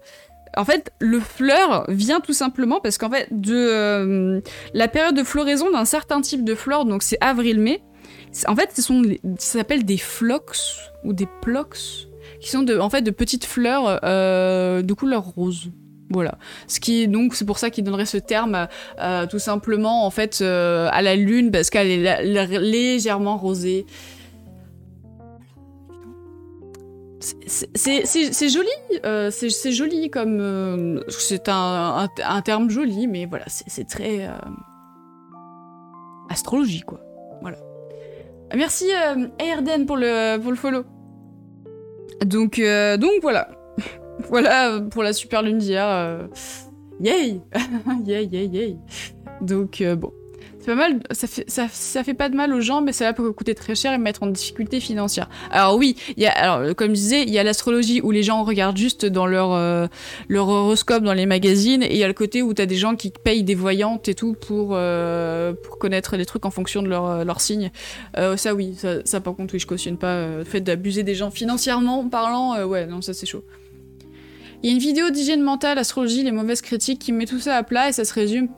en 0.57 0.64
fait, 0.64 0.92
le 0.98 1.20
fleur 1.20 1.84
vient 1.88 2.20
tout 2.20 2.32
simplement 2.32 2.80
parce 2.80 2.98
qu'en 2.98 3.11
fait, 3.11 3.28
de 3.30 3.55
euh, 3.55 4.40
la 4.74 4.88
période 4.88 5.14
de 5.14 5.22
floraison 5.22 5.70
d'un 5.70 5.84
certain 5.84 6.20
type 6.20 6.44
de 6.44 6.55
flore, 6.55 6.84
donc 6.84 7.03
c'est 7.03 7.18
avril-mai, 7.20 7.82
en 8.46 8.57
fait, 8.57 8.70
ce 8.74 8.82
sont, 8.82 9.03
ça 9.38 9.59
s'appelle 9.59 9.84
des 9.84 9.98
flox 9.98 10.78
ou 11.05 11.12
des 11.12 11.26
plox, 11.42 12.07
qui 12.40 12.51
sont 12.51 12.68
en 12.78 12.90
fait 12.90 13.03
de 13.03 13.11
petites 13.11 13.44
fleurs 13.44 14.01
euh, 14.05 14.82
de 14.82 14.92
couleur 14.94 15.24
rose. 15.24 15.70
Voilà. 16.11 16.38
Ce 16.66 16.80
qui 16.80 17.06
donc 17.06 17.34
c'est 17.36 17.44
pour 17.44 17.58
ça 17.58 17.70
qu'il 17.70 17.84
donnerait 17.84 18.04
ce 18.04 18.16
terme 18.16 18.66
euh, 19.00 19.26
tout 19.26 19.38
simplement 19.38 20.04
en 20.04 20.11
fait 20.11 20.40
euh, 20.42 20.88
à 20.90 21.02
la 21.02 21.14
lune 21.14 21.52
parce 21.52 21.70
qu'elle 21.70 21.88
est 21.88 22.46
légèrement 22.58 23.36
rosée. 23.36 23.86
C'est 27.20 28.48
joli, 28.48 28.68
euh, 29.04 29.30
c'est 29.30 29.72
joli 29.72 30.11
comme 30.11 31.04
c'est 31.11 31.48
un, 31.48 32.08
terme 32.44 32.70
joli, 32.70 33.06
mais 33.06 33.26
voilà, 33.26 33.44
c'est 33.46 33.86
très 33.86 34.28
astrologie 36.28 36.80
quoi. 36.80 37.00
Voilà. 37.42 37.58
Merci 38.56 38.86
Airden 39.38 39.86
pour 39.86 39.96
le 39.96 40.38
pour 40.38 40.50
le 40.50 40.56
follow. 40.56 40.84
Donc 42.24 42.61
donc 42.98 43.12
voilà. 43.22 43.59
Voilà 44.28 44.80
pour 44.90 45.02
la 45.02 45.12
super 45.12 45.42
lune 45.42 45.58
d'hier. 45.58 45.86
Euh, 45.86 46.26
yay 47.00 47.40
Yay, 48.06 48.24
yay, 48.26 48.46
yay 48.46 48.76
Donc, 49.40 49.80
euh, 49.80 49.96
bon. 49.96 50.12
C'est 50.58 50.66
pas 50.66 50.74
mal, 50.74 51.00
ça 51.10 51.26
fait, 51.26 51.48
ça, 51.48 52.04
fait 52.04 52.12
pas 52.12 52.28
de 52.28 52.36
mal 52.36 52.52
aux 52.52 52.60
gens, 52.60 52.82
mais 52.82 52.92
ça 52.92 53.14
peut 53.14 53.32
coûter 53.32 53.54
très 53.54 53.74
cher 53.74 53.94
et 53.94 53.98
mettre 53.98 54.22
en 54.22 54.26
difficulté 54.26 54.78
financière. 54.78 55.30
Alors 55.50 55.76
oui, 55.76 55.96
y 56.18 56.26
a, 56.26 56.32
alors, 56.32 56.76
comme 56.76 56.90
je 56.90 57.00
disais, 57.00 57.22
il 57.22 57.30
y 57.30 57.38
a 57.38 57.42
l'astrologie 57.42 58.02
où 58.02 58.10
les 58.10 58.22
gens 58.22 58.44
regardent 58.44 58.76
juste 58.76 59.06
dans 59.06 59.24
leur, 59.24 59.54
euh, 59.54 59.86
leur 60.28 60.48
horoscope 60.48 61.02
dans 61.02 61.14
les 61.14 61.24
magazines, 61.24 61.82
et 61.82 61.92
il 61.92 61.96
y 61.96 62.04
a 62.04 62.08
le 62.08 62.12
côté 62.12 62.42
où 62.42 62.52
t'as 62.52 62.66
des 62.66 62.76
gens 62.76 62.94
qui 62.94 63.10
payent 63.10 63.42
des 63.42 63.54
voyantes 63.54 64.06
et 64.08 64.14
tout 64.14 64.34
pour, 64.34 64.76
pour 65.62 65.78
connaître 65.78 66.16
les 66.18 66.26
trucs 66.26 66.44
en 66.44 66.50
fonction 66.50 66.82
de 66.82 66.88
leur, 66.88 67.24
leur 67.24 67.40
signe. 67.40 67.70
ça 68.36 68.54
oui, 68.54 68.74
ça, 68.76 68.96
ça, 69.06 69.22
par 69.22 69.34
contre, 69.34 69.54
oui, 69.54 69.60
je 69.60 69.66
cautionne 69.66 69.96
pas 69.96 70.26
le 70.26 70.44
fait 70.44 70.60
d'abuser 70.60 71.04
des 71.04 71.14
gens 71.14 71.30
financièrement 71.30 72.06
parlant, 72.06 72.62
ouais, 72.66 72.84
non, 72.84 73.00
ça 73.00 73.14
c'est 73.14 73.24
chaud. 73.24 73.44
Il 74.62 74.68
y 74.68 74.72
a 74.72 74.74
une 74.74 74.80
vidéo 74.80 75.11
d'hygiène 75.11 75.42
mentale, 75.42 75.78
astrologie, 75.78 76.22
les 76.22 76.32
mauvaises 76.32 76.61
critiques 76.61 76.98
qui 76.98 77.12
met 77.12 77.24
tout 77.24 77.40
ça 77.40 77.56
à 77.56 77.62
plat 77.62 77.88
et 77.88 77.92
ça 77.92 78.04
se 78.04 78.12
résume 78.12 78.48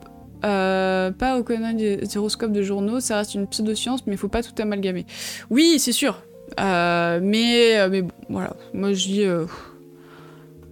euh, 0.43 1.11
pas 1.11 1.37
au 1.37 1.43
conneries 1.43 1.75
des 1.75 2.17
horoscopes 2.17 2.51
de 2.51 2.61
journaux, 2.61 2.99
ça 2.99 3.17
reste 3.17 3.33
une 3.33 3.47
pseudo-science, 3.47 4.05
mais 4.05 4.13
il 4.13 4.17
faut 4.17 4.27
pas 4.27 4.43
tout 4.43 4.53
amalgamer. 4.61 5.05
Oui, 5.49 5.75
c'est 5.79 5.93
sûr. 5.93 6.21
Euh, 6.59 7.19
mais, 7.23 7.79
euh, 7.79 7.89
mais 7.89 8.01
bon, 8.01 8.11
voilà. 8.29 8.55
Moi, 8.73 8.91
je 8.91 9.05
dis. 9.07 9.25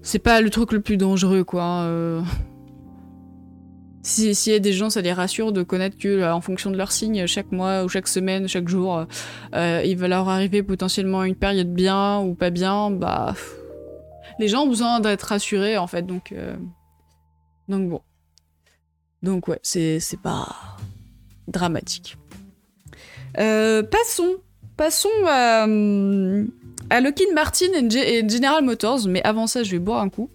c'est 0.02 0.20
pas 0.20 0.42
le 0.42 0.50
truc 0.50 0.74
le 0.74 0.82
plus 0.82 0.98
dangereux, 0.98 1.46
quoi. 1.46 1.64
Hein, 1.64 2.26
S'il 4.04 4.52
y 4.52 4.56
a 4.56 4.60
des 4.60 4.74
gens, 4.74 4.90
ça 4.90 5.00
les 5.00 5.14
rassure 5.14 5.54
de 5.54 5.64
connaître 5.64 5.98
que, 5.98 6.30
en 6.30 6.42
fonction 6.42 6.70
de 6.72 6.78
leur 6.78 6.92
signe, 6.92 7.26
chaque 7.26 7.54
mois 7.54 7.86
ou 7.86 7.90
chaque 7.90 8.10
semaine, 8.10 8.50
chaque 8.50 8.68
jour, 8.68 9.06
il 9.54 9.96
va 9.96 10.08
leur 10.10 10.28
arriver 10.28 10.64
potentiellement 10.64 11.24
une 11.24 11.36
période 11.36 11.74
bien 11.74 12.20
ou 12.20 12.34
pas 12.34 12.50
bien, 12.50 12.92
bah 12.92 13.36
les 14.42 14.48
gens 14.48 14.64
ont 14.64 14.68
besoin 14.68 15.00
d'être 15.00 15.22
rassurés 15.22 15.78
en 15.78 15.86
fait, 15.86 16.02
donc 16.02 16.32
euh, 16.32 16.56
donc 17.70 17.90
bon, 17.90 18.02
donc 19.22 19.48
ouais, 19.48 19.60
c'est 19.62 20.02
pas 20.22 20.48
dramatique. 21.48 22.18
Euh, 23.38 23.84
passons, 23.84 24.38
passons 24.78 25.10
à, 25.28 25.64
à 26.90 27.02
Lockheed 27.02 27.34
Martin 27.36 27.68
et, 27.74 28.28
General 28.28 28.64
Motors, 28.64 29.08
mais 29.08 29.22
avant 29.24 29.46
ça, 29.46 29.62
je 29.62 29.72
vais 29.72 29.80
boire 29.80 30.02
un 30.02 30.10
coup. 30.10 30.30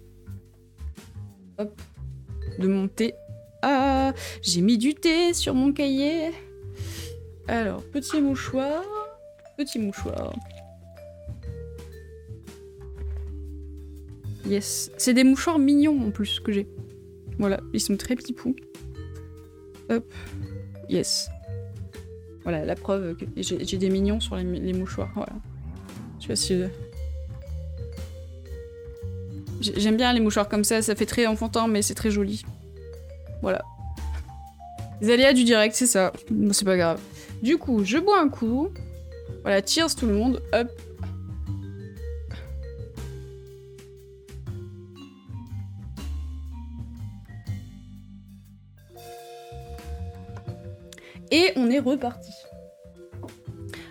Hop, 1.57 1.81
de 2.59 2.67
mon 2.67 2.87
thé. 2.87 3.13
Ah, 3.61 4.13
j'ai 4.41 4.61
mis 4.61 4.77
du 4.77 4.95
thé 4.95 5.33
sur 5.33 5.53
mon 5.53 5.73
cahier. 5.73 6.31
Alors, 7.49 7.83
petit 7.83 8.21
mouchoir, 8.21 8.83
petit 9.57 9.79
mouchoir. 9.79 10.33
Yes. 14.47 14.91
C'est 14.97 15.13
des 15.13 15.23
mouchoirs 15.23 15.59
mignons 15.59 16.07
en 16.07 16.11
plus 16.11 16.39
que 16.39 16.51
j'ai. 16.51 16.67
Voilà, 17.37 17.59
ils 17.73 17.81
sont 17.81 17.97
très 17.97 18.15
petits 18.15 18.33
poux. 18.33 18.55
Hop. 19.89 20.05
Yes. 20.89 21.29
Voilà, 22.43 22.65
la 22.65 22.75
preuve 22.75 23.15
que 23.15 23.25
j'ai 23.35 23.77
des 23.77 23.89
mignons 23.89 24.19
sur 24.19 24.35
les, 24.37 24.73
mouchoirs. 24.73 25.11
Voilà. 25.15 25.33
Je 26.19 26.27
pas 26.27 26.35
si... 26.35 26.63
J'aime 29.59 29.97
bien 29.97 30.13
les 30.13 30.19
mouchoirs 30.19 30.47
comme 30.47 30.63
ça, 30.63 30.81
ça 30.81 30.95
fait 30.95 31.05
très 31.05 31.25
enfantin, 31.25 31.67
mais 31.67 31.81
c'est 31.81 31.95
très 31.95 32.11
joli. 32.11 32.43
Voilà. 33.41 33.63
Les 35.01 35.11
aléas 35.11 35.33
du 35.33 35.43
direct, 35.43 35.75
c'est 35.75 35.87
ça. 35.87 36.13
c'est 36.51 36.65
pas 36.65 36.77
grave. 36.77 37.01
Du 37.41 37.57
coup, 37.57 37.83
je 37.83 37.97
bois 37.97 38.21
un 38.21 38.29
coup. 38.29 38.69
Voilà, 39.41 39.61
cheers 39.65 39.93
tout 39.95 40.05
le 40.05 40.13
monde. 40.13 40.41
Hop. 40.53 40.69
Et 51.31 51.51
on 51.55 51.69
est 51.69 51.79
reparti. 51.79 52.31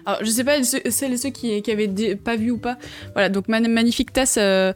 Alors, 0.06 0.24
je 0.24 0.30
sais 0.30 0.44
pas 0.44 0.62
celles 0.62 1.12
et 1.12 1.16
ceux 1.16 1.30
qui, 1.30 1.60
qui 1.62 1.70
avaient 1.70 2.14
pas 2.14 2.36
vu 2.36 2.52
ou 2.52 2.58
pas. 2.58 2.78
Voilà, 3.14 3.28
donc 3.28 3.48
magnifique 3.48 4.12
tasse. 4.12 4.38
Euh, 4.38 4.72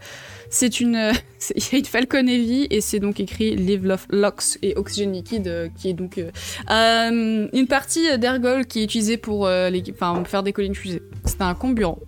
c'est 0.51 0.81
une, 0.81 1.13
il 1.55 1.63
y 1.63 1.77
a 1.77 1.79
une 1.79 1.85
Falcon 1.85 2.27
Heavy 2.27 2.67
et 2.69 2.81
c'est 2.81 2.99
donc 2.99 3.21
écrit 3.21 3.55
Live 3.55 3.87
Love 3.87 4.07
Locks 4.11 4.59
et 4.63 4.75
Oxygen 4.75 5.13
Liquide 5.13 5.47
euh, 5.47 5.69
qui 5.79 5.89
est 5.89 5.93
donc 5.93 6.19
euh, 6.19 7.49
une 7.53 7.67
partie 7.69 8.19
d'ergol 8.19 8.67
qui 8.67 8.81
est 8.81 8.85
utilisée 8.85 9.17
pour 9.17 9.49
les, 9.49 9.85
faire 10.27 10.43
des 10.43 10.53
collines 10.53 10.75
fusées. 10.75 11.03
C'est 11.25 11.41
un 11.41 11.55
comburant. 11.55 12.01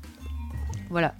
Voilà. 0.90 1.14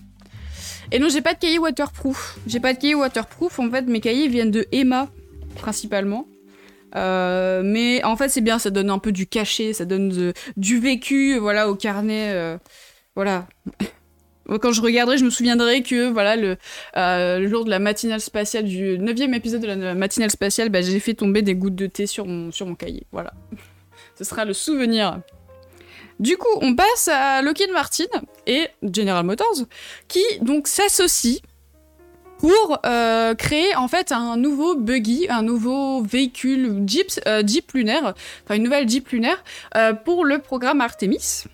Et 0.91 0.99
non, 0.99 1.09
j'ai 1.09 1.23
pas 1.23 1.35
de 1.35 1.39
cahier 1.39 1.61
waterproof. 1.61 2.39
J'ai 2.49 2.59
pas 2.59 2.75
de 2.75 2.79
cahier 2.81 2.97
waterproof. 2.97 3.61
En 3.61 3.71
fait, 3.71 3.83
mes 3.83 4.01
cahiers 4.01 4.27
viennent 4.27 4.51
de 4.51 4.67
Emma 4.73 5.09
principalement. 5.55 6.27
Euh, 6.95 7.63
mais 7.65 8.03
en 8.05 8.17
fait, 8.17 8.29
c'est 8.29 8.41
bien, 8.41 8.59
ça 8.59 8.71
donne 8.71 8.91
un 8.91 8.99
peu 8.99 9.13
du 9.13 9.27
cachet, 9.27 9.73
ça 9.73 9.85
donne 9.85 10.33
du 10.57 10.81
vécu, 10.81 11.39
voilà, 11.39 11.69
au 11.69 11.75
carnet. 11.75 12.33
Euh, 12.33 12.59
voilà. 13.15 13.47
Quand 14.61 14.73
je 14.73 14.83
regarderai, 14.83 15.19
je 15.19 15.25
me 15.25 15.31
souviendrai 15.31 15.83
que 15.83 16.11
voilà 16.11 16.37
le, 16.37 16.57
euh, 16.97 17.49
jour 17.49 17.65
de 17.65 17.71
la 17.71 17.79
matinale 17.79 18.21
spatiale, 18.21 18.65
du 18.65 18.99
neuvième 18.99 19.35
épisode 19.35 19.63
de 19.63 19.67
la 19.67 19.95
matinale 19.95 20.31
spatiale, 20.31 20.69
bah, 20.69 20.83
j'ai 20.83 20.99
fait 20.99 21.15
tomber 21.15 21.43
des 21.43 21.55
gouttes 21.55 21.77
de 21.77 21.87
thé 21.87 22.07
sur 22.07 22.27
mon, 22.27 22.51
sur 22.51 22.67
mon 22.67 22.75
cahier. 22.75 23.07
Voilà. 23.13 23.33
Ce 24.19 24.25
sera 24.25 24.45
le 24.45 24.53
souvenir. 24.53 25.21
Du 26.19 26.37
coup, 26.37 26.59
on 26.61 26.75
passe 26.75 27.09
à 27.09 27.41
Lockheed 27.41 27.71
Martin 27.73 28.05
et 28.47 28.69
General 28.83 29.25
Motors, 29.25 29.65
qui 30.09 30.23
donc 30.41 30.69
s'associent 30.69 31.41
pour 32.43 32.81
euh, 32.85 33.37
créer 33.37 33.77
en 33.77 33.87
fait 33.87 34.11
un 34.11 34.37
nouveau 34.37 34.75
buggy, 34.75 35.29
un 35.31 35.43
nouveau 35.43 36.03
véhicule 36.03 36.83
Jeep, 36.89 37.07
euh, 37.29 37.45
Jeep 37.47 37.71
lunaire, 37.71 38.15
enfin 38.43 38.57
une 38.57 38.65
nouvelle 38.65 38.89
Jeep 38.89 39.09
lunaire 39.11 39.45
euh, 39.77 39.93
pour 39.93 40.25
le 40.25 40.41
programme 40.41 40.81
Artemis. 40.81 41.45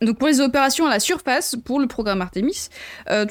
Donc 0.00 0.16
pour 0.18 0.28
les 0.28 0.40
opérations 0.40 0.86
à 0.86 0.90
la 0.90 1.00
surface, 1.00 1.56
pour 1.64 1.80
le 1.80 1.88
programme 1.88 2.22
Artemis, 2.22 2.68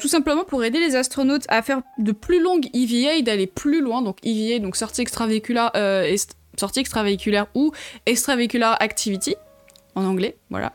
tout 0.00 0.06
simplement 0.06 0.44
pour 0.44 0.62
aider 0.62 0.78
les 0.78 0.94
astronautes 0.94 1.44
à 1.48 1.62
faire 1.62 1.80
de 1.98 2.12
plus 2.12 2.40
longues 2.40 2.68
EVA, 2.74 3.22
d'aller 3.22 3.48
plus 3.48 3.80
loin, 3.80 4.02
donc 4.02 4.18
EVA, 4.22 4.60
donc 4.60 4.76
sortie 4.76 5.00
extravéhiculaire, 5.00 5.72
sortie 6.56 6.80
extravéhiculaire 6.80 7.46
ou 7.54 7.72
extravéhiculaire 8.06 8.80
activity, 8.80 9.34
en 9.96 10.04
anglais, 10.04 10.36
voilà. 10.48 10.74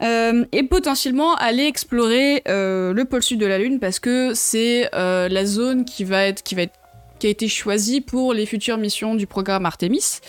Euh, 0.00 0.44
et 0.52 0.62
potentiellement 0.62 1.34
aller 1.34 1.64
explorer 1.64 2.42
le 2.46 3.02
pôle 3.04 3.22
sud 3.22 3.40
de 3.40 3.46
la 3.46 3.58
Lune 3.58 3.80
parce 3.80 3.98
que 3.98 4.32
c'est 4.34 4.88
la 4.92 5.44
zone 5.44 5.84
qui 5.84 5.98
qui 5.98 6.04
va 6.04 6.24
être, 6.26 6.42
qui 7.18 7.26
a 7.26 7.30
été 7.30 7.48
choisie 7.48 8.00
pour 8.00 8.32
les 8.32 8.46
futures 8.46 8.78
missions 8.78 9.14
du 9.14 9.26
programme 9.26 9.66
Artemis. 9.66 10.20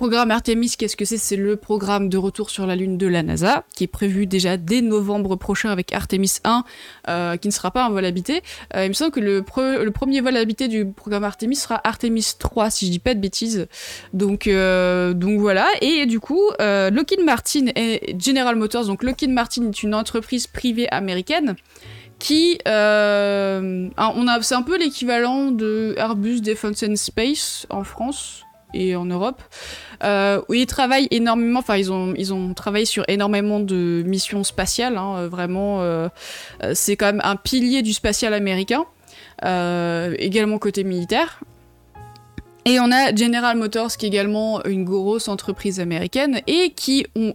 Programme 0.00 0.30
Artemis, 0.30 0.76
qu'est-ce 0.78 0.96
que 0.96 1.04
c'est? 1.04 1.18
C'est 1.18 1.36
le 1.36 1.56
programme 1.56 2.08
de 2.08 2.16
retour 2.16 2.48
sur 2.48 2.64
la 2.66 2.74
Lune 2.74 2.96
de 2.96 3.06
la 3.06 3.22
NASA, 3.22 3.64
qui 3.76 3.84
est 3.84 3.86
prévu 3.86 4.26
déjà 4.26 4.56
dès 4.56 4.80
novembre 4.80 5.36
prochain 5.36 5.68
avec 5.68 5.92
Artemis 5.92 6.38
1, 6.42 6.64
euh, 7.08 7.36
qui 7.36 7.48
ne 7.48 7.52
sera 7.52 7.70
pas 7.70 7.84
un 7.84 7.90
vol 7.90 8.06
habité. 8.06 8.40
Euh, 8.74 8.86
il 8.86 8.88
me 8.88 8.94
semble 8.94 9.10
que 9.10 9.20
le, 9.20 9.42
premier 9.90 10.22
vol 10.22 10.38
habité 10.38 10.68
du 10.68 10.86
programme 10.86 11.24
Artemis 11.24 11.56
sera 11.56 11.82
Artemis 11.84 12.32
3, 12.38 12.70
si 12.70 12.86
je 12.86 12.92
dis 12.92 12.98
pas 12.98 13.12
de 13.12 13.20
bêtises. 13.20 13.68
Donc, 14.14 14.46
euh, 14.46 15.12
donc 15.12 15.38
voilà. 15.38 15.68
Et 15.82 16.06
du 16.06 16.18
coup, 16.18 16.48
Lockheed 16.58 17.22
Martin 17.22 17.66
et 17.76 18.16
General 18.18 18.56
Motors, 18.56 18.86
donc 18.86 19.02
Lockheed 19.02 19.28
Martin 19.28 19.68
est 19.68 19.82
une 19.82 19.94
entreprise 19.94 20.46
privée 20.46 20.88
américaine 20.88 21.56
qui 22.18 22.58
on 22.64 22.70
a 24.28 24.38
c'est 24.40 24.54
un 24.54 24.62
peu 24.62 24.78
l'équivalent 24.78 25.50
de 25.50 25.94
Airbus 25.98 26.40
Defence 26.40 26.82
and 26.84 26.96
Space 26.96 27.66
en 27.68 27.84
France 27.84 28.46
et 28.74 28.96
en 28.96 29.04
Europe, 29.04 29.42
euh, 30.02 30.40
ils 30.50 30.66
travaillent 30.66 31.08
énormément, 31.10 31.58
enfin 31.58 31.76
ils 31.76 31.92
ont, 31.92 32.14
ils 32.16 32.32
ont 32.32 32.54
travaillé 32.54 32.84
sur 32.84 33.04
énormément 33.08 33.60
de 33.60 34.02
missions 34.06 34.44
spatiales, 34.44 34.96
hein, 34.96 35.16
euh, 35.18 35.28
vraiment, 35.28 35.82
euh, 35.82 36.08
c'est 36.74 36.96
quand 36.96 37.06
même 37.06 37.20
un 37.24 37.36
pilier 37.36 37.82
du 37.82 37.92
spatial 37.92 38.34
américain, 38.34 38.84
également 39.42 40.58
côté 40.58 40.84
militaire. 40.84 41.40
Et 42.66 42.78
on 42.78 42.92
a 42.92 43.14
General 43.14 43.56
Motors 43.56 43.96
qui 43.96 44.04
est 44.04 44.08
également 44.08 44.62
une 44.64 44.84
grosse 44.84 45.28
entreprise 45.28 45.80
américaine 45.80 46.42
et 46.46 46.70
qui 46.70 47.06
ont 47.16 47.34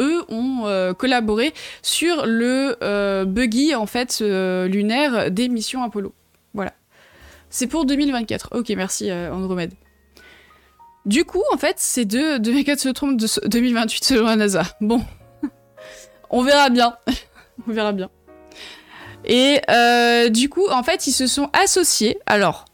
eux 0.00 0.24
ont 0.28 0.94
collaboré 0.94 1.52
sur 1.82 2.26
le 2.26 3.24
buggy 3.24 3.74
en 3.74 3.86
fait 3.86 4.20
lunaire 4.20 5.30
des 5.30 5.48
missions 5.48 5.82
Apollo. 5.82 6.14
Voilà. 6.54 6.72
C'est 7.50 7.66
pour 7.66 7.84
2024. 7.84 8.48
Ok, 8.52 8.70
merci 8.70 9.12
Andromède. 9.12 9.72
Du 11.06 11.24
coup, 11.24 11.42
en 11.52 11.56
fait, 11.56 11.76
ces 11.78 12.04
deux 12.04 12.40
2004 12.40 12.80
se 12.80 12.88
trompent 12.88 13.16
de 13.16 13.28
2028 13.48 14.04
selon 14.04 14.26
la 14.26 14.36
NASA. 14.36 14.64
Bon, 14.80 15.02
on 16.30 16.42
verra 16.42 16.68
bien. 16.68 16.96
on 17.68 17.72
verra 17.72 17.92
bien. 17.92 18.10
Et 19.24 19.60
euh, 19.70 20.28
du 20.28 20.48
coup, 20.48 20.68
en 20.68 20.82
fait, 20.82 21.06
ils 21.06 21.12
se 21.12 21.28
sont 21.28 21.48
associés. 21.52 22.18
Alors, 22.26 22.64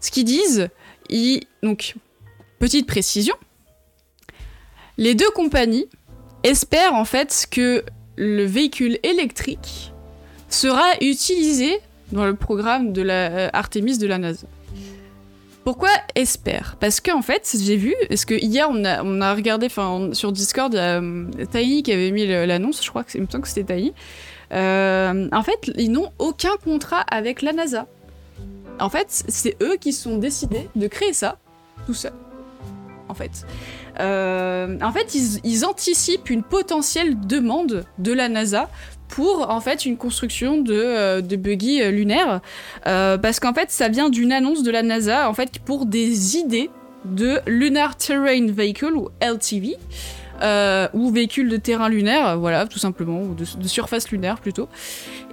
ce 0.00 0.12
qu'ils 0.12 0.24
disent, 0.24 0.68
ils... 1.10 1.42
donc, 1.64 1.96
petite 2.60 2.86
précision, 2.86 3.34
les 4.96 5.16
deux 5.16 5.30
compagnies 5.30 5.88
espèrent 6.44 6.94
en 6.94 7.04
fait 7.04 7.46
que 7.50 7.84
le 8.16 8.44
véhicule 8.44 8.98
électrique 9.02 9.92
sera 10.48 10.84
utilisé 11.00 11.80
dans 12.12 12.26
le 12.26 12.36
programme 12.36 12.92
de 12.92 13.02
la 13.02 13.30
euh, 13.30 13.50
Artemis 13.52 13.98
de 13.98 14.06
la 14.06 14.18
NASA. 14.18 14.46
Pourquoi 15.64 15.88
espère 16.14 16.76
Parce 16.78 17.00
qu'en 17.00 17.22
fait, 17.22 17.56
j'ai 17.58 17.76
vu, 17.76 17.94
parce 18.08 18.26
que 18.26 18.34
hier 18.34 18.68
on 18.70 18.84
a, 18.84 19.02
on 19.02 19.20
a 19.22 19.34
regardé, 19.34 19.68
sur 20.12 20.30
Discord, 20.30 20.74
il 20.74 20.78
euh, 20.78 21.82
qui 21.82 21.92
avait 21.92 22.10
mis 22.10 22.26
l'annonce, 22.26 22.84
je 22.84 22.90
crois 22.90 23.02
que, 23.02 23.16
me 23.16 23.26
semble 23.26 23.42
que 23.42 23.48
c'était 23.48 23.64
Taï. 23.64 23.94
Euh, 24.52 25.28
en 25.32 25.42
fait, 25.42 25.72
ils 25.76 25.90
n'ont 25.90 26.12
aucun 26.18 26.56
contrat 26.62 27.00
avec 27.00 27.40
la 27.40 27.52
NASA. 27.52 27.86
En 28.78 28.90
fait, 28.90 29.06
c'est 29.08 29.56
eux 29.62 29.76
qui 29.80 29.92
sont 29.92 30.18
décidés 30.18 30.68
de 30.76 30.86
créer 30.86 31.14
ça 31.14 31.38
tout 31.86 31.94
seuls. 31.94 32.12
En 33.08 33.14
fait. 33.14 33.46
Euh, 34.00 34.78
en 34.82 34.92
fait, 34.92 35.14
ils, 35.44 35.64
anticipent 35.64 36.30
une 36.30 36.42
potentielle 36.42 37.18
demande 37.20 37.84
de 37.98 38.12
la 38.12 38.28
NASA 38.28 38.68
pour 39.14 39.48
en 39.48 39.60
fait 39.60 39.86
une 39.86 39.96
construction 39.96 40.60
de, 40.60 40.74
euh, 40.74 41.20
buggy 41.22 41.80
euh, 41.80 41.92
lunaire. 41.92 42.40
Euh, 42.88 43.16
parce 43.16 43.38
qu'en 43.38 43.54
fait 43.54 43.70
ça 43.70 43.88
vient 43.88 44.08
d'une 44.08 44.32
annonce 44.32 44.64
de 44.64 44.72
la 44.72 44.82
NASA 44.82 45.30
en 45.30 45.34
fait 45.34 45.60
pour 45.60 45.86
des 45.86 46.36
idées 46.36 46.68
de 47.04 47.38
Lunar 47.46 47.96
Terrain 47.96 48.46
Vehicle 48.50 48.96
ou 48.96 49.10
LTV 49.20 49.76
euh, 50.42 50.88
ou 50.92 51.10
véhicule 51.10 51.48
de 51.48 51.56
terrain 51.56 51.88
lunaire, 51.88 52.38
voilà, 52.38 52.66
tout 52.66 52.78
simplement, 52.78 53.20
ou 53.22 53.34
de, 53.34 53.68
surface 53.68 54.10
lunaire 54.10 54.40
plutôt. 54.40 54.68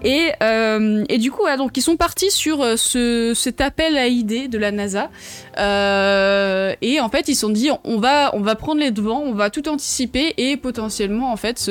Et, 0.03 0.31
euh, 0.41 1.03
et 1.09 1.17
du 1.17 1.31
coup, 1.31 1.43
donc 1.57 1.75
ils 1.77 1.81
sont 1.81 1.97
partis 1.97 2.31
sur 2.31 2.61
euh, 2.61 2.75
ce, 2.75 3.33
cet 3.35 3.61
appel 3.61 3.97
à 3.97 4.07
idées 4.07 4.47
de 4.47 4.57
la 4.57 4.71
NASA. 4.71 5.09
et 5.57 6.99
en 6.99 7.09
fait, 7.09 7.27
ils 7.27 7.35
se 7.35 7.41
sont 7.41 7.49
dit, 7.49 7.69
on 7.83 7.99
va, 7.99 8.35
on 8.35 8.41
va 8.41 8.55
prendre 8.55 8.79
les 8.79 8.91
devants, 8.91 9.21
on 9.21 9.33
va 9.33 9.49
tout 9.49 9.67
anticiper 9.69 10.33
et 10.37 10.57
potentiellement, 10.57 11.31
en 11.31 11.37
fait, 11.37 11.69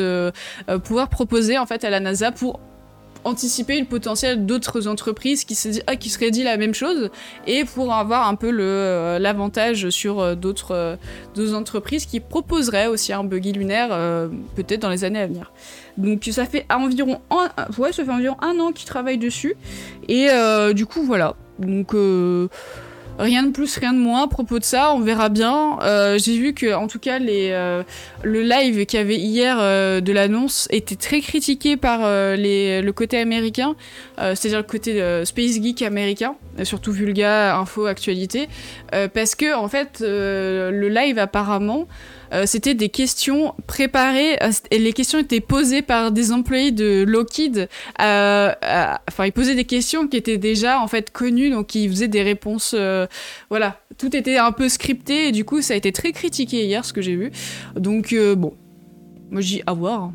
pouvoir 0.85 1.09
proposer 1.09 1.59
en 1.59 1.67
fait 1.67 1.85
à 1.85 1.91
la 1.91 2.01
NASA 2.01 2.33
pour 2.33 2.61
anticiper 3.25 3.79
le 3.79 3.87
potentiel 3.87 4.47
d'autres 4.47 4.89
entreprises 4.89 5.45
qui, 5.45 5.55
se 5.55 5.69
dit, 5.69 5.83
ah, 5.87 5.97
qui 5.97 6.09
seraient 6.09 6.31
dit 6.31 6.43
la 6.43 6.57
même 6.57 6.75
chose 6.75 7.11
et 7.47 7.65
pour 7.65 7.93
avoir 7.93 8.29
un 8.29 8.35
peu 8.35 8.51
euh, 8.53 9.19
l'avantage 9.19 9.91
sur 9.91 10.21
euh, 10.21 10.35
d'autres 10.35 10.75
euh, 11.37 11.55
entreprises 11.55 12.07
qui 12.07 12.21
proposeraient 12.21 12.87
aussi 12.87 13.13
un 13.13 13.25
buggy 13.25 13.53
lunaire 13.53 13.89
peut-être 14.55 14.81
dans 14.81 14.91
les 14.91 15.05
années 15.05 15.21
à 15.21 15.27
venir. 15.27 15.53
Donc 15.97 16.29
ça 16.31 16.45
fait 16.45 16.67
environ 16.71 17.21
un, 17.31 17.49
ouais, 17.79 17.93
ça 17.93 18.05
fait 18.05 18.11
environ 18.11 18.37
un 18.41 18.59
an 18.59 18.73
qu'ils 18.73 18.89
travaillent 18.89 19.19
dessus 19.19 19.57
et 20.09 20.29
du 20.75 20.87
coup 20.87 21.03
voilà. 21.03 21.35
Donc 21.59 21.95
Rien 23.21 23.43
de 23.43 23.51
plus, 23.51 23.77
rien 23.77 23.93
de 23.93 23.99
moins 23.99 24.25
à 24.25 24.29
propos 24.29 24.59
de 24.59 24.65
ça, 24.65 24.95
on 24.95 25.01
verra 25.01 25.29
bien. 25.29 25.79
Euh, 25.83 26.17
j'ai 26.17 26.39
vu 26.39 26.55
que, 26.55 26.73
en 26.73 26.87
tout 26.87 26.99
cas, 26.99 27.21
euh, 27.21 27.83
le 28.23 28.43
live 28.43 28.87
qu'il 28.87 28.99
y 28.99 29.03
avait 29.03 29.19
hier 29.19 29.59
euh, 29.61 30.01
de 30.01 30.11
l'annonce 30.11 30.67
était 30.71 30.97
très 30.97 31.21
critiqué 31.21 31.77
par 31.77 32.01
le 32.01 32.91
côté 32.93 33.19
américain, 33.19 33.75
c'est-à-dire 34.17 34.59
le 34.59 34.65
côté 34.65 35.25
Space 35.27 35.61
Geek 35.61 35.83
américain, 35.83 36.35
surtout 36.63 36.93
Vulga, 36.93 37.59
Info, 37.59 37.85
Actualité, 37.85 38.49
parce 39.13 39.35
que, 39.35 39.55
en 39.55 39.69
fait, 39.69 39.99
le 40.01 40.89
live 40.89 41.19
apparemment 41.19 41.89
euh, 42.33 42.45
c'était 42.47 42.75
des 42.75 42.89
questions 42.89 43.55
préparées, 43.67 44.43
euh, 44.43 44.51
et 44.71 44.79
les 44.79 44.93
questions 44.93 45.19
étaient 45.19 45.41
posées 45.41 45.83
par 45.83 46.13
des 46.13 46.33
employés 46.33 46.71
de 46.71 47.05
Lockheed. 47.07 47.69
Euh, 48.01 48.53
enfin, 49.09 49.27
ils 49.27 49.33
posaient 49.33 49.55
des 49.55 49.65
questions 49.65 50.07
qui 50.07 50.17
étaient 50.17 50.39
déjà 50.39 50.81
en 50.81 50.87
fait 50.87 51.11
connues, 51.11 51.51
donc 51.51 51.75
ils 51.75 51.89
faisaient 51.91 52.09
des 52.09 52.23
réponses. 52.23 52.75
voilà, 53.49 53.81
tout 53.99 54.15
était 54.17 54.39
un 54.39 54.53
peu 54.53 54.69
scripté, 54.69 55.29
et 55.29 55.33
du 55.33 55.45
coup, 55.45 55.61
ça 55.63 55.75
a 55.75 55.77
été 55.77 55.93
très 55.93 56.13
critiqué 56.13 56.65
hier, 56.65 56.85
ce 56.85 56.93
que 56.93 57.03
j'ai 57.03 57.17
vu. 57.17 57.31
Donc, 57.77 58.15
bon, 58.37 58.55
moi 59.31 59.41
j'ai 59.41 59.63
à 59.67 59.73
voir. 59.73 60.13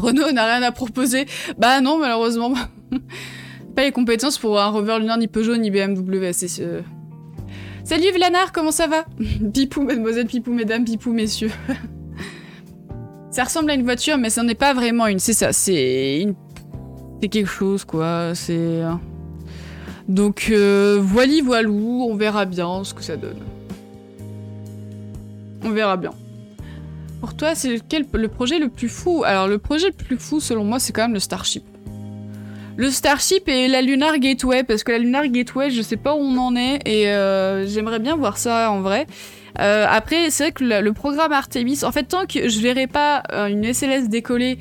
Renault 0.00 0.30
n'a 0.30 0.44
rien 0.44 0.62
à 0.62 0.72
proposer. 0.72 1.26
Bah 1.58 1.80
non, 1.80 1.98
malheureusement. 1.98 2.54
pas 3.74 3.82
les 3.82 3.92
compétences 3.92 4.38
pour 4.38 4.60
un 4.60 4.68
rover 4.68 4.98
lunaire 5.00 5.18
ni 5.18 5.26
Peugeot 5.26 5.56
ni 5.56 5.70
BMW. 5.70 6.32
C'est 6.32 6.82
Salut 7.84 8.12
Vlanar, 8.14 8.52
comment 8.52 8.70
ça 8.70 8.86
va? 8.86 9.04
Pipou, 9.52 9.82
mademoiselle 9.82 10.26
Pipou, 10.26 10.52
mesdames, 10.52 10.84
Pipou, 10.84 11.12
messieurs. 11.12 11.50
ça 13.30 13.44
ressemble 13.44 13.70
à 13.70 13.74
une 13.74 13.82
voiture, 13.82 14.18
mais 14.18 14.30
ça 14.30 14.44
n'est 14.44 14.54
pas 14.54 14.72
vraiment 14.72 15.06
une. 15.08 15.18
C'est 15.18 15.32
ça, 15.32 15.52
c'est 15.52 16.20
une... 16.20 16.34
C'est 17.20 17.28
quelque 17.28 17.50
chose, 17.50 17.84
quoi. 17.84 18.34
C'est... 18.34 18.82
Donc, 20.08 20.48
euh, 20.50 20.98
voili 21.02 21.40
voilou, 21.40 22.06
on 22.08 22.14
verra 22.14 22.44
bien 22.44 22.84
ce 22.84 22.94
que 22.94 23.02
ça 23.02 23.16
donne. 23.16 23.40
On 25.64 25.70
verra 25.70 25.96
bien. 25.96 26.12
Pour 27.20 27.34
toi, 27.34 27.54
c'est 27.54 27.80
le 27.90 28.28
projet 28.28 28.58
le 28.58 28.68
plus 28.68 28.88
fou? 28.88 29.22
Alors, 29.24 29.48
le 29.48 29.58
projet 29.58 29.86
le 29.86 29.92
plus 29.92 30.18
fou, 30.18 30.40
selon 30.40 30.64
moi, 30.64 30.78
c'est 30.78 30.92
quand 30.92 31.02
même 31.02 31.14
le 31.14 31.20
Starship 31.20 31.64
le 32.76 32.90
Starship 32.90 33.48
et 33.48 33.68
la 33.68 33.82
Lunar 33.82 34.18
Gateway, 34.18 34.64
parce 34.64 34.84
que 34.84 34.92
la 34.92 34.98
Lunar 34.98 35.26
Gateway, 35.28 35.70
je 35.70 35.82
sais 35.82 35.96
pas 35.96 36.14
où 36.14 36.18
on 36.18 36.38
en 36.38 36.56
est, 36.56 36.80
et 36.86 37.08
euh, 37.08 37.66
j'aimerais 37.66 37.98
bien 37.98 38.16
voir 38.16 38.38
ça 38.38 38.70
en 38.70 38.80
vrai. 38.80 39.06
Euh, 39.60 39.84
après, 39.88 40.30
c'est 40.30 40.44
vrai 40.44 40.52
que 40.52 40.64
le, 40.64 40.92
programme 40.92 41.32
Artemis, 41.32 41.84
en 41.84 41.92
fait, 41.92 42.04
tant 42.04 42.24
que 42.26 42.48
je 42.48 42.60
verrai 42.60 42.86
pas 42.86 43.22
euh, 43.32 43.46
une 43.46 43.72
SLS 43.72 44.08
décoller 44.08 44.58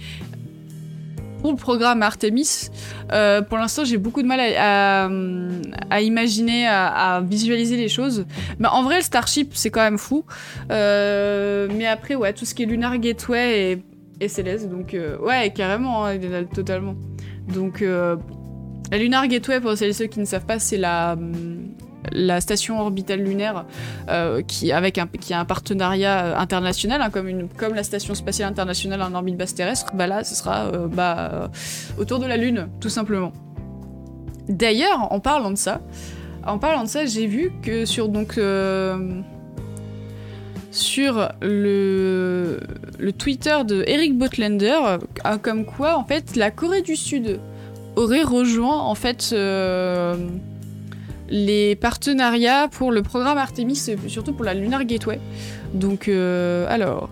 pour 1.41 1.51
le 1.51 1.57
programme 1.57 2.03
Artemis, 2.03 2.69
pour 3.49 3.57
l'instant, 3.57 3.83
j'ai 3.83 3.97
beaucoup 3.97 4.21
de 4.21 4.27
mal 4.27 4.39
à, 4.39 6.01
imaginer, 6.01 6.67
à, 6.67 7.23
visualiser 7.25 7.77
les 7.77 7.89
choses. 7.89 8.25
Mais 8.59 8.67
en 8.67 8.83
vrai, 8.83 8.97
le 8.97 9.01
Starship, 9.01 9.51
c'est 9.55 9.71
quand 9.71 9.81
même 9.81 9.97
fou. 9.97 10.23
mais 10.69 11.87
après, 11.87 12.13
ouais, 12.13 12.33
tout 12.33 12.45
ce 12.45 12.53
qui 12.53 12.61
est 12.61 12.67
Lunar 12.67 12.95
Gateway 12.99 13.81
et 14.19 14.27
SLS, 14.27 14.67
donc 14.67 14.95
ouais, 15.21 15.51
carrément, 15.51 16.05
hein, 16.05 16.19
totalement. 16.53 16.95
Donc, 17.47 17.81
euh, 17.81 18.17
la 18.91 18.97
Lunar 18.97 19.27
Gateway, 19.27 19.59
pour 19.59 19.75
celles 19.77 19.89
et 19.89 19.93
ceux 19.93 20.07
qui 20.07 20.19
ne 20.19 20.25
savent 20.25 20.45
pas, 20.45 20.59
c'est 20.59 20.77
la, 20.77 21.17
la 22.11 22.41
station 22.41 22.79
orbitale 22.79 23.21
lunaire 23.21 23.65
qui, 24.47 24.71
avec 24.71 24.99
qui 25.19 25.33
a 25.33 25.39
un 25.39 25.45
partenariat 25.45 26.39
international, 26.39 27.01
hein, 27.01 27.09
comme 27.09 27.75
la 27.75 27.83
station 27.83 28.15
spatiale 28.15 28.49
internationale 28.49 29.01
en 29.01 29.13
orbite 29.13 29.37
basse 29.37 29.55
terrestre, 29.55 29.93
bah 29.93 30.07
là, 30.07 30.23
ce 30.23 30.35
sera 30.35 30.71
bah, 30.87 31.49
autour 31.97 32.19
de 32.19 32.25
la 32.25 32.37
Lune, 32.37 32.67
tout 32.79 32.89
simplement. 32.89 33.31
D'ailleurs, 34.49 35.11
en 35.11 35.19
parlant 35.19 35.51
de 35.51 35.57
ça, 35.57 35.81
en 36.45 36.57
parlant 36.57 36.83
de 36.83 36.89
ça, 36.89 37.05
j'ai 37.05 37.27
vu 37.27 37.51
que 37.61 37.85
sur 37.85 38.09
donc 38.09 38.37
sur 40.71 41.29
le, 41.41 42.59
Twitter 43.17 43.57
de 43.65 43.83
Eric 43.85 44.17
Botlander, 44.17 44.79
euh, 45.25 45.37
comme 45.41 45.65
quoi 45.65 45.97
en 45.97 46.05
fait 46.05 46.35
la 46.35 46.49
Corée 46.49 46.81
du 46.81 46.95
Sud 46.95 47.39
aurait 47.97 48.23
rejoint 48.23 48.79
en 48.79 48.95
fait 48.95 49.31
euh, 49.33 50.15
les 51.29 51.75
partenariats 51.75 52.69
pour 52.69 52.91
le 52.91 53.03
programme 53.03 53.37
Artemis, 53.37 53.91
surtout 54.07 54.33
pour 54.33 54.45
la 54.45 54.53
Lunar 54.53 54.85
Gateway. 54.85 55.19
Donc 55.73 56.07
euh, 56.07 56.65
alors. 56.69 57.09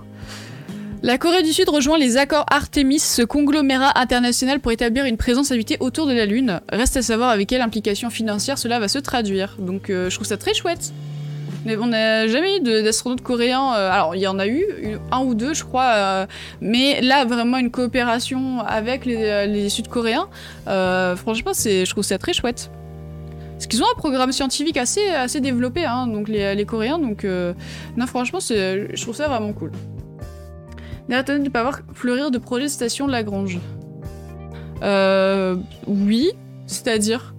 La 1.02 1.18
Corée 1.18 1.44
du 1.44 1.54
Sud 1.54 1.70
rejoint 1.70 1.98
les 1.98 2.18
accords 2.18 2.46
Artemis, 2.52 3.00
ce 3.00 3.22
conglomérat 3.22 3.98
international 3.98 4.60
pour 4.60 4.74
établir 4.74 5.06
une 5.06 5.16
présence 5.16 5.50
habitée 5.50 5.78
autour 5.80 6.08
de 6.08 6.12
la 6.12 6.26
Lune. 6.26 6.60
Reste 6.70 6.98
à 6.98 7.02
savoir 7.02 7.30
avec 7.30 7.48
quelle 7.48 7.62
implication 7.62 8.10
financière 8.10 8.58
cela 8.58 8.82
va 8.82 8.90
se 8.90 9.00
traduire. 9.00 9.56
Donc 9.60 9.84
je 9.88 10.14
trouve 10.14 10.28
ça 10.28 10.36
très 10.36 10.54
chouette. 10.54 10.92
Mais 11.66 11.78
on 11.78 11.88
n'a 11.88 12.28
jamais 12.28 12.58
eu 12.58 12.62
d'astronautes 12.62 13.22
coréens. 13.22 13.74
Euh, 13.74 13.92
alors, 13.92 14.16
il 14.16 14.22
y 14.22 14.28
en 14.28 14.40
a 14.40 14.48
eu, 14.48 14.64
un 15.12 15.20
ou 15.20 15.36
deux, 15.36 15.54
je 15.54 15.64
crois. 15.64 15.92
Euh, 15.94 16.26
mais 16.62 17.02
là, 17.02 17.26
vraiment, 17.26 17.58
une 17.58 17.72
coopération 17.72 18.62
avec 18.62 19.06
les, 19.06 19.18
euh, 19.18 19.70
Sud-Coréens. 19.70 20.28
franchement, 20.66 21.52
je 21.54 21.90
trouve 21.90 22.04
ça 22.04 22.18
très 22.18 22.34
chouette. 22.34 22.72
Parce 23.54 23.68
qu'ils 23.68 23.84
ont 23.84 23.88
un 23.94 23.98
programme 23.98 24.32
scientifique 24.32 24.78
assez, 24.78 25.06
assez 25.10 25.42
développé, 25.42 25.84
hein, 25.84 26.08
donc 26.08 26.30
les, 26.30 26.66
Coréens. 26.66 26.98
Donc, 26.98 27.26
non, 27.26 28.08
franchement, 28.08 28.40
je 28.40 29.02
trouve 29.02 29.16
ça 29.16 29.28
vraiment 29.28 29.52
cool. 29.54 29.72
D'ailleurs, 31.10 31.26
de 31.26 31.34
ne 31.34 31.50
pas 31.50 31.64
voir 31.64 31.80
fleurir 31.94 32.30
de 32.30 32.38
projets 32.38 32.66
de 32.66 32.70
station 32.70 33.08
Lagrange. 33.08 33.60
Euh. 34.84 35.56
Oui, 35.88 36.32
c'est-à-dire. 36.68 37.34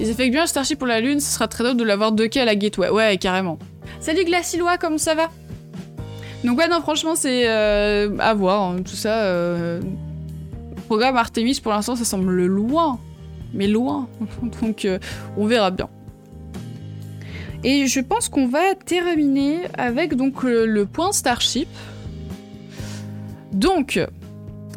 Ils 0.00 0.08
effectuent 0.10 0.30
bien 0.30 0.46
Starship 0.46 0.78
pour 0.78 0.86
la 0.86 1.00
Lune, 1.00 1.18
ce 1.18 1.34
sera 1.34 1.48
très 1.48 1.64
drôle 1.64 1.76
de 1.76 1.84
l'avoir 1.84 2.12
docké 2.12 2.40
à 2.40 2.44
la 2.44 2.54
Gateway. 2.54 2.88
Ouais, 2.88 3.18
carrément. 3.18 3.58
Salut 4.00 4.24
Glacilois, 4.24 4.78
comment 4.78 4.98
ça 4.98 5.14
va? 5.14 5.28
Donc 6.44 6.56
ouais, 6.56 6.68
non, 6.68 6.80
franchement, 6.80 7.16
c'est 7.16 7.48
euh, 7.48 8.16
à 8.20 8.32
voir, 8.34 8.62
hein, 8.62 8.82
tout 8.84 8.94
ça. 8.94 9.22
Euh... 9.24 9.80
Programme 10.86 11.16
Artemis, 11.16 11.60
pour 11.60 11.72
l'instant, 11.72 11.96
ça 11.96 12.04
semble 12.04 12.46
loin. 12.46 12.98
Mais 13.52 13.66
loin. 13.66 14.08
Donc, 14.62 14.84
euh, 14.84 14.98
on 15.36 15.46
verra 15.46 15.70
bien. 15.70 15.88
Et 17.64 17.88
je 17.88 18.00
pense 18.00 18.28
qu'on 18.28 18.46
va 18.46 18.74
terminer 18.76 19.62
avec 19.76 20.14
donc 20.14 20.44
le 20.44 20.86
point 20.86 21.10
Starship. 21.10 21.68
Donc, 23.52 23.98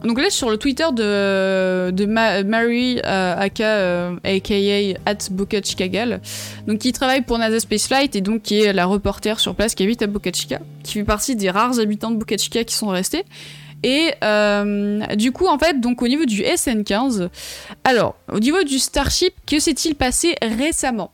donc 0.03 0.19
là, 0.19 0.29
sur 0.29 0.49
le 0.49 0.57
Twitter 0.57 0.85
de, 0.93 2.05
Mary 2.05 2.99
euh, 3.05 3.35
aka, 3.37 3.63
euh, 3.63 4.15
at 5.05 5.15
Boca 5.31 5.61
Chica 5.61 5.87
Gal, 5.87 6.21
donc 6.67 6.79
qui 6.79 6.91
travaille 6.91 7.21
pour 7.21 7.37
NASA 7.37 7.59
Spaceflight 7.59 8.15
et 8.15 8.21
donc 8.21 8.41
qui 8.41 8.61
est 8.61 8.73
la 8.73 8.85
reporter 8.85 9.39
sur 9.39 9.53
place 9.55 9.75
qui 9.75 9.83
habite 9.83 10.01
à 10.01 10.07
Boca 10.07 10.31
Chica, 10.33 10.59
qui 10.83 10.93
fait 10.93 11.03
partie 11.03 11.35
des 11.35 11.49
rares 11.49 11.79
habitants 11.79 12.11
de 12.11 12.17
Boca 12.17 12.37
Chica 12.37 12.63
qui 12.63 12.75
sont 12.75 12.87
restés. 12.87 13.25
Et 13.83 14.11
euh, 14.23 15.05
du 15.15 15.31
coup, 15.31 15.47
en 15.47 15.57
fait, 15.57 15.79
donc 15.79 16.01
au 16.01 16.07
niveau 16.07 16.25
du 16.25 16.41
SN15, 16.41 17.29
alors 17.83 18.15
au 18.31 18.39
niveau 18.39 18.63
du 18.63 18.79
Starship, 18.79 19.33
que 19.47 19.59
s'est-il 19.59 19.95
passé 19.95 20.35
récemment? 20.41 21.11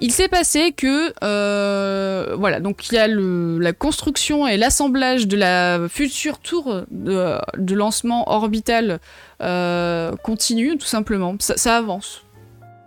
Il 0.00 0.12
s'est 0.12 0.28
passé 0.28 0.72
que, 0.72 1.12
euh, 1.22 2.34
voilà, 2.36 2.60
donc 2.60 2.88
il 2.90 2.94
y 2.94 2.98
a 2.98 3.06
la 3.08 3.72
construction 3.72 4.46
et 4.46 4.56
l'assemblage 4.56 5.26
de 5.26 5.36
la 5.36 5.88
future 5.88 6.38
tour 6.38 6.82
de, 6.90 7.74
lancement 7.74 8.30
orbital 8.30 9.00
euh, 9.40 10.14
continue, 10.22 10.76
tout 10.76 10.86
simplement. 10.86 11.34
Ça, 11.40 11.76
avance. 11.76 12.24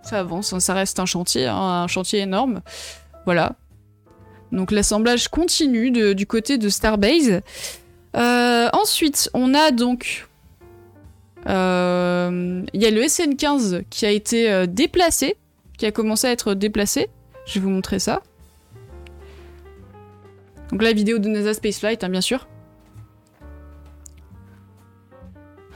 Ça 0.02 0.20
avance, 0.20 0.52
hein, 0.52 0.60
ça 0.60 0.74
reste 0.74 1.00
un 1.00 1.06
chantier, 1.06 1.46
hein, 1.46 1.56
un 1.56 1.86
chantier 1.86 2.20
énorme. 2.20 2.60
Voilà. 3.24 3.52
Donc 4.52 4.70
l'assemblage 4.70 5.28
continue 5.28 6.14
du 6.14 6.26
côté 6.26 6.56
de 6.56 6.68
Starbase. 6.68 7.42
Euh, 8.16 8.68
ensuite, 8.72 9.30
on 9.34 9.54
a 9.54 9.70
donc 9.70 10.26
il 11.46 11.50
y 11.50 12.86
a 12.86 12.90
le 12.90 13.02
SN15 13.02 13.84
qui 13.88 14.04
a 14.04 14.10
été 14.10 14.66
déplacé 14.66 15.36
qui 15.78 15.86
a 15.86 15.92
commencé 15.92 16.26
à 16.26 16.32
être 16.32 16.54
déplacé. 16.54 17.08
Je 17.46 17.54
vais 17.54 17.60
vous 17.60 17.70
montrer 17.70 17.98
ça. 17.98 18.22
Donc 20.70 20.82
la 20.82 20.92
vidéo 20.92 21.18
de 21.18 21.28
NASA 21.28 21.54
Spaceflight, 21.54 22.04
hein, 22.04 22.10
bien 22.10 22.20
sûr. 22.20 22.46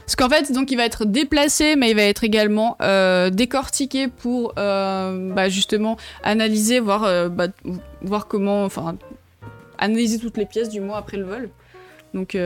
Parce 0.05 0.15
qu'en 0.15 0.29
fait, 0.29 0.51
donc 0.51 0.69
il 0.69 0.75
va 0.75 0.85
être 0.85 1.05
déplacé, 1.05 1.75
mais 1.75 1.89
il 1.89 1.95
va 1.95 2.03
être 2.03 2.23
également 2.23 2.77
euh, 2.81 3.29
décortiqué 3.29 4.09
pour 4.09 4.53
euh, 4.59 5.33
bah, 5.33 5.49
justement 5.49 5.97
analyser, 6.23 6.79
voir, 6.79 7.05
euh, 7.05 7.29
bah, 7.29 7.47
voir 8.01 8.27
comment, 8.27 8.65
enfin, 8.65 8.97
analyser 9.77 10.19
toutes 10.19 10.37
les 10.37 10.45
pièces 10.45 10.69
du 10.69 10.81
mois 10.81 10.97
après 10.97 11.17
le 11.17 11.23
vol. 11.23 11.49
Donc 12.13 12.37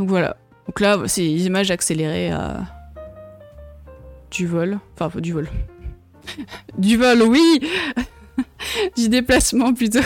Donc 0.00 0.08
voilà. 0.08 0.34
Donc 0.66 0.80
là, 0.80 0.96
c'est 1.06 1.20
les 1.20 1.44
images 1.44 1.70
accélérées 1.70 2.32
euh, 2.32 2.54
du 4.30 4.46
vol. 4.46 4.78
Enfin, 4.98 5.20
du 5.20 5.34
vol. 5.34 5.46
du 6.78 6.96
vol, 6.96 7.20
oui 7.22 7.60
Du 8.96 9.10
déplacement 9.10 9.74
plutôt. 9.74 10.00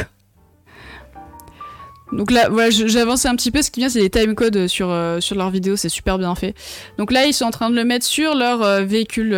Donc 2.10 2.32
là, 2.32 2.48
voilà, 2.48 2.70
j'avance 2.70 3.24
un 3.24 3.36
petit 3.36 3.52
peu. 3.52 3.62
Ce 3.62 3.70
qui 3.70 3.78
vient, 3.80 3.88
c'est 3.88 4.00
des 4.00 4.10
timecodes 4.10 4.66
sur, 4.66 4.90
euh, 4.90 5.20
sur 5.20 5.36
leur 5.36 5.50
vidéo, 5.50 5.76
c'est 5.76 5.88
super 5.88 6.18
bien 6.18 6.34
fait. 6.34 6.56
Donc 6.98 7.12
là, 7.12 7.26
ils 7.26 7.32
sont 7.32 7.44
en 7.44 7.52
train 7.52 7.70
de 7.70 7.76
le 7.76 7.84
mettre 7.84 8.04
sur 8.04 8.34
leur 8.34 8.62
euh, 8.62 8.82
véhicule, 8.82 9.30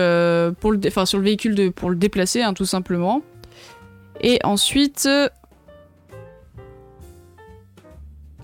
pour 0.61 0.72
le, 0.72 0.80
enfin 0.86 1.04
sur 1.04 1.18
le 1.18 1.24
véhicule 1.24 1.70
pour 1.70 1.90
le 1.90 1.96
déplacer, 1.96 2.40
hein, 2.40 2.54
tout 2.54 2.64
simplement. 2.64 3.20
Et 4.22 4.38
ensuite, 4.42 5.07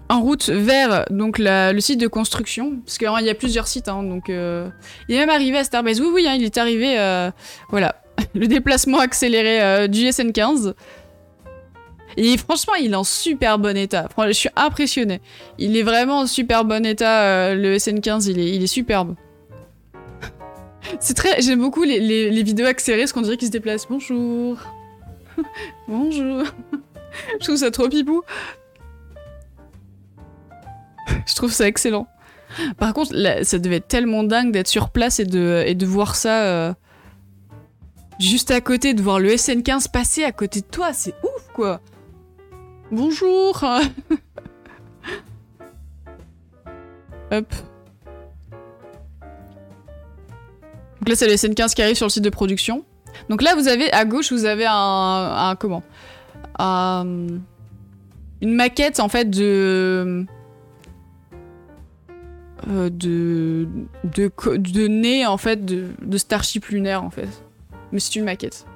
en 0.09 0.21
route 0.21 0.49
vers 0.49 1.07
donc 1.11 1.37
le 1.39 1.79
site 1.81 2.01
de 2.01 2.07
construction, 2.07 2.79
parce 2.85 2.99
qu'il 2.99 3.09
y 3.09 3.31
a 3.31 3.35
plusieurs 3.35 3.67
sites, 3.67 3.89
hein, 3.89 4.03
donc 4.03 4.29
euh, 4.29 4.69
il 5.09 5.15
est 5.15 5.19
même 5.19 5.31
arrivé 5.31 5.59
à 5.59 5.65
Starbase. 5.65 6.01
Oui, 6.01 6.09
oui, 6.13 6.27
hein, 6.29 6.35
il 6.37 6.45
est 6.45 6.59
arrivé, 6.59 6.99
euh, 6.99 7.31
voilà, 7.71 7.97
le 8.35 8.47
déplacement 8.47 8.99
accéléré 8.99 9.63
euh, 9.63 9.89
du 9.89 10.01
SN15. 10.07 10.75
Et 12.19 12.37
franchement, 12.37 12.75
il 12.75 12.93
est 12.93 12.97
en 12.97 13.05
super 13.05 13.59
bon 13.59 13.75
état. 13.75 14.07
Je 14.27 14.33
suis 14.33 14.51
impressionné. 14.55 15.23
Il 15.59 15.79
est 15.79 15.83
vraiment 15.83 16.21
en 16.21 16.27
super 16.27 16.67
bon 16.67 16.85
état, 16.85 17.55
le 17.55 17.77
SN15, 17.77 18.29
il 18.31 18.63
est, 18.63 18.67
superbe. 18.67 19.15
C'est 21.01 21.15
très... 21.15 21.41
J'aime 21.41 21.61
beaucoup 21.61 21.85
les, 21.85 22.01
les, 22.01 22.43
vidéos 22.43 22.67
accélérées, 22.67 23.05
parce 23.05 23.15
qu'on 23.15 23.23
dirait 23.23 23.39
qu'il 23.39 23.49
se 23.49 23.53
déplace. 23.53 23.87
Bonjour. 23.89 24.59
Bonjour. 25.89 26.43
Je 27.41 27.45
trouve 27.45 27.57
ça 27.57 27.71
trop 27.71 27.89
pipou. 27.89 28.23
je 31.27 31.35
trouve 31.35 31.53
ça 31.53 31.67
excellent. 31.67 32.07
Par 32.79 32.93
contre, 32.93 33.13
ça 33.45 33.59
devait 33.59 33.77
être 33.77 33.89
tellement 33.89 34.23
dingue 34.25 34.53
d'être 34.53 34.69
sur 34.69 34.91
place 34.91 35.21
et 35.21 35.25
de, 35.25 35.65
et 35.67 35.75
de 35.75 35.87
voir 35.87 36.15
ça 36.17 36.43
euh, 36.43 36.75
juste 38.19 38.51
à 38.51 38.61
côté, 38.61 38.93
de 38.95 39.03
voir 39.03 39.19
le 39.21 39.31
SN15 39.31 39.91
passer 39.91 40.25
à 40.25 40.33
côté 40.33 40.61
de 40.61 40.67
toi. 40.67 40.93
C'est 40.93 41.15
ouf, 41.23 41.49
quoi. 41.55 41.81
Bonjour. 42.91 43.65
Hop. 47.31 47.47
Donc 51.01 51.09
là, 51.09 51.17
c'est 51.17 51.27
le 51.27 51.33
SN15 51.35 51.75
qui 51.75 51.83
arrive 51.83 51.97
sur 51.97 52.07
le 52.07 52.11
site 52.11 52.23
de 52.23 52.31
production. 52.31 52.85
Donc 53.29 53.43
là, 53.43 53.55
vous 53.55 53.69
avez 53.69 53.93
à 53.93 54.05
gauche, 54.05 54.31
vous 54.31 54.45
avez 54.45 54.67
un, 54.67 54.73
un 54.73 55.57
comment? 55.57 55.83
Un, 56.59 57.05
Une 58.43 58.55
maquette 58.55 59.01
en 59.01 59.09
fait 59.09 59.31
de 59.31 60.27
euh, 62.71 62.91
de, 62.91 63.67
de, 64.05 64.31
de 64.57 64.87
nez 64.87 65.27
en 65.27 65.37
fait 65.37 65.65
de, 65.65 65.89
de 66.01 66.19
lunaire 66.69 67.03
en 67.03 67.11
fait. 67.11 67.29
Mais 67.91 67.99
c'est 67.99 68.15
une 68.17 68.25
maquette. 68.25 68.67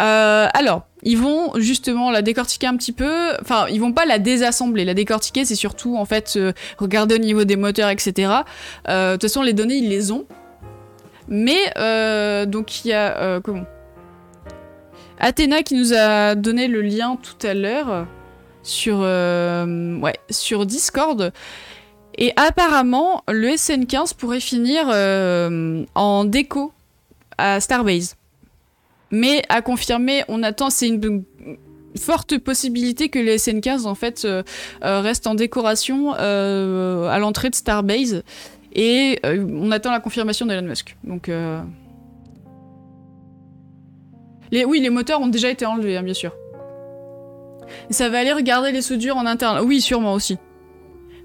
Euh, 0.00 0.48
alors, 0.54 0.86
ils 1.02 1.18
vont 1.18 1.52
justement 1.56 2.10
la 2.10 2.22
décortiquer 2.22 2.66
un 2.66 2.76
petit 2.76 2.92
peu. 2.92 3.32
Enfin, 3.42 3.66
ils 3.68 3.78
vont 3.78 3.92
pas 3.92 4.06
la 4.06 4.18
désassembler. 4.18 4.86
La 4.86 4.94
décortiquer, 4.94 5.44
c'est 5.44 5.54
surtout 5.54 5.96
en 5.96 6.06
fait 6.06 6.34
euh, 6.36 6.52
regarder 6.78 7.16
au 7.16 7.18
niveau 7.18 7.44
des 7.44 7.56
moteurs, 7.56 7.90
etc. 7.90 8.32
de 8.88 9.12
toute 9.12 9.22
façon, 9.22 9.42
les 9.42 9.52
données, 9.52 9.76
ils 9.76 9.88
les 9.88 10.10
ont. 10.10 10.24
Mais 11.28 11.72
donc 12.46 12.84
il 12.84 12.88
y 12.88 12.92
a 12.92 13.40
comment? 13.40 13.64
Athéna 15.20 15.62
qui 15.62 15.74
nous 15.74 15.92
a 15.94 16.34
donné 16.34 16.66
le 16.68 16.80
lien 16.80 17.16
tout 17.22 17.46
à 17.46 17.54
l'heure 17.54 18.06
sur 18.62 19.06
sur 20.30 20.66
Discord 20.66 21.32
Et 22.18 22.32
apparemment, 22.36 23.22
le 23.28 23.48
SN15 23.48 24.14
pourrait 24.14 24.40
finir 24.40 24.84
euh, 24.88 25.84
en 25.94 26.24
déco 26.24 26.72
à 27.38 27.60
Starbase. 27.60 28.16
Mais 29.10 29.42
à 29.48 29.62
confirmer, 29.62 30.24
on 30.28 30.42
attend, 30.42 30.70
c'est 30.70 30.88
une 30.88 31.24
forte 31.98 32.38
possibilité 32.38 33.08
que 33.08 33.18
le 33.18 33.32
SN15 33.32 33.86
en 33.86 33.94
fait 33.94 34.24
euh, 34.24 34.42
euh, 34.82 35.00
reste 35.00 35.26
en 35.26 35.34
décoration 35.34 36.12
à 36.12 37.18
l'entrée 37.18 37.50
de 37.50 37.54
Starbase. 37.54 38.22
Et 38.74 39.20
on 39.24 39.70
attend 39.70 39.90
la 39.90 40.00
confirmation 40.00 40.46
d'Elon 40.46 40.66
Musk. 40.66 40.96
Donc. 41.04 41.30
Oui, 44.50 44.80
les 44.80 44.90
moteurs 44.90 45.20
ont 45.20 45.28
déjà 45.28 45.50
été 45.50 45.64
enlevés, 45.64 45.96
hein, 45.96 46.02
bien 46.02 46.14
sûr. 46.14 46.32
Ça 47.90 48.08
va 48.08 48.18
aller 48.18 48.32
regarder 48.32 48.70
les 48.70 48.82
soudures 48.82 49.16
en 49.16 49.26
interne. 49.26 49.60
Oui, 49.64 49.80
sûrement 49.80 50.12
aussi. 50.12 50.38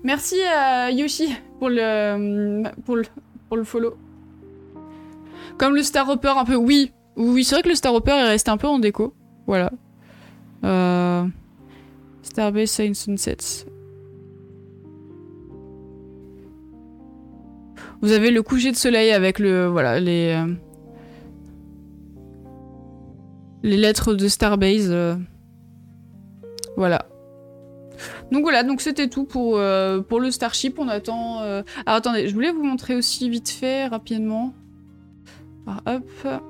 Merci 0.03 0.35
à 0.41 0.91
Yoshi 0.91 1.29
pour 1.59 1.69
le, 1.69 2.63
pour 2.85 2.95
le, 2.95 3.03
pour 3.47 3.57
le 3.57 3.63
follow. 3.63 3.97
Comme 5.57 5.75
le 5.75 5.83
Star 5.83 6.07
Hopper 6.07 6.33
un 6.37 6.45
peu, 6.45 6.55
oui. 6.55 6.91
Oui, 7.15 7.43
c'est 7.43 7.55
vrai 7.55 7.63
que 7.63 7.69
le 7.69 7.75
Star 7.75 7.93
Hopper 7.93 8.11
est 8.11 8.27
resté 8.27 8.51
un 8.51 8.57
peu 8.57 8.67
en 8.67 8.79
déco. 8.79 9.13
Voilà. 9.47 9.71
Euh... 10.63 11.25
Starbase 12.21 12.69
Science 12.69 12.99
Sunsets. 12.99 13.65
Vous 18.01 18.11
avez 18.11 18.29
le 18.29 18.43
coucher 18.43 18.71
de 18.71 18.75
soleil 18.75 19.11
avec 19.11 19.39
le, 19.39 19.65
voilà, 19.65 19.99
les, 19.99 20.35
euh, 20.37 20.53
les 23.63 23.77
lettres 23.77 24.13
de 24.13 24.27
Starbase. 24.27 24.89
Euh. 24.91 25.15
Voilà. 26.75 27.07
Donc 28.31 28.41
voilà, 28.41 28.63
donc 28.63 28.81
c'était 28.81 29.07
tout 29.07 29.23
pour, 29.23 29.57
euh, 29.57 30.01
le 30.09 30.31
Starship. 30.31 30.79
On 30.79 30.87
attend... 30.87 31.39
Alors 31.39 31.63
attendez, 31.85 32.27
je 32.27 32.33
voulais 32.33 32.51
vous 32.51 32.63
montrer 32.63 32.95
aussi 32.95 33.29
vite 33.29 33.49
fait, 33.49 33.87
rapidement. 33.87 34.53
Ah, 35.67 35.95
hop. 35.95 36.41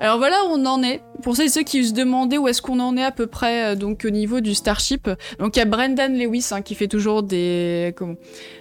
Alors 0.00 0.18
voilà 0.18 0.36
où 0.46 0.52
on 0.52 0.64
en 0.66 0.82
est. 0.82 1.02
Pour 1.22 1.36
ceux 1.36 1.44
et 1.44 1.48
ceux 1.48 1.62
qui 1.62 1.84
se 1.84 1.92
demandaient 1.92 2.38
où 2.38 2.48
est-ce 2.48 2.62
qu'on 2.62 2.80
en 2.80 2.96
est 2.96 3.04
à 3.04 3.10
peu 3.10 3.26
près 3.26 3.72
euh, 3.72 3.74
donc 3.74 4.04
au 4.06 4.10
niveau 4.10 4.40
du 4.40 4.54
Starship. 4.54 5.10
Donc 5.38 5.56
il 5.56 5.58
y 5.58 5.62
a 5.62 5.66
Brendan 5.66 6.16
Lewis 6.16 6.48
hein, 6.52 6.62
qui 6.62 6.74
fait 6.74 6.88
toujours 6.88 7.22
des, 7.22 7.94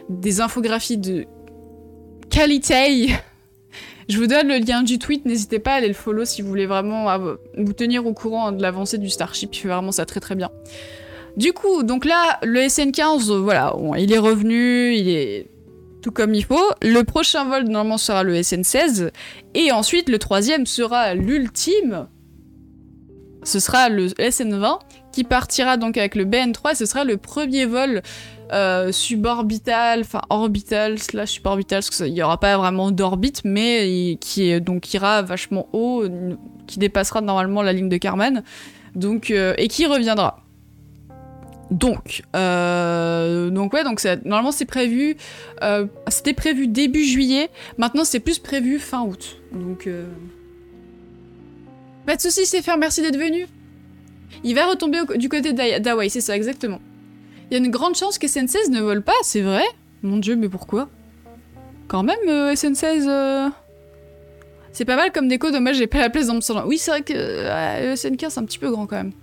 des 0.10 0.42
infographies 0.42 0.98
de 0.98 1.26
qualité. 2.30 3.16
Je 4.10 4.18
vous 4.18 4.28
donne 4.28 4.48
le 4.48 4.58
lien 4.58 4.82
du 4.82 4.98
tweet, 4.98 5.26
n'hésitez 5.26 5.60
pas 5.60 5.74
à 5.74 5.76
aller 5.76 5.88
le 5.88 5.94
follow 5.94 6.26
si 6.26 6.42
vous 6.42 6.48
voulez 6.48 6.66
vraiment 6.66 7.16
vous 7.56 7.74
tenir 7.74 8.08
au 8.08 8.14
courant 8.14 8.52
de 8.52 8.60
l'avancée 8.60 8.98
du 8.98 9.08
Starship, 9.08 9.56
il 9.56 9.60
fait 9.60 9.68
vraiment 9.68 9.92
ça 9.92 10.08
très 10.08 10.20
très 10.20 10.34
bien. 10.34 10.50
Du 11.38 11.54
coup, 11.54 11.84
donc 11.84 12.06
là, 12.06 12.40
le 12.44 12.62
SN15, 12.62 13.38
voilà, 13.38 13.74
il 13.98 14.12
est 14.12 14.18
revenu, 14.18 14.94
il 14.94 15.10
est 15.10 15.50
tout 16.02 16.12
comme 16.12 16.34
il 16.34 16.44
faut. 16.44 16.70
Le 16.82 17.04
prochain 17.04 17.46
vol, 17.46 17.64
normalement, 17.64 17.98
sera 17.98 18.24
le 18.24 18.36
SN16. 18.36 19.12
Et 19.54 19.72
ensuite, 19.72 20.10
le 20.10 20.20
troisième 20.20 20.66
sera 20.66 21.14
l'ultime. 21.14 22.08
Ce 23.44 23.60
sera 23.60 23.90
le 23.90 24.08
SN20, 24.08 24.80
qui 25.14 25.24
partira 25.24 25.78
donc 25.78 25.98
avec 25.98 26.16
le 26.16 26.26
BN3. 26.26 26.76
Ce 26.76 26.86
sera 26.86 27.04
le 27.04 27.18
premier 27.18 27.66
vol 27.66 28.02
euh, 28.52 28.92
suborbital, 28.92 30.02
enfin 30.02 30.22
orbital 30.30 31.00
slash 31.00 31.32
suborbital, 31.32 31.80
parce 31.80 31.96
qu'il 31.96 32.14
n'y 32.14 32.22
aura 32.22 32.40
pas 32.40 32.58
vraiment 32.58 32.92
d'orbite, 32.92 33.42
mais 33.46 34.18
qui 34.20 34.50
est, 34.50 34.60
donc 34.60 34.94
ira 34.94 35.22
vachement 35.22 35.68
haut, 35.72 36.04
qui 36.68 36.80
dépassera 36.80 37.22
normalement 37.22 37.62
la 37.62 37.74
ligne 37.74 37.90
de 37.90 37.98
Karman, 37.98 38.44
donc, 38.96 39.32
euh, 39.32 39.54
et 39.58 39.68
qui 39.68 39.86
reviendra. 39.86 40.44
Donc, 41.72 42.24
euh, 42.36 43.50
donc 43.52 43.74
ouais, 43.74 43.84
donc 43.84 44.04
normalement 44.26 44.52
c'est 44.52 44.66
prévu, 44.66 45.18
euh, 45.62 45.86
c'était 46.08 46.34
prévu 46.34 46.68
début 46.68 47.04
juillet, 47.04 47.50
maintenant 47.78 48.04
c'est 48.04 48.20
plus 48.20 48.40
prévu 48.40 48.80
fin 48.80 49.02
août. 49.02 49.40
Donc, 49.52 49.86
euh... 49.86 50.06
pas 52.08 52.16
de 52.16 52.22
soucis, 52.22 52.48
c'est 52.48 52.64
faire, 52.64 52.78
merci 52.78 53.02
d'être 53.02 53.18
venu. 53.18 53.46
Il 54.44 54.56
va 54.56 54.66
retomber 54.68 55.00
du 55.18 55.30
côté 55.30 55.54
d'Hawaï, 55.54 56.10
c'est 56.10 56.22
ça 56.22 56.36
exactement. 56.36 56.80
Il 57.50 57.58
y 57.58 57.62
a 57.62 57.64
une 57.64 57.72
grande 57.72 57.96
chance 57.96 58.18
que 58.18 58.28
SN16 58.28 58.72
ne 58.72 58.82
vole 58.82 59.02
pas, 59.02 59.14
c'est 59.24 59.42
vrai 59.42 59.66
Mon 60.02 60.18
dieu, 60.18 60.36
mais 60.36 60.50
pourquoi? 60.50 60.90
Quand 61.88 62.04
même, 62.04 62.18
euh, 62.28 62.54
SN16... 62.54 63.52
C'est 64.72 64.86
pas 64.86 64.96
mal 64.96 65.12
comme 65.12 65.28
déco, 65.28 65.50
dommage 65.50 65.78
j'ai 65.78 65.88
pas 65.88 65.98
la 66.00 66.10
place 66.10 66.28
dans 66.28 66.36
mon 66.36 66.68
Oui, 66.68 66.78
c'est 66.78 66.92
vrai 66.92 67.02
que 67.02 67.14
SN15 67.96 68.30
c'est 68.30 68.40
un 68.40 68.46
petit 68.46 68.60
peu 68.60 68.70
grand 68.70 68.86
quand 68.86 68.98
même. 68.98 69.14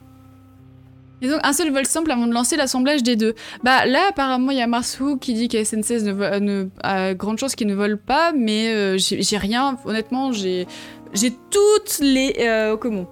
Et 1.23 1.29
donc 1.29 1.41
un 1.43 1.53
seul 1.53 1.73
vol 1.73 1.87
simple 1.87 2.11
avant 2.11 2.27
de 2.27 2.33
lancer 2.33 2.57
l'assemblage 2.57 3.03
des 3.03 3.17
deux. 3.17 3.35
Bah 3.63 3.87
là 3.87 4.01
apparemment 4.11 4.51
il 4.51 4.59
y 4.59 4.63
a 4.63 4.67
Marsou 4.67 5.17
qui 5.17 5.35
dit 5.35 5.49
qu'à 5.49 5.63
SN16 5.63 6.05
ne, 6.05 6.39
ne, 6.39 6.69
a 6.83 7.15
grande 7.15 7.39
chance 7.39 7.55
qu'il 7.55 7.67
ne 7.67 7.75
vole 7.75 7.99
pas, 7.99 8.33
mais 8.33 8.69
euh, 8.69 8.99
j'ai 8.99 9.39
rien, 9.39 9.79
honnêtement 9.85 10.33
j'ai 10.33 10.67
j'ai 11.15 11.33
toutes 11.51 11.99
les 12.01 12.37
euh, 12.41 12.77
comment? 12.77 13.07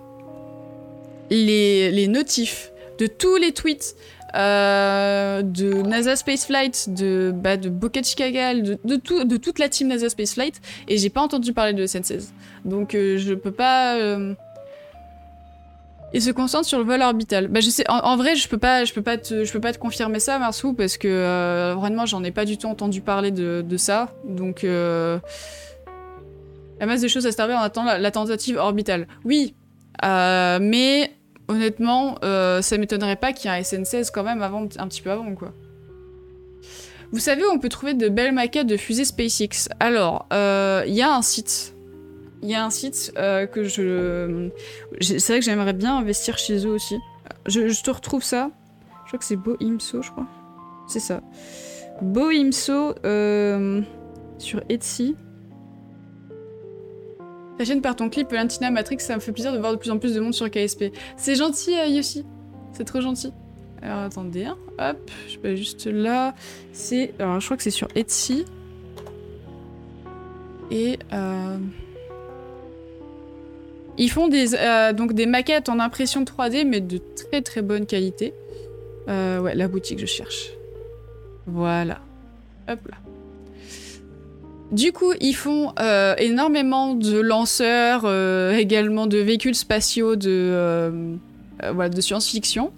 Les, 1.30 1.90
les 1.90 2.07
notifs 2.07 2.70
de 2.98 3.07
tous 3.07 3.36
les 3.36 3.52
tweets 3.52 3.96
euh, 4.34 5.42
de 5.42 5.72
NASA 5.82 6.16
Spaceflight, 6.16 6.92
de, 6.92 7.32
bah, 7.34 7.57
de 7.57 7.70
Kagal, 8.14 8.62
de, 8.62 8.78
de, 8.84 8.96
tout, 8.96 9.24
de 9.24 9.36
toute 9.36 9.59
la 9.59 9.68
team 9.68 9.88
NASA 9.88 10.11
Spaceflight, 10.11 10.61
et 10.88 10.98
j'ai 10.98 11.09
pas 11.09 11.22
entendu 11.22 11.52
parler 11.52 11.72
de 11.72 11.86
SN16. 11.86 12.28
Donc 12.64 12.90
je 12.92 13.32
peux 13.34 13.52
pas 13.52 13.96
et 16.14 16.20
se 16.20 16.30
concentre 16.30 16.66
sur 16.66 16.78
le 16.78 16.84
vol 16.84 17.02
orbital. 17.02 17.48
Bah 17.48 17.60
je 17.60 17.68
sais, 17.68 17.84
en, 17.90 18.16
vrai, 18.16 18.36
je 18.36 18.48
peux 18.48 18.56
pas, 18.56 18.84
je 18.84 18.94
peux 18.94 19.02
pas 19.02 19.18
te, 19.18 19.44
je 19.44 19.52
peux 19.52 19.60
pas 19.60 19.72
te 19.72 19.78
confirmer 19.78 20.20
ça, 20.20 20.38
Marsou, 20.38 20.72
parce 20.72 20.96
que 20.96 21.08
euh, 21.08 21.74
vraiment, 21.76 22.06
j'en 22.06 22.22
ai 22.22 22.30
pas 22.30 22.44
du 22.44 22.56
tout 22.56 22.68
entendu 22.68 23.00
parler 23.00 23.32
de, 23.32 23.76
ça. 23.76 24.14
Donc, 24.24 24.62
euh, 24.62 25.18
la 26.78 26.86
masse 26.86 27.00
de 27.00 27.08
choses 27.08 27.26
à 27.26 27.32
servir, 27.32 27.56
on 27.58 27.62
attend 27.62 27.82
la, 27.82 28.10
tentative 28.12 28.56
orbitale. 28.56 29.08
Oui, 29.24 29.54
euh, 30.04 30.60
mais 30.62 31.12
honnêtement, 31.48 32.16
ça 32.22 32.78
m'étonnerait 32.78 33.16
pas 33.16 33.32
qu'il 33.32 33.50
y 33.50 33.54
ait 33.54 33.58
un 33.58 33.62
SN16 33.62 34.10
quand 34.14 34.22
même 34.22 34.40
avant, 34.40 34.62
un 34.78 34.86
petit 34.86 35.02
peu 35.02 35.10
avant, 35.10 35.34
quoi. 35.34 35.52
Vous 37.10 37.20
savez 37.20 37.42
où 37.42 37.50
on 37.52 37.58
peut 37.58 37.68
trouver 37.68 37.94
de 37.94 38.08
belles 38.08 38.32
maquettes 38.32 38.66
de 38.68 38.76
fusées 38.76 39.04
SpaceX? 39.04 39.68
Alors, 39.80 40.28
il 40.30 40.94
y 40.94 41.02
a 41.02 41.12
un 41.12 41.22
site 41.22 41.73
il 42.45 42.51
y 42.51 42.55
a 42.55 42.62
un 42.62 42.68
site 42.68 43.11
euh, 43.16 43.47
que 43.47 43.64
je... 43.64 44.51
C'est 45.01 45.26
vrai 45.28 45.38
que 45.38 45.45
j'aimerais 45.47 45.72
bien 45.72 45.97
investir 45.97 46.36
chez 46.36 46.66
eux 46.66 46.70
aussi. 46.70 46.99
Je, 47.47 47.82
te 47.82 47.90
retrouve 47.90 48.22
ça. 48.22 48.51
Je 49.05 49.09
crois 49.09 49.18
que 49.18 49.24
c'est 49.24 49.36
Bohimso, 49.36 50.03
je 50.03 50.11
crois. 50.11 50.26
C'est 50.86 51.01
ça. 51.01 51.22
Bohimso 52.03 52.95
euh, 53.07 53.80
sur 54.36 54.61
Etsy. 54.68 55.16
Ta 57.57 57.64
chaîne 57.64 57.80
par 57.80 57.97
ton 57.97 58.11
clip 58.11 58.30
Valentina 58.30 58.70
Matrix, 58.70 58.99
ça 59.01 59.14
me 59.14 59.20
fait 59.20 59.32
plaisir 59.32 59.55
de 59.55 59.59
voir 59.59 59.72
de 59.72 59.78
plus 59.78 59.90
en 59.90 59.99
plus 59.99 60.14
de 60.14 60.20
monde 60.20 60.34
sur 60.34 60.51
KSP. 60.51 60.92
C'est 61.16 61.36
gentil, 61.36 61.74
euh, 61.74 61.86
Yossi. 61.86 62.26
C'est 62.72 62.84
trop 62.84 63.01
gentil. 63.01 63.32
Alors 63.80 64.01
attendez, 64.01 64.45
hein. 64.45 64.59
hop, 64.78 65.11
je 65.30 65.38
vais 65.38 65.57
juste 65.57 65.86
là. 65.86 66.34
C'est, 66.74 67.14
alors 67.18 67.40
je 67.40 67.47
crois 67.47 67.57
que 67.57 67.62
c'est 67.62 67.70
sur 67.70 67.88
Etsy. 67.95 68.45
Et 70.70 70.99
euh... 71.14 71.57
Ils 73.97 74.11
font 74.11 74.28
des, 74.28 74.55
euh, 74.55 74.92
donc 74.92 75.12
des 75.12 75.26
maquettes 75.26 75.68
en 75.68 75.78
impression 75.78 76.24
3D, 76.24 76.66
mais 76.66 76.80
de 76.80 76.99
très 76.99 77.42
très 77.42 77.62
bonne 77.62 77.86
qualité. 77.86 78.34
Euh, 79.09 79.40
ouais, 79.40 79.55
la 79.55 79.68
boutique, 79.68 79.99
je 79.99 80.07
cherche. 80.07 80.51
Voilà. 81.47 82.01
Hop 82.68 82.80
là. 82.88 82.97
Du 84.72 84.92
coup, 84.92 85.12
ils 85.20 85.34
font 85.34 85.72
euh, 85.78 86.14
énormément 86.18 86.95
de 86.95 87.20
lanceurs, 87.20 88.11
également 88.53 89.07
de 89.07 89.18
véhicules 89.18 89.55
spatiaux 89.55 90.16
de, 90.16 91.16
science-fiction. 92.01 92.72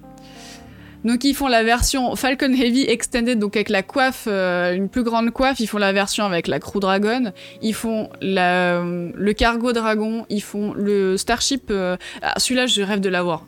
Donc 1.07 1.23
ils 1.23 1.35
font 1.35 1.47
la 1.47 1.63
version 1.63 2.17
Falcon 2.17 2.53
Heavy 2.53 2.83
Extended, 2.83 3.39
donc 3.39 3.55
avec 3.55 3.69
la 3.69 3.85
coiffe, 3.85 4.25
euh, 4.27 4.75
une 4.75 4.89
plus 4.89 5.05
grande 5.05 5.31
coiffe. 5.31 5.61
Ils 5.61 5.69
font 5.69 5.79
la 5.79 5.93
version 5.93 6.25
avec 6.25 6.49
la 6.49 6.59
Crew 6.59 6.81
Dragon. 6.81 7.33
Ils 7.63 7.75
font 7.75 8.11
la, 8.21 8.83
le 8.83 9.33
Cargo 9.33 9.73
Dragon. 9.73 10.27
Ils 10.31 10.43
font 10.43 10.75
le 10.75 11.17
Starship. 11.17 11.69
Euh, 11.71 11.97
ah, 12.23 12.35
celui-là, 12.39 12.67
je 12.67 12.83
rêve 12.83 12.99
de 12.99 13.09
l'avoir. 13.09 13.47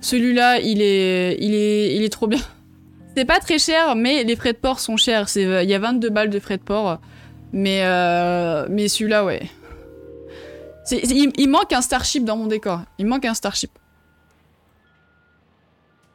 Celui-là, 0.00 0.58
il 0.60 0.80
est, 0.80 1.36
il 1.38 1.54
est, 1.54 1.96
il 1.96 2.02
est 2.02 2.08
trop 2.08 2.28
bien. 2.28 2.40
C'est 3.14 3.26
pas 3.26 3.40
très 3.40 3.58
cher, 3.58 3.94
mais 3.94 4.24
les 4.24 4.34
frais 4.34 4.54
de 4.54 4.58
port 4.58 4.80
sont 4.80 4.96
chers. 4.96 5.28
Il 5.36 5.68
y 5.68 5.74
a 5.74 5.78
22 5.78 6.08
balles 6.08 6.30
de 6.30 6.40
frais 6.40 6.56
de 6.56 6.62
port. 6.62 6.98
Mais, 7.52 7.82
euh, 7.84 8.66
mais 8.70 8.88
celui-là, 8.88 9.22
ouais. 9.26 9.42
Il 10.90 11.48
manque 11.50 11.74
un 11.74 11.82
Starship 11.82 12.24
dans 12.24 12.38
mon 12.38 12.46
décor. 12.46 12.80
Il 12.98 13.04
manque 13.04 13.26
un 13.26 13.34
Starship. 13.34 13.70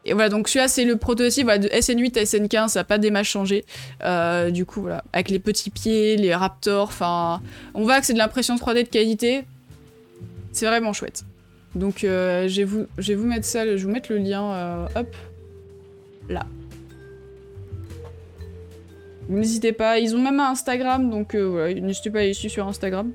Et 0.09 0.13
voilà, 0.13 0.29
donc 0.29 0.47
celui-là, 0.47 0.67
c'est 0.67 0.85
le 0.85 0.95
prototype 0.95 1.45
de 1.45 1.67
SN8 1.67 2.17
à 2.17 2.23
SN15, 2.23 2.69
ça 2.69 2.79
n'a 2.79 2.83
pas 2.83 2.97
des 2.97 3.11
masses 3.11 3.27
changé. 3.27 3.63
Euh, 4.03 4.49
du 4.49 4.65
coup, 4.65 4.81
voilà, 4.81 5.03
avec 5.13 5.29
les 5.29 5.37
petits 5.37 5.69
pieds, 5.69 6.17
les 6.17 6.33
raptors, 6.33 6.87
enfin... 6.87 7.43
On 7.75 7.83
voit 7.83 7.99
que 7.99 8.07
c'est 8.07 8.13
de 8.13 8.17
l'impression 8.17 8.55
3D 8.55 8.85
de 8.85 8.89
qualité. 8.89 9.43
C'est 10.51 10.65
vraiment 10.65 10.93
chouette. 10.93 11.25
Donc, 11.75 12.03
euh, 12.03 12.47
je, 12.47 12.57
vais 12.57 12.63
vous, 12.63 12.87
je 12.97 13.09
vais 13.09 13.15
vous 13.15 13.27
mettre 13.27 13.45
ça, 13.45 13.65
je 13.65 13.71
vais 13.71 13.77
vous 13.77 13.91
mettre 13.91 14.11
le 14.11 14.17
lien, 14.17 14.51
euh, 14.51 14.87
hop, 14.95 15.15
là. 16.27 16.47
n'hésitez 19.29 19.73
pas. 19.73 19.99
Ils 19.99 20.15
ont 20.15 20.19
même 20.23 20.39
un 20.39 20.49
Instagram, 20.49 21.11
donc 21.11 21.35
voilà, 21.35 21.71
n'hésitez 21.75 22.09
pas 22.09 22.21
à 22.21 22.23
les 22.23 22.33
suivre 22.33 22.51
sur 22.51 22.67
Instagram. 22.67 23.11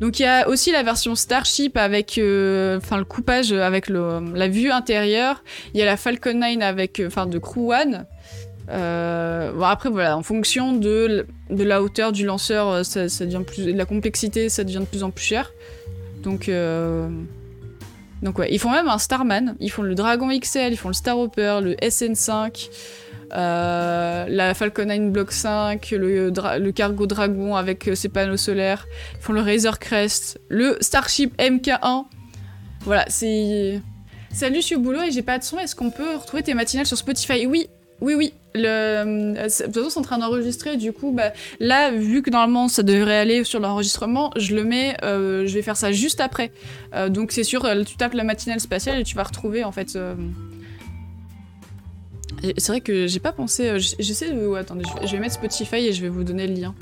Donc 0.00 0.18
il 0.18 0.22
y 0.22 0.26
a 0.26 0.48
aussi 0.48 0.72
la 0.72 0.82
version 0.82 1.14
Starship 1.14 1.76
avec 1.76 2.12
enfin 2.12 2.96
le 2.96 3.04
coupage 3.04 3.52
avec 3.52 3.88
la 3.88 4.48
vue 4.48 4.70
intérieure. 4.70 5.44
Il 5.74 5.80
y 5.80 5.82
a 5.82 5.86
la 5.86 5.96
Falcon 5.96 6.34
9 6.34 6.62
avec 6.62 7.02
enfin 7.06 7.26
de 7.26 7.38
Crew 7.38 7.72
One. 7.72 8.06
bon 8.68 9.64
après 9.64 9.90
voilà, 9.90 10.16
en 10.16 10.22
fonction 10.22 10.72
de, 10.72 11.26
de 11.50 11.64
la 11.64 11.82
hauteur 11.82 12.12
du 12.12 12.24
lanceur, 12.24 12.84
ça, 12.84 13.04
devient 13.04 13.42
plus 13.46 13.66
de 13.66 13.72
la 13.72 13.84
complexité, 13.84 14.48
ça 14.48 14.64
devient 14.64 14.80
de 14.80 14.84
plus 14.84 15.02
en 15.02 15.10
plus 15.10 15.24
cher. 15.24 15.52
Donc 16.22 16.48
donc 18.22 18.38
ouais, 18.38 18.48
ils 18.52 18.58
font 18.58 18.70
même 18.70 18.88
un 18.88 18.98
Starman, 18.98 19.56
ils 19.60 19.70
font 19.70 19.82
le 19.82 19.94
Dragon 19.94 20.28
XL, 20.28 20.72
ils 20.72 20.76
font 20.76 20.88
le 20.88 20.94
Star 20.94 21.18
Hopper, 21.18 21.60
le 21.62 21.74
SN5, 21.74 22.30
euh, 22.36 23.09
la 23.30 24.54
Falcon 24.54 24.86
9 24.86 25.10
Block 25.10 25.32
5, 25.32 25.90
le, 25.92 26.70
Cargo 26.70 27.06
Dragon 27.06 27.56
avec 27.56 27.88
euh, 27.88 27.94
ses 27.94 28.08
panneaux 28.08 28.36
solaires, 28.36 28.86
ils 29.14 29.22
font 29.22 29.32
le 29.32 29.40
Razor 29.40 29.78
Crest, 29.78 30.40
le 30.48 30.76
Starship 30.80 31.36
MK1. 31.38 32.04
Voilà, 32.82 33.04
c'est... 33.08 33.80
Salut, 34.32 34.56
je 34.56 34.60
suis 34.60 34.74
au 34.76 34.80
boulot 34.80 35.02
et 35.02 35.10
j'ai 35.10 35.22
pas 35.22 35.38
de 35.38 35.44
son, 35.44 35.58
est-ce 35.58 35.74
qu'on 35.74 35.90
peut 35.90 36.16
retrouver 36.16 36.42
tes 36.42 36.54
matinales 36.54 36.86
sur 36.86 36.96
Spotify? 36.96 37.46
Oui, 37.46 37.66
oui, 38.00 38.14
oui. 38.14 38.32
Le... 38.54 38.66
Euh, 38.66 39.34
de 39.34 39.64
toute 39.64 39.74
façon, 39.74 39.90
c'est 39.90 39.98
en 39.98 40.02
train 40.02 40.18
d'enregistrer, 40.18 40.76
du 40.76 40.92
coup, 40.92 41.12
bah, 41.12 41.32
là, 41.60 41.90
vu 41.90 42.22
que 42.22 42.30
normalement 42.30 42.68
ça 42.68 42.82
devrait 42.82 43.18
aller 43.18 43.44
sur 43.44 43.60
l'enregistrement, 43.60 44.30
je 44.36 44.54
le 44.54 44.64
mets, 44.64 44.96
euh, 45.04 45.46
je 45.46 45.54
vais 45.54 45.62
faire 45.62 45.76
ça 45.76 45.92
juste 45.92 46.20
après. 46.20 46.50
Euh, 46.94 47.08
donc 47.08 47.32
c'est 47.32 47.44
sûr, 47.44 47.66
tu 47.86 47.96
tapes 47.96 48.14
la 48.14 48.24
matinale 48.24 48.60
spatiale 48.60 49.00
et 49.00 49.04
tu 49.04 49.14
vas 49.14 49.22
retrouver 49.22 49.64
en 49.64 49.72
fait. 49.72 49.98
C'est 52.42 52.68
vrai 52.68 52.80
que 52.80 53.06
j'ai 53.06 53.20
pas 53.20 53.32
pensé. 53.32 53.78
J'essaie 53.78 54.32
de. 54.32 54.54
attendez, 54.54 54.84
je 55.04 55.12
vais 55.12 55.18
mettre 55.18 55.34
Spotify 55.34 55.76
et 55.76 55.92
je 55.92 56.02
vais 56.02 56.08
vous 56.08 56.24
donner 56.24 56.46
le 56.46 56.54
lien. 56.54 56.74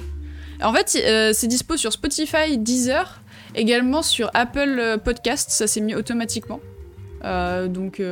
En 0.62 0.72
fait, 0.72 0.88
c'est 0.88 1.46
dispo 1.46 1.76
sur 1.76 1.92
Spotify, 1.92 2.58
Deezer, 2.58 3.20
également 3.54 4.02
sur 4.02 4.30
Apple 4.34 4.98
Podcast, 5.04 5.50
ça 5.50 5.66
s'est 5.66 5.80
mis 5.80 5.94
automatiquement. 5.94 6.60
donc. 7.22 8.02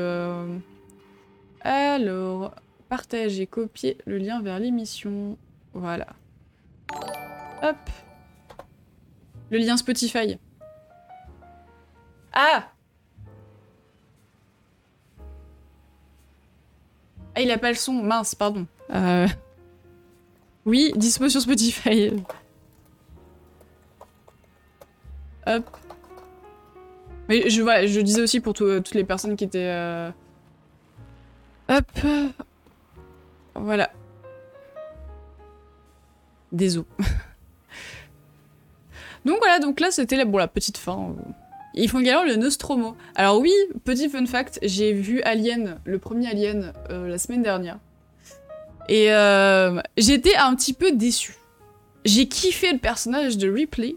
Alors. 1.63 2.55
Partage 2.89 3.41
et 3.41 3.49
copier 3.49 3.99
le 4.07 4.17
lien 4.17 4.41
vers 4.41 4.61
l'émission. 4.61 5.37
Voilà. 5.73 6.07
Hop. 7.63 7.77
Le 9.51 9.59
lien 9.59 9.77
Spotify. 9.77 10.39
Ah 12.33 12.71
Ah, 17.37 17.43
il 17.43 17.51
a 17.51 17.59
pas 17.59 17.69
le 17.69 17.75
son. 17.75 17.93
Mince, 17.93 18.35
pardon. 18.35 18.67
Euh... 18.95 19.29
Oui, 20.65 20.93
dispo 20.97 21.29
sur 21.29 21.43
Spotify. 21.43 22.11
Hop. 25.47 25.65
Mais 27.29 27.51
je, 27.51 27.63
je 27.87 28.01
disais 28.01 28.23
aussi 28.23 28.41
pour 28.41 28.55
toutes 28.55 28.95
les 28.95 29.05
personnes 29.05 29.37
qui 29.37 29.45
étaient... 29.45 29.71
Euh... 29.71 30.11
Hop. 31.69 31.85
Voilà. 33.55 33.91
Des 36.53 36.79
os. 36.79 36.85
donc 39.27 39.39
voilà, 39.39 39.59
donc 39.59 39.81
là 39.81 39.91
c'était 39.91 40.17
la, 40.17 40.25
bon, 40.25 40.39
la 40.39 40.49
petite 40.49 40.79
fin. 40.79 41.15
Ils 41.77 41.91
font 41.91 42.01
également 42.01 42.25
le 42.25 42.37
Nostromo. 42.37 42.97
Alors 43.15 43.39
oui, 43.39 43.53
petit 43.85 44.09
fun 44.09 44.25
fact, 44.27 44.59
j'ai 44.63 44.93
vu 44.95 45.21
Alien, 45.23 45.79
le 45.85 45.99
premier 45.99 46.29
Alien, 46.29 46.73
euh, 46.91 47.07
la 47.07 47.19
semaine 47.19 47.43
dernière. 47.43 47.79
Et 48.89 49.13
euh, 49.13 49.81
j'étais 49.99 50.35
un 50.37 50.55
petit 50.55 50.73
peu 50.73 50.93
déçue. 50.93 51.37
J'ai 52.07 52.29
kiffé 52.29 52.73
le 52.73 52.79
personnage 52.79 53.37
de 53.37 53.51
Ripley, 53.51 53.97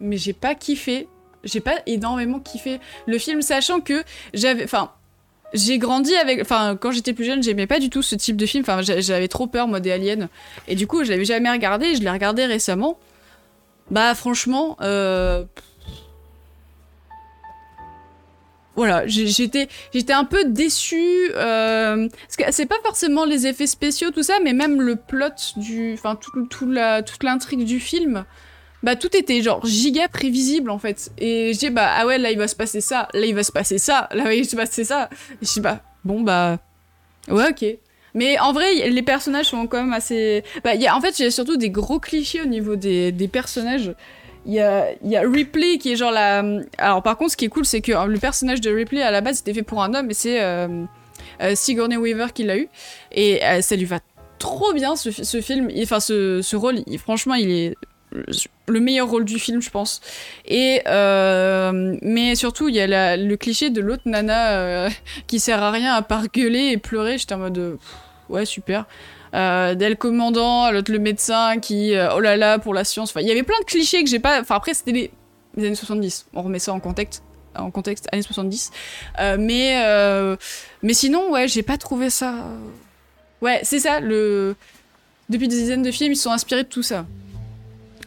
mais 0.00 0.18
j'ai 0.18 0.34
pas 0.34 0.54
kiffé, 0.54 1.08
j'ai 1.44 1.60
pas 1.60 1.76
énormément 1.86 2.40
kiffé 2.40 2.78
le 3.06 3.16
film, 3.16 3.40
sachant 3.40 3.80
que 3.80 4.02
j'avais, 4.34 4.64
enfin, 4.64 4.90
j'ai 5.54 5.78
grandi 5.78 6.14
avec. 6.16 6.42
Enfin, 6.42 6.76
quand 6.78 6.90
j'étais 6.90 7.12
plus 7.14 7.24
jeune, 7.24 7.42
j'aimais 7.42 7.68
pas 7.68 7.78
du 7.78 7.88
tout 7.88 8.02
ce 8.02 8.16
type 8.16 8.36
de 8.36 8.44
film. 8.44 8.64
Enfin, 8.66 8.82
j'avais 8.82 9.28
trop 9.28 9.46
peur, 9.46 9.68
moi, 9.68 9.80
des 9.80 9.92
aliens. 9.92 10.28
Et 10.66 10.74
du 10.74 10.86
coup, 10.88 11.04
je 11.04 11.10
l'avais 11.10 11.24
jamais 11.24 11.50
regardé. 11.50 11.94
je 11.94 12.00
l'ai 12.00 12.10
regardé 12.10 12.44
récemment. 12.44 12.98
Bah, 13.90 14.14
franchement. 14.14 14.76
Euh... 14.80 15.44
Voilà, 18.76 19.06
j'étais 19.06 19.68
j'étais 19.92 20.12
un 20.12 20.24
peu 20.24 20.44
déçue. 20.46 21.30
Euh... 21.34 22.08
C'est 22.50 22.66
pas 22.66 22.80
forcément 22.84 23.24
les 23.24 23.46
effets 23.46 23.68
spéciaux, 23.68 24.10
tout 24.10 24.22
ça, 24.22 24.34
mais 24.42 24.52
même 24.52 24.82
le 24.82 24.96
plot 24.96 25.54
du. 25.56 25.94
Enfin, 25.94 26.16
tout, 26.16 26.30
toute 26.46 27.22
l'intrigue 27.22 27.64
du 27.64 27.80
film 27.80 28.24
bah 28.84 28.96
tout 28.96 29.16
était 29.16 29.40
genre 29.40 29.64
giga 29.64 30.08
prévisible 30.08 30.70
en 30.70 30.78
fait. 30.78 31.10
Et 31.18 31.54
je 31.54 31.58
dis 31.58 31.70
bah 31.70 31.88
ah 31.96 32.06
ouais 32.06 32.18
là 32.18 32.30
il 32.30 32.38
va 32.38 32.46
se 32.46 32.54
passer 32.54 32.82
ça, 32.82 33.08
là 33.14 33.24
il 33.24 33.34
va 33.34 33.42
se 33.42 33.50
passer 33.50 33.78
ça, 33.78 34.08
là 34.12 34.32
il 34.34 34.42
va 34.42 34.48
se 34.48 34.56
passer 34.56 34.84
ça. 34.84 35.08
Je 35.40 35.52
dis 35.54 35.60
bah 35.60 35.80
bon 36.04 36.20
bah 36.20 36.58
ouais 37.28 37.48
ok. 37.48 37.64
Mais 38.12 38.38
en 38.38 38.52
vrai 38.52 38.90
les 38.90 39.02
personnages 39.02 39.46
sont 39.46 39.66
quand 39.66 39.82
même 39.82 39.94
assez. 39.94 40.44
Bah 40.62 40.72
en 40.92 41.00
fait 41.00 41.18
a 41.18 41.30
surtout 41.30 41.56
des 41.56 41.70
gros 41.70 41.98
clichés 41.98 42.42
au 42.42 42.46
niveau 42.46 42.76
des, 42.76 43.10
des 43.10 43.26
personnages. 43.26 43.94
Il 44.46 44.52
y 44.52 44.60
a, 44.60 44.94
Ripley 45.22 45.78
qui 45.78 45.92
est 45.92 45.96
genre 45.96 46.10
la. 46.10 46.44
Alors 46.78 47.02
par 47.02 47.16
contre 47.16 47.32
ce 47.32 47.36
qui 47.36 47.46
est 47.46 47.48
cool 47.48 47.64
c'est 47.64 47.80
que 47.80 47.92
le 48.06 48.18
personnage 48.18 48.60
de 48.60 48.70
Ripley 48.70 49.02
à 49.02 49.10
la 49.10 49.20
base 49.20 49.38
c'était 49.38 49.54
fait 49.54 49.62
pour 49.62 49.82
un 49.82 49.94
homme 49.94 50.10
et 50.10 50.14
c'est 50.14 50.42
euh, 50.42 50.84
euh, 51.40 51.54
Sigourney 51.54 51.96
Weaver 51.96 52.26
qui 52.34 52.44
l'a 52.44 52.58
eu. 52.58 52.68
Et 53.12 53.44
euh, 53.44 53.60
ça 53.62 53.76
lui 53.76 53.84
va 53.84 54.00
trop 54.38 54.72
bien 54.74 54.96
ce, 54.96 55.10
film, 55.40 55.70
enfin 55.82 56.00
ce, 56.00 56.56
rôle, 56.56 56.80
franchement 56.98 57.34
il 57.34 57.50
est 57.50 57.74
le 58.68 58.80
meilleur 58.80 59.08
rôle 59.08 59.24
du 59.24 59.38
film, 59.38 59.62
je 59.62 59.70
pense. 59.70 60.00
Et 60.46 60.82
euh, 60.86 61.96
mais 62.02 62.34
surtout, 62.34 62.68
il 62.68 62.74
y 62.74 62.80
a 62.80 63.16
le 63.16 63.36
cliché 63.36 63.70
de 63.70 63.80
l'autre 63.80 64.02
nana 64.04 64.88
qui 65.26 65.40
sert 65.40 65.62
à 65.62 65.70
rien 65.70 65.94
à 65.94 66.02
part 66.02 66.28
gueuler 66.28 66.70
et 66.70 66.76
pleurer. 66.76 67.18
J'étais 67.18 67.34
en 67.34 67.38
mode 67.38 67.78
ouais 68.28 68.44
super. 68.44 68.86
Euh, 69.34 69.74
Dès 69.74 69.88
le 69.88 69.96
commandant, 69.96 70.70
l'autre 70.70 70.92
le 70.92 70.98
médecin 70.98 71.58
qui 71.58 71.94
oh 72.14 72.20
là 72.20 72.36
là 72.36 72.58
pour 72.58 72.72
la 72.72 72.84
science. 72.84 73.12
Il 73.20 73.26
y 73.26 73.30
avait 73.30 73.42
plein 73.42 73.58
de 73.60 73.64
clichés 73.64 74.02
que 74.04 74.10
j'ai 74.10 74.20
pas. 74.20 74.40
Enfin 74.40 74.56
après 74.56 74.74
c'était 74.74 74.92
les... 74.92 75.10
années 75.66 75.74
70. 75.74 76.26
On 76.34 76.42
remet 76.42 76.58
ça 76.58 76.72
en 76.72 76.80
contexte 76.80 77.22
en 77.56 77.70
contexte 77.70 78.08
années 78.12 78.22
70. 78.22 78.70
mais 79.38 80.36
mais 80.82 80.94
sinon 80.94 81.30
ouais, 81.30 81.48
j'ai 81.48 81.62
pas 81.62 81.78
trouvé 81.78 82.10
ça. 82.10 82.34
Ouais, 83.40 83.60
c'est 83.62 83.80
ça 83.80 84.00
le. 84.00 84.56
Depuis 85.28 85.48
des 85.48 85.56
dizaines 85.56 85.82
de 85.82 85.90
films, 85.90 86.12
ils 86.12 86.16
sont 86.16 86.30
inspirés 86.30 86.64
de 86.64 86.68
tout 86.68 86.82
ça. 86.82 87.06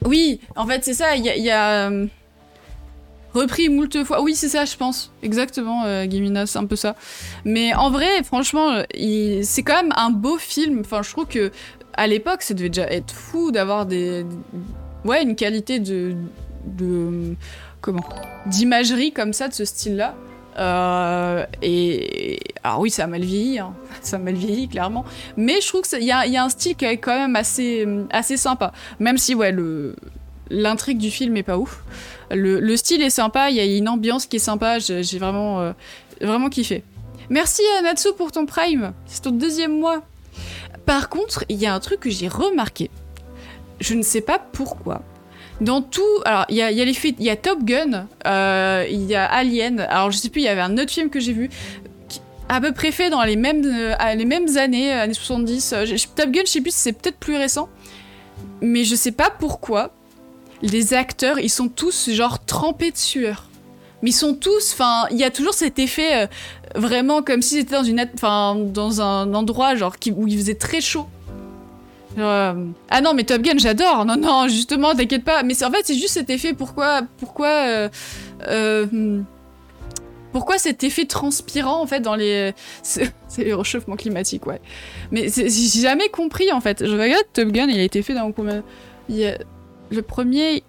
Oui, 0.04 0.40
en 0.56 0.66
fait, 0.68 0.84
c'est 0.84 0.94
ça. 0.94 1.16
Il 1.16 1.26
y 1.26 1.50
a, 1.52 1.90
euh, 1.90 2.08
repris 3.34 3.70
moult 3.70 4.04
fois. 4.04 4.22
Oui, 4.22 4.36
c'est 4.36 4.50
ça, 4.50 4.66
je 4.66 4.76
pense. 4.76 5.12
Exactement, 5.24 5.84
euh, 5.86 6.06
c'est 6.46 6.60
un 6.60 6.66
peu 6.66 6.76
ça. 6.76 6.96
Mais 7.46 7.74
en 7.74 7.90
vrai, 7.90 8.24
franchement, 8.24 8.84
c'est 8.94 9.64
quand 9.64 9.82
même 9.82 9.94
un 9.96 10.10
beau 10.10 10.38
film. 10.38 10.82
Enfin, 10.82 11.02
je 11.04 11.12
trouve 11.12 11.28
que 11.28 11.52
à 11.94 12.08
l'époque, 12.08 12.44
ça 12.44 12.54
devait 12.54 12.70
déjà 12.70 12.90
être 12.92 13.12
fou 13.12 13.52
d'avoir 13.52 13.86
des, 13.86 14.26
ouais, 15.04 15.24
une 15.24 15.36
qualité 15.36 15.80
de, 15.80 16.16
de 16.66 17.36
comment, 17.82 18.04
d'imagerie 18.46 19.12
comme 19.12 19.34
ça, 19.34 19.48
de 19.48 19.54
ce 19.54 19.66
style-là. 19.66 20.16
Euh, 20.60 21.46
et 21.62 22.40
alors 22.64 22.80
oui, 22.80 22.90
ça 22.90 23.04
a 23.04 23.08
mal 23.08 23.22
vieilli, 23.22 23.60
hein. 23.60 23.74
ça 24.02 24.16
a 24.16 24.20
mal 24.20 24.36
vieilli 24.36 24.68
clairement. 24.68 25.06
Mais 25.36 25.62
je 25.62 25.68
trouve 25.68 25.82
qu'il 25.82 26.02
y, 26.02 26.06
y, 26.06 26.12
a 26.12 26.44
un 26.44 26.50
style 26.50 26.76
qui 26.76 26.86
est 26.86 26.98
quand 26.98 27.18
même 27.18 27.36
assez, 27.36 27.88
assez 28.10 28.38
sympa. 28.38 28.72
Même 29.00 29.18
si 29.18 29.36
ouais, 29.36 29.52
le 29.52 29.96
l'intrigue 30.50 30.98
du 30.98 31.12
film 31.12 31.38
est 31.38 31.44
pas 31.44 31.58
ouf. 31.58 31.84
Le, 32.32 32.60
le 32.60 32.78
style 32.78 33.02
est 33.02 33.10
sympa, 33.10 33.50
il 33.50 33.56
y 33.56 33.60
a 33.60 33.66
une 33.66 33.90
ambiance 33.90 34.26
qui 34.26 34.38
est 34.38 34.40
sympa. 34.40 34.80
J'ai 34.80 35.20
vraiment, 35.20 35.62
euh, 35.62 35.72
vraiment 36.22 36.50
kiffé. 36.50 36.84
Merci 37.30 37.62
à 37.78 37.82
Natsu 37.82 38.10
pour 38.18 38.32
ton 38.32 38.46
Prime. 38.46 38.94
C'est 39.06 39.24
ton 39.24 39.32
deuxième 39.32 39.78
mois. 39.78 40.04
Par 40.86 41.10
contre, 41.10 41.44
il 41.50 41.58
y 41.58 41.66
a 41.66 41.74
un 41.74 41.80
truc 41.80 42.00
que 42.00 42.10
j'ai 42.10 42.28
remarqué. 42.28 42.90
Je 43.80 43.94
ne 43.94 44.02
sais 44.02 44.22
pas 44.22 44.40
pourquoi. 44.40 45.02
Dans 45.60 45.82
tout, 45.82 46.04
alors 46.26 46.46
il 46.50 46.56
y 46.56 46.62
a, 46.62 46.72
les 46.72 46.96
il 47.04 47.26
y 47.26 47.38
Top 47.38 47.64
Gun, 47.64 48.08
euh, 48.26 48.86
il 48.90 49.04
y 49.04 49.16
a 49.16 49.26
Alien. 49.26 49.82
Alors 49.82 50.12
je 50.12 50.18
sais 50.18 50.30
plus, 50.30 50.42
il 50.42 50.46
y 50.46 50.50
avait 50.50 50.62
un 50.62 50.78
autre 50.78 50.92
film 50.92 51.10
que 51.10 51.20
j'ai 51.20 51.34
vu 51.34 51.50
à 52.48 52.62
peu 52.62 52.72
près 52.72 52.92
fait 52.92 53.10
dans 53.10 53.24
les 53.24 53.36
mêmes, 53.36 53.66
euh, 53.66 53.96
années, 53.98 54.92
années 54.92 55.14
70. 55.14 55.76
Top 56.16 56.30
Gun, 56.30 56.42
je 56.46 56.52
sais 56.52 56.62
plus 56.62 56.74
c'est 56.74 56.94
peut-être 56.94 57.18
plus 57.18 57.36
récent, 57.36 57.70
mais 58.62 58.84
je 58.84 58.96
sais 58.96 59.12
pas 59.12 59.32
pourquoi. 59.32 59.92
Les 60.62 60.94
acteurs, 60.94 61.40
ils 61.40 61.50
sont 61.50 61.70
tous 61.70 62.10
genre 62.10 62.44
trempés 62.44 62.92
de 62.92 62.98
sueur. 62.98 63.50
Mais 64.02 64.12
ils 64.12 64.14
sont 64.14 64.36
tous, 64.36 64.74
enfin, 64.74 65.06
il 65.10 65.18
y 65.18 65.24
a 65.24 65.32
toujours 65.32 65.54
cet 65.54 65.80
effet 65.80 66.24
euh, 66.24 66.28
vraiment 66.76 67.24
comme 67.24 67.42
s'ils 67.42 67.60
étaient 67.60 67.76
dans 67.76 67.84
une, 67.84 68.08
enfin, 68.14 68.56
dans 68.56 69.02
un 69.02 69.34
endroit 69.34 69.76
genre 69.76 69.98
qui, 69.98 70.12
où 70.12 70.28
il 70.28 70.38
faisait 70.38 70.56
très 70.56 70.82
chaud. 70.82 71.08
Euh, 72.18 72.66
ah 72.90 73.02
non, 73.02 73.14
mais 73.14 73.24
Top 73.24 73.42
Gun, 73.42 73.58
j'adore. 73.58 74.06
Non, 74.06 74.18
non, 74.18 74.48
justement, 74.48 74.96
t'inquiète 74.96 75.24
pas. 75.24 75.44
Mais 75.44 75.62
en 75.64 75.72
fait, 75.72 75.82
c'est 75.84 75.96
juste 75.96 76.14
cet 76.14 76.30
effet. 76.30 76.54
Pourquoi, 76.54 77.02
pourquoi, 77.18 77.50
euh, 77.50 77.90
euh, 78.48 79.22
pourquoi 80.32 80.58
cet 80.58 80.84
effet 80.84 81.06
transpirant 81.06 81.82
en 81.82 81.88
fait 81.88 82.00
dans 82.00 82.16
les. 82.16 82.54
C'est 82.82 83.44
le 83.44 83.56
réchauffement 83.56 83.96
climatique, 83.96 84.46
ouais. 84.48 84.62
Mais 85.12 85.28
j'ai 85.30 85.82
jamais 85.82 86.10
compris 86.10 86.52
en 86.52 86.62
fait. 86.62 86.86
Je 86.86 86.94
regarde 86.94 87.24
Top 87.34 87.50
Gun, 87.50 87.68
il 87.68 87.80
a 87.80 87.84
été 87.84 88.02
fait 88.02 88.14
dans 88.14 88.32
combien. 88.32 88.64
Il 89.10 89.38
Le 89.90 90.02
premier. 90.02 90.64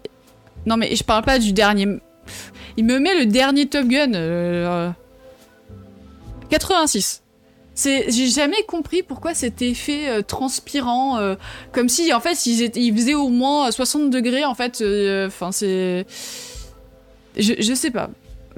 Non 0.66 0.76
mais 0.76 0.94
je 0.94 1.04
parle 1.04 1.24
pas 1.24 1.38
du 1.38 1.52
dernier. 1.52 1.86
Il 2.76 2.84
me 2.84 2.98
met 2.98 3.18
le 3.18 3.26
dernier 3.26 3.66
Top 3.66 3.86
Gun. 3.86 4.94
86. 6.48 7.22
Euh, 7.86 8.02
j'ai 8.08 8.26
jamais 8.26 8.62
compris 8.66 9.02
pourquoi 9.02 9.34
cet 9.34 9.62
effet 9.62 10.08
euh, 10.08 10.22
transpirant, 10.22 11.18
euh, 11.18 11.36
comme 11.72 11.88
si 11.88 12.12
en 12.12 12.18
fait 12.18 12.46
ils, 12.46 12.62
étaient, 12.62 12.80
ils 12.80 12.92
faisaient 12.92 13.14
au 13.14 13.28
moins 13.28 13.70
60 13.70 14.10
degrés 14.10 14.44
en 14.44 14.54
fait. 14.54 14.82
Enfin 15.26 15.52
c'est, 15.52 16.06
je, 17.36 17.54
je 17.58 17.74
sais 17.74 17.90
pas. 17.90 18.10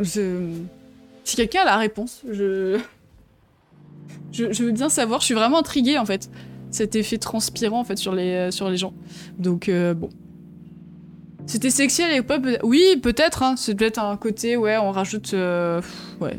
Si 0.03 1.37
quelqu'un 1.37 1.63
a 1.63 1.65
la 1.65 1.77
réponse, 1.77 2.23
je... 2.29 2.81
je... 4.33 4.63
veux 4.65 4.73
bien 4.73 4.89
savoir. 4.89 5.21
Je 5.21 5.27
suis 5.27 5.35
vraiment 5.35 5.59
intriguée 5.59 5.99
en 5.99 6.07
fait. 6.07 6.31
Cet 6.71 6.95
effet 6.95 7.19
transpirant 7.19 7.81
en 7.81 7.85
fait 7.85 7.97
sur 7.97 8.15
les, 8.15 8.51
sur 8.51 8.71
les 8.71 8.77
gens. 8.77 8.95
Donc 9.39 9.69
euh, 9.69 9.93
bon. 9.93 10.09
C'était 11.51 11.71
sexy 11.71 12.05
à 12.05 12.09
l'époque 12.09 12.43
Oui, 12.63 12.81
peut-être. 13.03 13.43
Hein. 13.43 13.55
C'est 13.57 13.75
peut-être 13.75 13.99
un 13.99 14.17
côté, 14.17 14.57
ouais, 14.57 14.77
on 14.77 14.93
rajoute... 14.93 15.35
Euh, 15.35 15.83
ouais. 16.21 16.39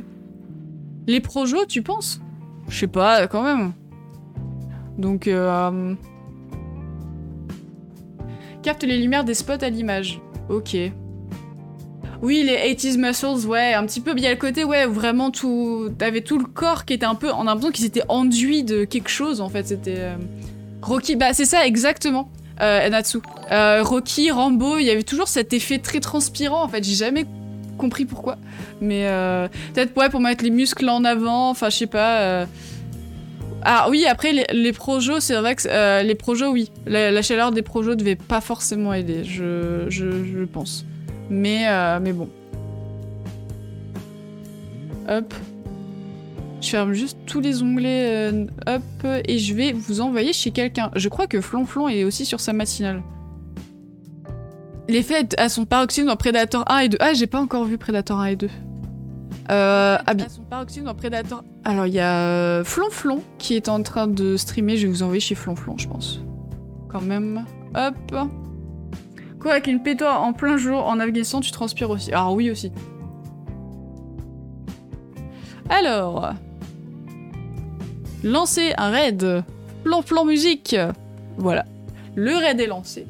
Les 1.05 1.19
projos, 1.19 1.65
tu 1.65 1.81
penses? 1.81 2.21
Je 2.69 2.79
sais 2.79 2.87
pas, 2.87 3.27
quand 3.27 3.43
même. 3.43 3.73
Donc... 4.97 5.27
Euh... 5.27 5.95
Capte 8.63 8.83
les 8.83 8.99
lumières 8.99 9.25
des 9.25 9.33
spots 9.33 9.61
à 9.61 9.69
l'image. 9.69 10.21
Ok. 10.47 10.77
Oui, 12.21 12.43
les 12.45 12.73
80s 12.73 12.97
muscles, 12.97 13.49
ouais, 13.49 13.73
un 13.73 13.85
petit 13.85 13.99
peu. 13.99 14.13
Il 14.15 14.23
y 14.23 14.27
a 14.27 14.31
le 14.31 14.37
côté, 14.39 14.63
ouais, 14.63 14.85
où 14.85 14.93
vraiment 14.93 15.29
tout. 15.29 15.89
T'avais 15.97 16.21
tout 16.21 16.37
le 16.37 16.45
corps 16.45 16.85
qui 16.85 16.93
était 16.93 17.05
un 17.05 17.15
peu. 17.15 17.29
On 17.33 17.41
a 17.41 17.43
l'impression 17.43 17.71
qu'ils 17.71 17.85
étaient 17.85 18.05
enduits 18.07 18.63
de 18.63 18.85
quelque 18.85 19.09
chose, 19.09 19.41
en 19.41 19.49
fait. 19.49 19.67
C'était. 19.67 19.97
Euh, 19.97 20.15
Rocky, 20.81 21.17
bah, 21.17 21.33
c'est 21.33 21.43
ça, 21.43 21.67
exactement. 21.67 22.31
Euh, 22.59 22.89
Natsu. 22.89 23.19
Euh, 23.51 23.83
Rocky, 23.83 24.31
Rambo, 24.31 24.77
il 24.77 24.85
y 24.85 24.89
avait 24.89 25.03
toujours 25.03 25.27
cet 25.27 25.53
effet 25.53 25.79
très 25.79 25.99
transpirant, 25.99 26.63
en 26.63 26.67
fait. 26.67 26.83
J'ai 26.83 26.95
jamais 26.95 27.25
compris 27.77 28.05
pourquoi. 28.05 28.37
Mais 28.81 29.07
euh, 29.07 29.47
peut-être, 29.73 29.93
pour 29.93 30.19
mettre 30.19 30.43
les 30.43 30.51
muscles 30.51 30.89
en 30.89 31.03
avant, 31.03 31.49
enfin, 31.49 31.69
je 31.69 31.77
sais 31.77 31.87
pas. 31.87 32.45
Ah 33.63 33.87
oui, 33.89 34.05
après, 34.07 34.33
les, 34.33 34.45
les 34.51 34.73
projos, 34.73 35.19
c'est 35.19 35.35
vrai 35.35 35.55
que 35.55 36.03
les 36.03 36.15
projos, 36.15 36.51
oui. 36.51 36.71
La, 36.85 37.21
chaleur 37.21 37.51
des 37.51 37.61
projos 37.61 37.95
devait 37.95 38.15
pas 38.15 38.41
forcément 38.41 38.93
aider, 38.93 39.23
je, 39.23 39.85
je, 39.89 40.43
pense. 40.45 40.85
Mais, 41.29 41.67
euh, 41.67 41.99
mais 42.01 42.13
bon. 42.13 42.29
Hop. 45.07 45.33
Je 46.61 46.69
ferme 46.69 46.93
juste 46.93 47.17
tous 47.25 47.39
les 47.39 47.63
onglets. 47.63 48.31
Euh, 48.31 48.45
hop. 48.67 49.07
Et 49.25 49.39
je 49.39 49.53
vais 49.53 49.71
vous 49.73 49.99
envoyer 49.99 50.31
chez 50.31 50.51
quelqu'un. 50.51 50.91
Je 50.95 51.09
crois 51.09 51.27
que 51.27 51.41
Flonflon 51.41 51.89
est 51.89 52.03
aussi 52.03 52.25
sur 52.25 52.39
sa 52.39 52.53
matinale. 52.53 53.01
L'effet 54.87 55.27
à 55.37 55.49
son 55.49 55.65
paroxysme 55.65 56.07
dans 56.07 56.15
Predator 56.15 56.63
1 56.67 56.79
et 56.79 56.89
2. 56.89 56.97
Ah, 56.99 57.13
j'ai 57.13 57.27
pas 57.27 57.41
encore 57.41 57.65
vu 57.65 57.77
Predator 57.77 58.19
1 58.19 58.25
et 58.25 58.35
2. 58.35 58.49
Euh, 59.49 59.97
ah 60.05 60.13
bien. 60.13 60.29
son 60.29 60.43
paroxysme 60.43 60.85
dans 60.85 60.93
Predator. 60.93 61.43
Alors, 61.65 61.87
il 61.87 61.93
y 61.93 61.99
a 61.99 62.27
euh, 62.27 62.63
Flonflon 62.63 63.23
qui 63.39 63.55
est 63.55 63.67
en 63.67 63.81
train 63.81 64.07
de 64.07 64.37
streamer. 64.37 64.77
Je 64.77 64.85
vais 64.85 64.93
vous 64.93 65.03
envoyer 65.03 65.19
chez 65.19 65.35
Flonflon, 65.35 65.77
je 65.77 65.87
pense. 65.87 66.21
Quand 66.89 67.01
même. 67.01 67.43
Hop. 67.75 68.29
Quoi, 69.39 69.53
avec 69.53 69.65
une 69.65 69.81
pétoire 69.81 70.21
en 70.21 70.33
plein 70.33 70.57
jour 70.57 70.85
en 70.85 70.99
Afghanistan, 70.99 71.41
tu 71.41 71.49
transpires 71.49 71.89
aussi 71.89 72.11
Alors 72.11 72.33
oui 72.33 72.51
aussi. 72.51 72.71
Alors... 75.69 76.33
Lancer 78.23 78.73
un 78.77 78.89
raid. 78.89 79.43
Plan 79.83 80.03
plan 80.03 80.25
musique. 80.25 80.75
Voilà. 81.37 81.65
Le 82.15 82.35
raid 82.35 82.59
est 82.59 82.67
lancé. 82.67 83.05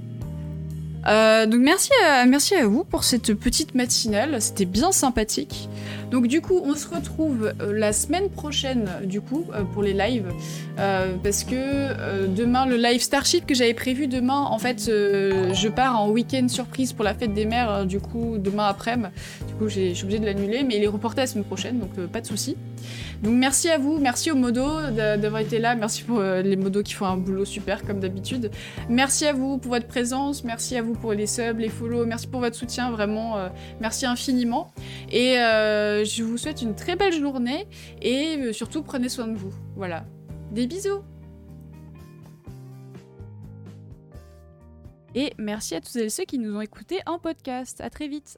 Euh, 1.07 1.45
donc 1.45 1.61
merci 1.61 1.89
à, 2.05 2.25
merci 2.25 2.55
à 2.55 2.65
vous 2.67 2.83
pour 2.83 3.03
cette 3.03 3.33
petite 3.33 3.73
matinale, 3.73 4.41
c'était 4.41 4.65
bien 4.65 4.91
sympathique. 4.91 5.67
Donc 6.11 6.27
du 6.27 6.41
coup, 6.41 6.61
on 6.63 6.75
se 6.75 6.87
retrouve 6.87 7.53
euh, 7.61 7.73
la 7.73 7.93
semaine 7.93 8.29
prochaine, 8.29 8.89
du 9.03 9.21
coup, 9.21 9.45
euh, 9.53 9.63
pour 9.63 9.81
les 9.81 9.93
lives, 9.93 10.31
parce 11.23 11.43
que 11.43 12.27
demain, 12.27 12.65
le 12.65 12.75
live 12.75 13.01
Starship 13.01 13.45
que 13.45 13.53
j'avais 13.53 13.75
prévu 13.75 14.07
demain, 14.07 14.39
en 14.39 14.57
fait, 14.57 14.85
je 14.87 15.67
pars 15.67 16.01
en 16.01 16.09
week-end 16.09 16.47
surprise 16.47 16.91
pour 16.91 17.05
la 17.05 17.13
fête 17.13 17.33
des 17.33 17.45
mères, 17.45 17.85
du 17.85 17.99
coup, 17.99 18.37
demain 18.39 18.65
après-midi. 18.65 19.09
Du 19.47 19.53
coup, 19.53 19.69
je 19.69 19.93
suis 19.93 20.03
obligée 20.03 20.19
de 20.19 20.25
l'annuler, 20.25 20.63
mais 20.63 20.77
il 20.77 20.83
est 20.83 20.87
reporté 20.87 21.21
la 21.21 21.27
semaine 21.27 21.45
prochaine, 21.45 21.79
donc 21.79 21.93
pas 22.07 22.21
de 22.21 22.25
souci. 22.25 22.57
Donc 23.21 23.33
merci 23.33 23.69
à 23.69 23.77
vous, 23.77 23.99
merci 23.99 24.31
aux 24.31 24.35
modos 24.35 24.89
d'avoir 24.91 25.41
été 25.41 25.59
là, 25.59 25.75
merci 25.75 26.01
pour 26.01 26.19
les 26.21 26.55
modos 26.55 26.81
qui 26.81 26.93
font 26.93 27.05
un 27.05 27.17
boulot 27.17 27.45
super 27.45 27.83
comme 27.85 27.99
d'habitude. 27.99 28.49
Merci 28.89 29.27
à 29.27 29.33
vous 29.33 29.59
pour 29.59 29.73
votre 29.73 29.87
présence, 29.87 30.43
merci 30.43 30.75
à 30.75 30.81
vous 30.81 30.93
pour 30.93 31.13
les 31.13 31.27
subs, 31.27 31.59
les 31.59 31.69
follow, 31.69 32.05
merci 32.05 32.27
pour 32.27 32.39
votre 32.39 32.55
soutien, 32.55 32.91
vraiment, 32.91 33.37
euh, 33.37 33.49
merci 33.79 34.05
infiniment. 34.05 34.71
Et 35.11 35.35
je 36.03 36.23
vous 36.23 36.37
souhaite 36.37 36.61
une 36.61 36.75
très 36.75 36.95
belle 36.95 37.13
journée 37.13 37.67
et 38.01 38.37
euh, 38.37 38.53
surtout 38.53 38.83
prenez 38.83 39.09
soin 39.09 39.27
de 39.27 39.35
vous. 39.35 39.53
Voilà. 39.75 40.05
Des 40.51 40.67
bisous 40.67 41.01
Et 45.13 45.33
merci 45.37 45.75
à 45.75 45.81
tous 45.81 45.95
et 45.97 46.09
ceux 46.09 46.23
qui 46.23 46.39
nous 46.39 46.55
ont 46.55 46.61
écoutés 46.61 46.99
en 47.05 47.19
podcast. 47.19 47.81
À 47.81 47.89
très 47.89 48.07
vite 48.07 48.37